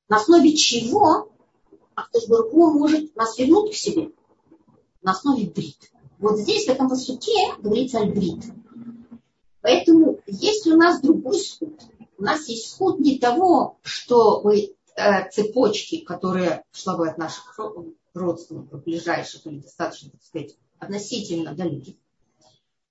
На 0.08 0.16
основе 0.18 0.54
чего 0.54 1.32
Ахташбургу 1.94 2.78
может 2.78 3.14
нас 3.16 3.38
вернуть 3.38 3.72
к 3.72 3.74
себе? 3.74 4.12
На 5.02 5.12
основе 5.12 5.46
брит. 5.46 5.90
Вот 6.18 6.38
здесь, 6.38 6.66
в 6.66 6.68
этом 6.68 6.88
посуке, 6.88 7.32
говорится 7.58 7.98
альбрит. 7.98 8.44
Поэтому 9.60 10.20
есть 10.26 10.66
у 10.66 10.76
нас 10.76 11.00
другой 11.00 11.38
сход. 11.38 11.80
У 12.18 12.22
нас 12.22 12.46
есть 12.48 12.70
сход 12.70 13.00
не 13.00 13.18
того, 13.18 13.78
что 13.82 14.40
вы 14.40 14.74
э, 14.94 15.30
цепочки, 15.30 15.98
которые 15.98 16.62
шла 16.72 16.96
бы 16.96 17.08
от 17.08 17.18
наших 17.18 17.54
родственников, 18.14 18.84
ближайших 18.84 19.46
или 19.46 19.60
достаточно, 19.60 20.10
так 20.10 20.22
сказать, 20.22 20.56
относительно 20.78 21.54
далеких. 21.54 21.96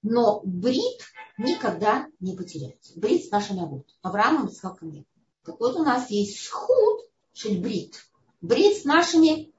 Но 0.01 0.41
брит 0.43 1.01
никогда 1.37 2.07
не 2.19 2.35
потеряется. 2.35 2.99
Брит 2.99 3.25
с 3.25 3.31
нашим 3.31 3.59
авод. 3.59 3.85
Авраамом 4.01 4.47
и 4.47 4.51
Исхаком 4.51 4.91
нет. 4.91 5.05
Так 5.43 5.59
вот 5.59 5.75
у 5.75 5.83
нас 5.83 6.09
есть 6.09 6.39
сход, 6.39 7.07
брит. 7.45 8.03
Брит 8.41 8.77
с 8.77 8.85
нашими 8.85 9.51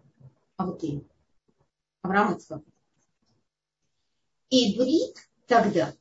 авотами. 0.56 1.06
Авраам 2.02 2.34
и 2.34 2.38
Исхаком 2.38 2.72
и 4.52 4.76
брит 4.76 5.16
тогда. 5.46 5.94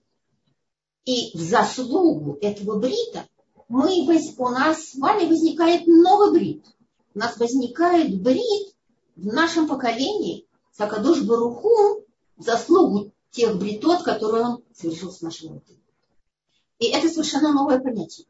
И 1.06 1.36
в 1.36 1.42
заслугу 1.42 2.38
этого 2.42 2.78
брита 2.78 3.26
мы, 3.70 4.06
у 4.38 4.50
нас 4.50 4.90
с 4.90 4.96
вами 4.96 5.26
возникает 5.26 5.88
новый 5.88 6.34
брит. 6.34 6.66
У 7.16 7.20
нас 7.20 7.38
возникает 7.38 8.22
брит 8.22 8.76
в 9.16 9.26
нашем 9.26 9.68
поколении 9.68 10.46
Сакадуш 10.72 11.22
Баруху 11.24 12.06
заслугу 12.38 13.12
тех 13.32 13.58
бритот, 13.58 14.04
которые 14.04 14.46
он 14.46 14.64
совершил 14.74 15.12
с 15.12 15.22
нашим 15.22 15.50
родом. 15.50 15.78
И 16.80 16.88
это 16.88 17.08
совершенно 17.10 17.54
новое 17.54 17.80
понятие. 17.80 18.26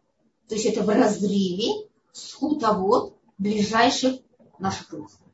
То 0.48 0.56
есть 0.56 0.68
это 0.68 0.84
в 0.84 0.90
разрыве 0.90 1.88
с 2.12 2.34
хутовод 2.34 3.16
ближайших 3.38 4.20
наших 4.60 4.92
родственников. 4.92 5.32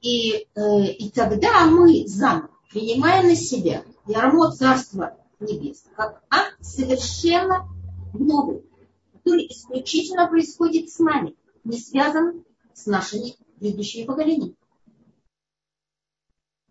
И, 0.00 0.46
э, 0.54 0.86
и 0.92 1.10
тогда 1.10 1.66
мы 1.66 2.06
заново 2.06 2.50
принимая 2.70 3.22
на 3.22 3.34
себя 3.34 3.84
ярмо 4.06 4.52
Царства 4.52 5.16
Небесного, 5.40 5.94
как 5.96 6.22
акт 6.30 6.56
совершенно 6.60 7.68
новый, 8.14 8.64
который 9.12 9.46
исключительно 9.46 10.28
происходит 10.28 10.90
с 10.90 10.98
нами, 10.98 11.36
не 11.64 11.78
связан 11.78 12.44
с 12.72 12.86
нашими 12.86 13.36
предыдущими 13.60 14.04
поколениями. 14.04 14.56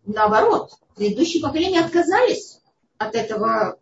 Наоборот, 0.03 0.73
предыдущие 0.95 1.41
поколения 1.41 1.79
отказались 1.79 2.59
от 2.97 3.15
этого, 3.15 3.79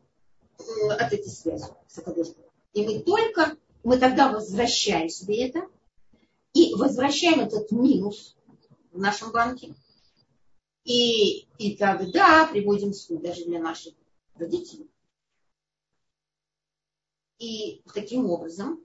э, 0.60 0.90
от 0.90 1.14
этой 1.14 1.30
связи 1.30 1.66
с 1.88 1.98
Акадышем. 1.98 2.36
И 2.74 2.86
мы 2.86 3.00
только, 3.00 3.58
мы 3.84 3.98
тогда 3.98 4.32
возвращаем 4.32 5.10
себе 5.10 5.48
это 5.48 5.62
и 6.54 6.76
возвращаем 6.76 7.40
этот 7.40 7.72
минус 7.72 8.36
в 8.92 9.00
нашем 9.00 9.32
банке– 9.32 9.74
и, 10.88 11.50
и 11.58 11.76
тогда 11.76 12.48
приводим 12.48 12.94
суд 12.94 13.22
даже 13.22 13.44
для 13.44 13.60
наших 13.60 13.94
родителей. 14.36 14.90
И 17.40 17.84
таким 17.94 18.30
образом 18.30 18.82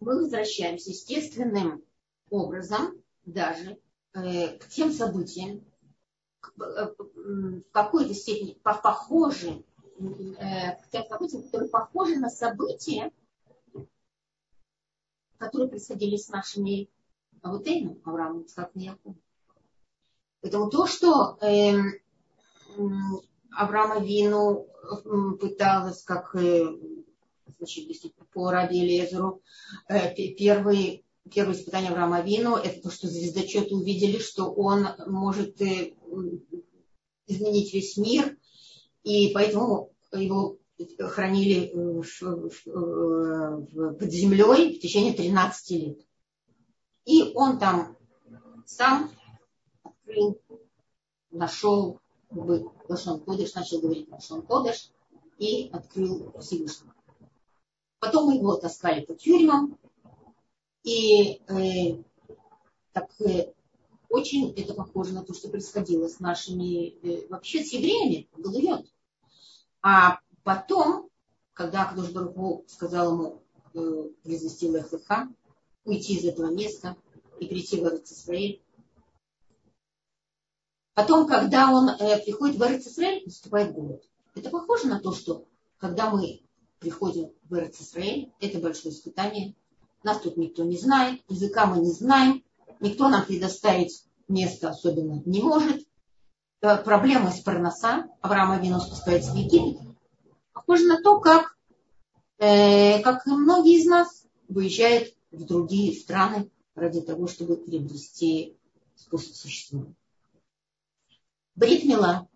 мы 0.00 0.22
возвращаемся 0.22 0.90
естественным 0.90 1.84
образом 2.30 3.02
даже 3.24 3.78
э, 4.14 4.58
к 4.58 4.68
тем 4.68 4.92
событиям, 4.92 5.64
в 6.56 7.62
какой-то 7.72 8.14
степени 8.14 8.58
похожи, 8.62 9.64
к 9.98 10.90
тем 10.92 11.04
событиям, 11.08 11.42
которые 11.44 11.68
похожи 11.68 12.16
на 12.16 12.30
события, 12.30 13.10
которые 15.38 15.68
происходили 15.68 16.16
с 16.16 16.28
нашими 16.28 16.88
Авутейну, 17.42 18.00
Авраамом, 18.04 18.42
Ицхаком 18.42 18.80
и 18.80 18.84
Яковом. 18.84 19.20
Поэтому 20.40 20.70
то, 20.70 20.86
что 20.86 21.38
э, 21.40 21.74
Авраама 23.52 24.00
Вину 24.00 24.68
пыталась, 25.40 26.02
как 26.02 26.34
э, 26.36 26.66
значит, 27.58 28.14
по 28.32 28.50
Раби 28.50 28.80
Лезеру, 28.80 29.42
э, 29.88 30.14
первый, 30.14 31.05
первое 31.32 31.54
испытание 31.54 31.90
Авраама 31.90 32.22
Вину, 32.22 32.56
это 32.56 32.82
то, 32.82 32.90
что 32.90 33.08
звездочеты 33.08 33.74
увидели, 33.74 34.18
что 34.18 34.50
он 34.50 34.86
может 35.06 35.60
э, 35.60 35.94
изменить 37.26 37.72
весь 37.74 37.96
мир, 37.96 38.36
и 39.02 39.32
поэтому 39.32 39.92
его 40.12 40.58
хранили 40.98 41.72
в, 41.74 42.50
под 43.98 44.12
землей 44.12 44.76
в 44.76 44.80
течение 44.80 45.14
13 45.14 45.70
лет. 45.70 45.98
И 47.04 47.32
он 47.34 47.58
там 47.58 47.96
сам 48.66 49.10
открыл, 49.82 50.40
нашел, 51.30 52.00
Лашон 52.30 53.20
Кодыш, 53.20 53.54
начал 53.54 53.80
говорить 53.80 54.10
Лашон 54.10 54.42
Кодыш 54.42 54.90
и 55.38 55.70
открыл 55.72 56.32
Всевышнего. 56.40 56.94
Потом 57.98 58.30
его 58.32 58.56
таскали 58.56 59.04
по 59.04 59.14
тюрьмам, 59.14 59.78
и 60.86 61.42
э, 61.48 62.00
так 62.92 63.10
э, 63.20 63.52
очень 64.08 64.52
это 64.52 64.72
похоже 64.72 65.12
на 65.12 65.24
то, 65.24 65.34
что 65.34 65.48
происходило 65.48 66.08
с 66.08 66.20
нашими, 66.20 66.90
э, 67.04 67.26
вообще 67.28 67.64
с 67.64 67.72
евреями, 67.72 68.28
Галуйот. 68.36 68.86
А 69.82 70.20
потом, 70.44 71.10
когда 71.54 71.86
Кадуш 71.86 72.12
Баруху 72.12 72.64
сказал 72.68 73.14
ему 73.14 73.42
э, 73.74 74.10
произвести 74.22 74.68
Лехлыха, 74.68 75.28
уйти 75.84 76.14
из 76.14 76.24
этого 76.24 76.52
места 76.52 76.96
и 77.40 77.46
прийти 77.46 77.80
в 77.80 77.88
Израиль. 78.04 78.62
Потом, 80.94 81.26
когда 81.26 81.72
он 81.72 81.88
э, 81.88 82.22
приходит 82.24 82.56
в 82.56 82.62
Израиль, 82.62 83.24
наступает 83.24 83.72
голод. 83.72 84.08
Это 84.36 84.50
похоже 84.50 84.86
на 84.86 85.00
то, 85.00 85.12
что 85.12 85.48
когда 85.78 86.10
мы 86.10 86.42
приходим 86.78 87.32
в 87.50 87.54
Израиль, 87.54 88.32
это 88.38 88.60
большое 88.60 88.94
испытание. 88.94 89.56
Нас 90.06 90.20
тут 90.20 90.36
никто 90.36 90.62
не 90.62 90.78
знает, 90.78 91.20
языка 91.28 91.66
мы 91.66 91.80
не 91.80 91.90
знаем, 91.90 92.44
никто 92.78 93.08
нам 93.08 93.26
предоставить 93.26 94.04
место 94.28 94.68
особенно 94.68 95.20
не 95.26 95.42
может. 95.42 95.84
Э, 96.60 96.76
проблемы 96.76 97.32
с 97.32 97.40
парноса. 97.40 98.06
Авраам 98.20 98.52
Авину 98.52 98.78
спускается 98.78 99.32
в 99.32 99.34
Египет. 99.34 99.80
Похоже 100.52 100.84
на 100.84 101.02
то, 101.02 101.18
как, 101.18 101.56
э, 102.38 103.02
как 103.02 103.26
многие 103.26 103.80
из 103.80 103.86
нас 103.86 104.24
выезжают 104.46 105.12
в 105.32 105.44
другие 105.44 105.92
страны 106.00 106.52
ради 106.76 107.00
того, 107.00 107.26
чтобы 107.26 107.56
приобрести 107.56 108.56
способ 108.94 109.34
существования. 109.34 109.96
Бритмила. 111.56 112.28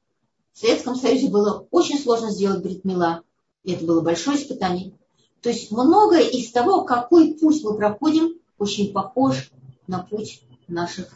В 0.55 0.59
Советском 0.59 0.97
Союзе 0.97 1.29
было 1.29 1.69
очень 1.71 2.01
сложно 2.01 2.33
сделать 2.33 2.65
бритмила. 2.65 3.23
И 3.63 3.75
это 3.75 3.85
было 3.85 4.01
большое 4.01 4.39
испытание. 4.39 4.99
То 5.43 5.49
есть 5.49 5.71
многое 5.71 6.23
из 6.23 6.51
того, 6.53 6.85
какой 6.85 7.35
путь 7.35 7.63
мы 7.65 7.77
проходим, 7.77 8.39
очень 8.59 8.93
похож 8.93 9.51
на 9.87 10.01
путь 10.01 10.43
наших 10.69 11.09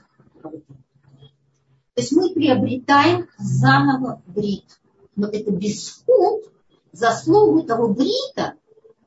родителей. 0.42 0.84
То 1.94 2.00
есть 2.00 2.12
мы 2.12 2.32
приобретаем 2.32 3.28
заново 3.38 4.22
брит. 4.26 4.64
Но 5.14 5.28
это 5.28 5.52
без 5.52 5.86
скуп 5.86 6.46
заслугу 6.92 7.62
того 7.62 7.88
брита, 7.88 8.54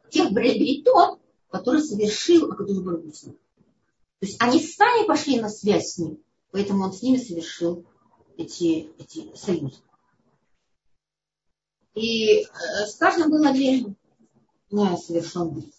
тех 0.09 0.31
бритот, 0.31 1.19
который 1.49 1.81
совершил 1.81 2.51
Акадуш 2.51 2.77
Барбус. 2.77 3.21
То 3.21 4.25
есть 4.25 4.41
они 4.41 4.61
сами 4.61 5.05
пошли 5.05 5.39
на 5.39 5.49
связь 5.49 5.93
с 5.93 5.97
ним, 5.97 6.19
поэтому 6.51 6.85
он 6.85 6.93
с 6.93 7.01
ними 7.01 7.17
совершил 7.17 7.85
эти, 8.37 8.89
эти 8.97 9.35
союзы. 9.35 9.77
И 11.93 12.41
э, 12.41 12.45
с 12.85 12.95
каждым 12.95 13.31
был 14.69 14.83
отдельно 14.83 14.95
не 14.95 14.97
совершен 14.97 15.49
брит. 15.49 15.73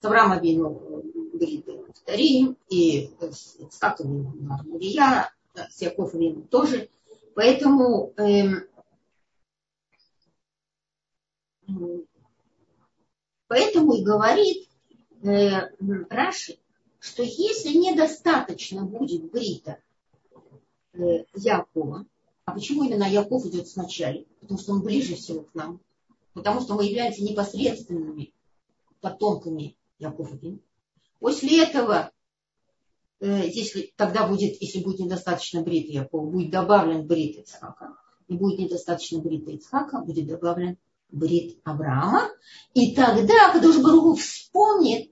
С 0.00 0.04
Авраама 0.04 0.40
Бину 0.40 1.02
брит 1.34 1.66
Рим, 2.06 2.56
и 2.68 3.10
с 3.20 3.78
Катовым 3.78 4.46
Мария, 4.64 5.32
с 5.54 5.80
Яковом 5.82 6.46
тоже. 6.48 6.88
Поэтому 7.34 8.12
эм, 8.16 8.68
Поэтому 13.48 13.94
и 13.94 14.02
говорит 14.02 14.68
э, 15.22 15.70
Раши, 16.10 16.58
что 16.98 17.22
если 17.22 17.76
недостаточно 17.76 18.84
будет 18.84 19.30
брита 19.30 19.78
э, 20.92 21.24
Якова, 21.34 22.06
а 22.44 22.52
почему 22.52 22.84
именно 22.84 23.04
Яков 23.04 23.44
идет 23.46 23.68
сначала? 23.68 24.24
Потому 24.40 24.60
что 24.60 24.72
он 24.72 24.82
ближе 24.82 25.16
всего 25.16 25.42
к 25.42 25.54
нам. 25.54 25.80
Потому 26.46 26.64
что 26.64 26.74
мы 26.74 26.84
являемся 26.84 27.24
непосредственными 27.24 28.32
потомками 29.00 29.76
Якова. 29.98 30.38
После 31.18 31.64
этого, 31.64 32.12
э, 33.18 33.48
если 33.48 33.92
тогда 33.96 34.28
будет, 34.28 34.62
если 34.62 34.78
будет 34.78 35.00
недостаточно 35.00 35.62
брита 35.62 35.90
Якова, 35.90 36.30
будет 36.30 36.52
добавлен 36.52 37.04
брит 37.04 37.38
Ицхака. 37.38 37.96
И 38.28 38.36
будет 38.36 38.60
недостаточно 38.60 39.18
брита 39.18 39.50
Ицхака, 39.50 40.02
будет 40.02 40.28
добавлен 40.28 40.78
брит 41.10 41.58
Авраама, 41.64 42.30
и 42.74 42.94
тогда 42.94 43.52
Кадуш 43.52 43.82
Баругу 43.82 44.14
вспомнит 44.14 45.10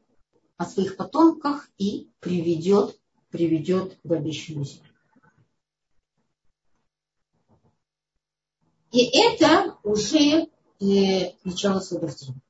о 0.57 0.67
своих 0.67 0.97
потомках 0.97 1.69
и 1.79 2.11
приведет, 2.21 2.97
приведет 3.31 3.99
в 4.05 4.13
обещанную 4.13 4.67
землю. 4.67 4.89
И 8.93 9.11
это 9.19 9.77
уже 9.83 10.54
э, 10.85 11.35
начало 11.45 11.79
освобождения. 11.79 12.41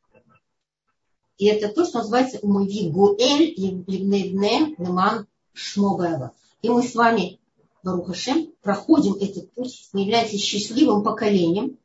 И 1.39 1.47
это 1.47 1.69
то, 1.69 1.85
что 1.85 1.99
называется 1.99 2.39
умови 2.43 2.89
гуэль 2.91 3.55
ливневне 3.57 4.75
неман 4.79 5.27
шмобаева. 5.53 6.33
И 6.63 6.69
мы 6.69 6.83
с 6.83 6.95
вами, 6.95 7.41
Барухашем, 7.83 8.53
проходим 8.63 9.15
этот 9.15 9.53
путь, 9.53 9.89
мы 9.93 10.03
являемся 10.03 10.39
счастливым 10.39 11.03
поколением, 11.03 11.79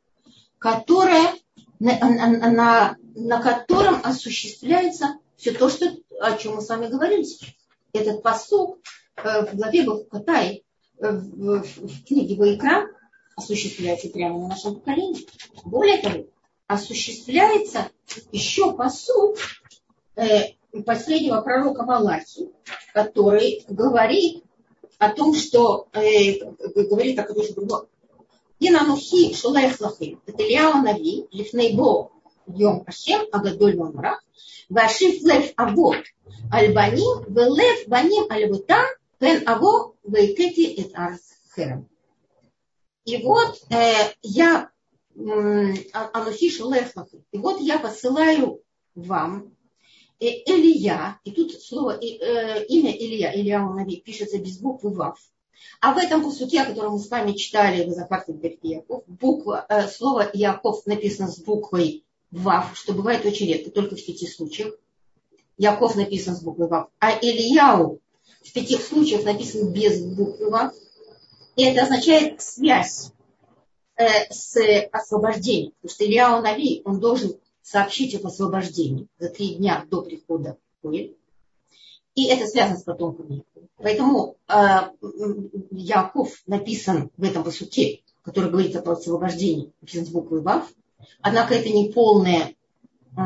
которое 0.58 1.34
на, 1.78 1.98
на, 1.98 2.50
на, 2.50 2.96
на 3.14 3.42
котором 3.42 4.00
осуществляется 4.04 5.18
все 5.36 5.52
то, 5.52 5.68
что, 5.68 5.86
о 6.20 6.36
чем 6.36 6.56
мы 6.56 6.62
с 6.62 6.68
вами 6.68 6.86
говорили 6.86 7.24
сейчас. 7.24 7.50
Этот 7.92 8.22
посуд 8.22 8.78
э, 9.16 9.46
в 9.46 9.56
главе 9.56 9.82
Бахукатай, 9.82 10.64
э, 10.98 11.10
в, 11.10 11.62
в, 11.62 11.86
в 11.86 12.04
книге 12.04 12.36
Ваикра, 12.36 12.86
осуществляется 13.36 14.08
прямо 14.08 14.38
на 14.38 14.48
нашем 14.48 14.76
поколении. 14.76 15.26
Более 15.64 15.98
того, 15.98 16.26
осуществляется 16.70 17.90
еще 18.30 18.72
по 18.74 18.88
суд 18.90 19.38
э, 20.14 20.52
последнего 20.86 21.40
пророка 21.40 21.82
Малахи, 21.82 22.48
который 22.94 23.64
говорит 23.68 24.44
о 24.98 25.10
том, 25.10 25.34
что 25.34 25.88
э, 25.92 26.34
говорит 26.84 27.18
о 27.18 27.24
Кадуш 27.24 27.50
Бурбо. 27.50 27.88
И 28.60 28.70
нанухи 28.70 29.34
шулаях 29.34 29.80
лахим. 29.80 30.20
Это 30.26 30.44
ляо 30.44 30.74
Нави, 30.80 31.26
лифнейбо 31.32 32.12
йом 32.46 32.84
ашем, 32.86 33.22
агадоль 33.32 33.76
мамрах, 33.76 34.22
вашиф 34.68 35.22
лев 35.24 35.52
авот, 35.56 36.04
альбаним, 36.52 37.24
велев 37.34 37.88
баним 37.88 38.30
альбутам, 38.30 38.86
пен 39.18 39.42
аво, 39.48 39.94
вейкети 40.04 40.66
эт 40.80 40.92
архерам. 40.94 41.88
И 43.06 43.16
вот 43.24 43.58
э, 43.70 44.12
я 44.22 44.70
Анухи 45.16 46.50
Шулехлах, 46.50 47.08
и 47.32 47.38
вот 47.38 47.60
я 47.60 47.78
посылаю 47.78 48.62
вам 48.94 49.54
э, 50.20 50.26
Илья, 50.46 51.18
и 51.24 51.32
тут 51.32 51.52
слово, 51.60 51.98
э, 52.00 52.64
имя 52.66 52.92
Илья, 52.92 53.34
Илья 53.34 53.60
Нави 53.68 53.96
пишется 53.96 54.38
без 54.38 54.58
буквы 54.58 54.90
Вав, 54.94 55.18
а 55.80 55.94
в 55.94 55.98
этом 55.98 56.22
куске, 56.22 56.64
который 56.64 56.90
мы 56.90 56.98
с 56.98 57.10
вами 57.10 57.32
читали 57.32 57.84
в 57.84 57.92
Захарте 57.92 58.58
Яков, 58.62 59.04
буква, 59.06 59.66
э, 59.68 59.88
слово 59.88 60.30
Яков 60.32 60.86
написано 60.86 61.28
с 61.28 61.38
буквой 61.38 62.04
Вав, 62.30 62.76
что 62.76 62.92
бывает 62.92 63.24
очень 63.26 63.48
редко, 63.48 63.70
только 63.70 63.96
в 63.96 64.04
пяти 64.04 64.26
случаях. 64.26 64.74
Яков 65.58 65.96
написан 65.96 66.36
с 66.36 66.42
буквой 66.42 66.68
Вав. 66.68 66.88
А 67.00 67.12
Ильяу 67.12 68.00
в 68.42 68.52
пяти 68.52 68.78
случаях 68.78 69.24
написан 69.24 69.72
без 69.72 70.00
буквы 70.02 70.50
Вав. 70.50 70.72
И 71.56 71.64
это 71.64 71.82
означает 71.82 72.40
связь 72.40 73.12
э, 74.00 74.32
с 74.32 74.56
освобождением. 74.92 75.72
Потому 75.80 75.94
что 75.94 76.04
Ильяу 76.04 76.42
Нави, 76.42 76.82
он 76.84 77.00
должен 77.00 77.36
сообщить 77.62 78.14
об 78.14 78.26
освобождении 78.26 79.06
за 79.18 79.28
три 79.28 79.54
дня 79.54 79.84
до 79.90 80.02
прихода 80.02 80.56
в 80.82 80.90
И 80.92 82.24
это 82.26 82.46
связано 82.46 82.78
с 82.78 82.82
потомками. 82.82 83.44
Поэтому 83.76 84.36
э, 84.48 84.54
Яков 85.70 86.42
написан 86.46 87.10
в 87.16 87.24
этом 87.24 87.44
посуке, 87.44 88.00
который 88.22 88.50
говорит 88.50 88.76
о 88.76 88.92
освобождении, 88.92 89.72
написан 89.80 90.06
с 90.06 90.08
буквы 90.08 90.40
Вав. 90.40 90.68
Однако 91.20 91.54
это 91.54 91.68
не 91.68 91.90
полное, 91.90 92.54
э, 93.16 93.20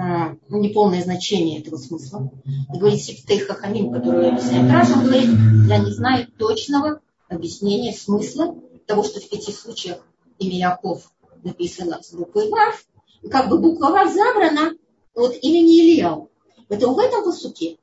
не 0.50 0.68
полное 0.70 1.02
значение 1.02 1.60
этого 1.60 1.76
смысла. 1.76 2.30
И 2.72 2.78
говорит 2.78 3.00
Сифтей 3.00 3.38
Хахамим, 3.38 3.92
который 3.92 4.30
объясняет 4.30 4.70
Раша, 4.70 4.94
говорит, 4.94 5.30
я 5.68 5.78
не 5.78 5.92
знаю 5.92 6.26
точного 6.32 7.00
объяснения 7.28 7.92
смысла 7.92 8.54
того, 8.86 9.02
что 9.02 9.20
в 9.20 9.28
пяти 9.28 9.52
случаях 9.52 10.06
имя 10.38 10.56
Яков 10.56 11.12
написано 11.42 12.02
с 12.02 12.12
буквой 12.12 12.48
Вав. 12.48 12.84
Как 13.30 13.48
бы 13.48 13.58
буква 13.58 13.90
Вав 13.90 14.12
забрана 14.12 14.76
от 15.14 15.36
имени 15.42 15.80
Ильяу. 15.80 16.30
Поэтому 16.68 16.94
в 16.94 16.98
этом 16.98 17.24
посуке 17.24 17.78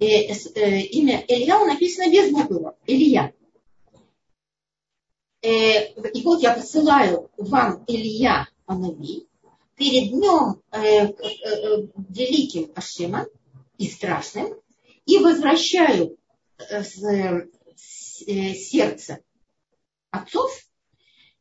э, 0.00 0.06
э, 0.06 0.80
имя 0.80 1.24
Ильяу 1.26 1.66
написано 1.66 2.10
без 2.10 2.30
буквы 2.30 2.72
Илья. 2.86 3.32
Э, 5.42 5.92
и 6.10 6.22
вот 6.22 6.42
я 6.42 6.54
посылаю 6.54 7.30
вам 7.36 7.84
Илья 7.86 8.48
Анави 8.66 9.28
перед 9.76 10.10
днем 10.10 10.62
э, 10.70 10.78
э, 10.78 11.10
э, 11.10 11.86
великим 12.08 12.72
Ашема 12.74 13.26
и 13.78 13.88
страшным 13.88 14.54
и 15.06 15.18
возвращаю 15.18 16.16
э, 16.58 16.82
с, 16.82 17.02
э, 17.02 18.54
сердце 18.54 19.20
отцов 20.10 20.50
э, 20.56 20.73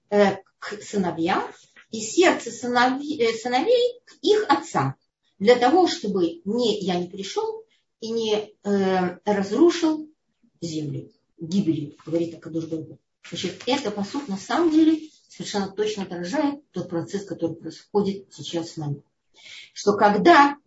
к 0.10 0.82
сыновьям 0.82 1.44
и 1.92 2.02
сердце 2.02 2.52
сыновей, 2.52 3.22
э, 3.22 3.34
сыновей 3.34 4.02
к 4.06 4.16
их 4.22 4.46
отцам 4.50 4.96
для 5.40 5.56
того, 5.56 5.88
чтобы 5.88 6.42
не, 6.46 6.80
я 6.80 6.96
не 6.96 7.08
пришел 7.08 7.64
и 8.00 8.10
не 8.10 8.54
э, 8.64 9.18
разрушил 9.26 10.10
землю 10.62 11.12
гибелью, 11.38 11.96
говорит 12.06 12.36
Акадуш 12.36 12.66
Богу. 12.66 13.00
Значит, 13.30 13.62
это 13.68 13.92
посуд 13.92 14.28
на 14.28 14.38
самом 14.38 14.72
деле 14.72 15.10
совершенно 15.30 15.72
точно 15.72 16.04
отражает 16.04 16.62
тот 16.72 16.90
процесс, 16.90 17.26
который 17.26 17.56
происходит 17.56 18.34
сейчас 18.34 18.72
с 18.72 18.78
нами. 18.78 19.04
Что 19.74 19.94
когда 19.94 20.58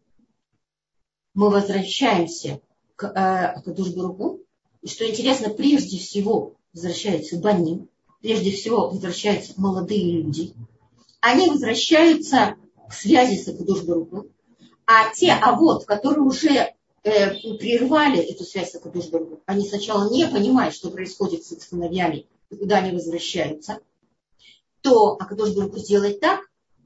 мы 1.34 1.50
возвращаемся 1.50 2.60
к 2.94 3.04
э, 3.04 3.08
Акадуш 3.08 3.88
Богу, 3.90 4.42
и 4.82 4.88
что 4.88 5.08
интересно, 5.08 5.50
прежде 5.50 5.98
всего 5.98 6.56
возвращаются 6.72 7.38
баним, 7.38 7.88
прежде 8.20 8.50
всего 8.50 8.88
возвращаются 8.88 9.52
молодые 9.56 10.20
люди, 10.20 10.54
они 11.20 11.50
возвращаются 11.50 12.56
к 12.88 12.92
связи 12.92 13.36
с 13.42 13.48
Акадуш 13.48 13.82
Богу, 13.82 14.28
а 14.86 15.12
те, 15.12 15.32
а 15.32 15.56
вот, 15.56 15.84
которые 15.84 16.22
уже 16.22 16.74
э, 17.02 17.30
прервали 17.58 18.18
эту 18.20 18.44
связь 18.44 18.70
с 18.70 18.76
Акадушбергом, 18.76 19.40
они 19.46 19.66
сначала 19.66 20.08
не 20.10 20.28
понимают, 20.28 20.74
что 20.74 20.90
происходит 20.90 21.44
с 21.44 21.52
их 21.52 21.62
сыновьями, 21.62 22.26
куда 22.48 22.78
они 22.78 22.92
возвращаются, 22.92 23.80
то 24.82 25.16
Акадушберг 25.18 25.76
сделает 25.76 26.20
так, 26.20 26.40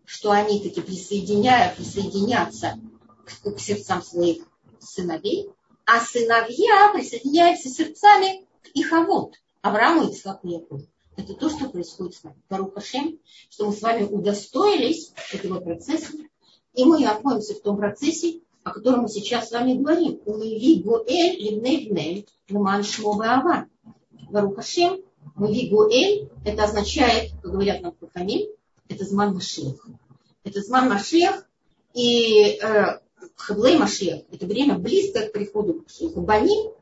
что 0.07 0.31
они 0.31 0.61
таки 0.61 0.81
присоединяют, 0.81 1.77
присоединятся 1.77 2.81
к, 3.27 3.55
к 3.55 3.61
сердцам 3.61 4.03
своих 4.03 4.43
сыновей, 4.79 5.51
а 5.85 6.01
сыновья 6.01 6.91
присоединяются 6.95 7.69
сердцами 7.69 8.47
к 8.63 8.69
их 8.75 8.93
авод, 8.93 9.35
Аврааму, 9.61 10.09
Ицхаку 10.09 10.49
и 10.49 10.53
Якову. 10.53 10.87
Это 11.21 11.35
то, 11.35 11.51
что 11.51 11.69
происходит 11.69 12.15
с 12.15 12.23
нами. 12.23 12.37
Барух 12.49 12.73
Хашем, 12.75 13.19
что 13.51 13.67
мы 13.67 13.75
с 13.75 13.83
вами 13.83 14.05
удостоились 14.05 15.13
этого 15.33 15.61
процесса, 15.61 16.13
и 16.73 16.85
мы 16.85 17.01
находимся 17.01 17.55
в 17.55 17.61
том 17.61 17.77
процессе, 17.77 18.41
о 18.63 18.71
котором 18.71 19.03
мы 19.03 19.09
сейчас 19.09 19.49
с 19.49 19.53
вами 19.53 19.75
говорим. 19.75 20.21
Умиви 20.25 20.83
Гоэль 20.83 21.39
Ливней 21.43 21.89
Вней 21.89 22.27
Ава. 23.23 23.67
Барухашем, 24.31 25.03
Муви 25.35 25.69
Гоэль, 25.69 26.31
это 26.45 26.65
означает, 26.65 27.33
как 27.43 27.53
говорят 27.53 27.83
нам 27.83 27.95
Хахамим, 28.01 28.49
это 28.89 29.05
Зман 29.05 29.35
Машех. 29.35 29.87
Это 30.45 30.63
Зман 30.63 30.89
Машех 30.89 31.47
и 31.93 32.59
э, 32.63 32.99
Хаблей 33.35 33.77
Машех. 33.77 34.23
Это 34.31 34.47
время 34.47 34.79
близкое 34.79 35.29
к 35.29 35.33
приходу 35.33 35.85
к 35.85 36.17
Баним. 36.19 36.73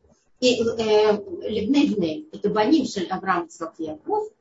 И 0.41 0.63
э, 0.63 1.13
Ливней 1.49 1.95
Вней, 1.95 2.29
это 2.33 2.49
Баним 2.51 2.87
Шель 2.87 3.09
Авраам 3.09 3.49
Цвак 3.49 3.75
Яков, 3.79 4.33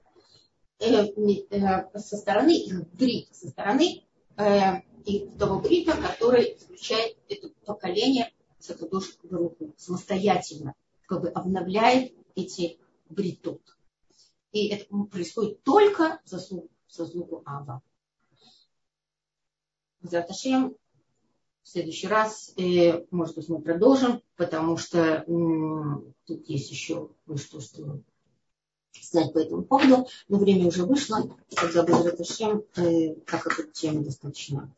со 0.80 2.18
стороны 2.18 2.56
их 2.56 2.88
брит, 2.92 3.30
со 3.36 3.48
стороны 3.50 4.04
э, 4.38 4.82
и 5.06 5.28
того 5.40 5.60
брита, 5.60 5.98
который 5.98 6.56
заключает 6.60 7.18
это 7.30 7.50
поколение 7.66 8.32
Сакадош 8.60 9.18
Баруху 9.24 9.74
самостоятельно, 9.78 10.76
как 11.08 11.22
бы 11.22 11.30
обновляет 11.30 12.14
эти 12.36 12.78
бритот. 13.10 13.62
И 14.52 14.68
это 14.68 14.86
происходит 15.06 15.64
только 15.64 16.22
в 16.26 16.30
заслугу, 16.90 17.42
Ава. 17.46 17.82
Заташем 20.02 20.76
в 21.68 21.70
следующий 21.70 22.08
раз, 22.08 22.54
э, 22.56 23.04
может 23.12 23.36
быть, 23.36 23.50
мы 23.50 23.60
продолжим, 23.60 24.22
потому 24.38 24.78
что 24.78 25.26
тут 26.26 26.48
есть 26.48 26.72
еще 26.72 27.10
кое-что, 27.26 27.60
что 27.60 28.00
сказать 29.02 29.34
по 29.34 29.40
этому 29.40 29.64
поводу, 29.64 30.08
но 30.30 30.38
время 30.38 30.68
уже 30.68 30.86
вышло, 30.86 31.30
тогда 31.54 31.84
будет 31.84 32.26
Шем, 32.26 32.64
э, 32.78 33.16
так 33.26 33.44
как 33.44 33.60
эта 33.60 33.70
тема 33.70 34.02
достаточно 34.02 34.74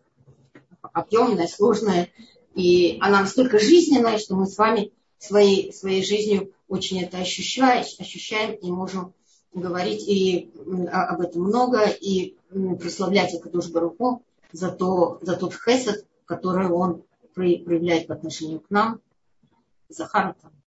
объемная, 0.82 1.46
сложная, 1.46 2.10
и 2.56 2.98
она 3.02 3.22
настолько 3.22 3.60
жизненная, 3.60 4.18
что 4.18 4.36
мы 4.36 4.48
с 4.48 4.58
вами 4.58 4.92
своей, 5.20 5.72
своей 5.72 6.04
жизнью 6.04 6.52
очень 6.68 7.04
это 7.04 7.20
ощущаем, 7.20 7.86
ощущаем 8.00 8.56
и 8.56 8.72
можем 8.72 9.14
говорить 9.54 10.08
и 10.08 10.52
об 10.92 11.22
этом 11.22 11.44
много, 11.44 11.84
и 11.84 12.36
прославлять 12.80 13.36
Акадуш 13.36 13.70
Баруху 13.70 14.24
за, 14.52 14.72
то, 14.72 15.20
за 15.22 15.36
тот 15.36 15.54
хесед, 15.54 16.08
который 16.30 16.70
он 16.70 17.04
проявляет 17.34 18.06
по 18.06 18.14
отношению 18.14 18.60
к 18.60 18.70
нам. 18.70 19.02
Захар 19.90 20.36
там 20.40 20.52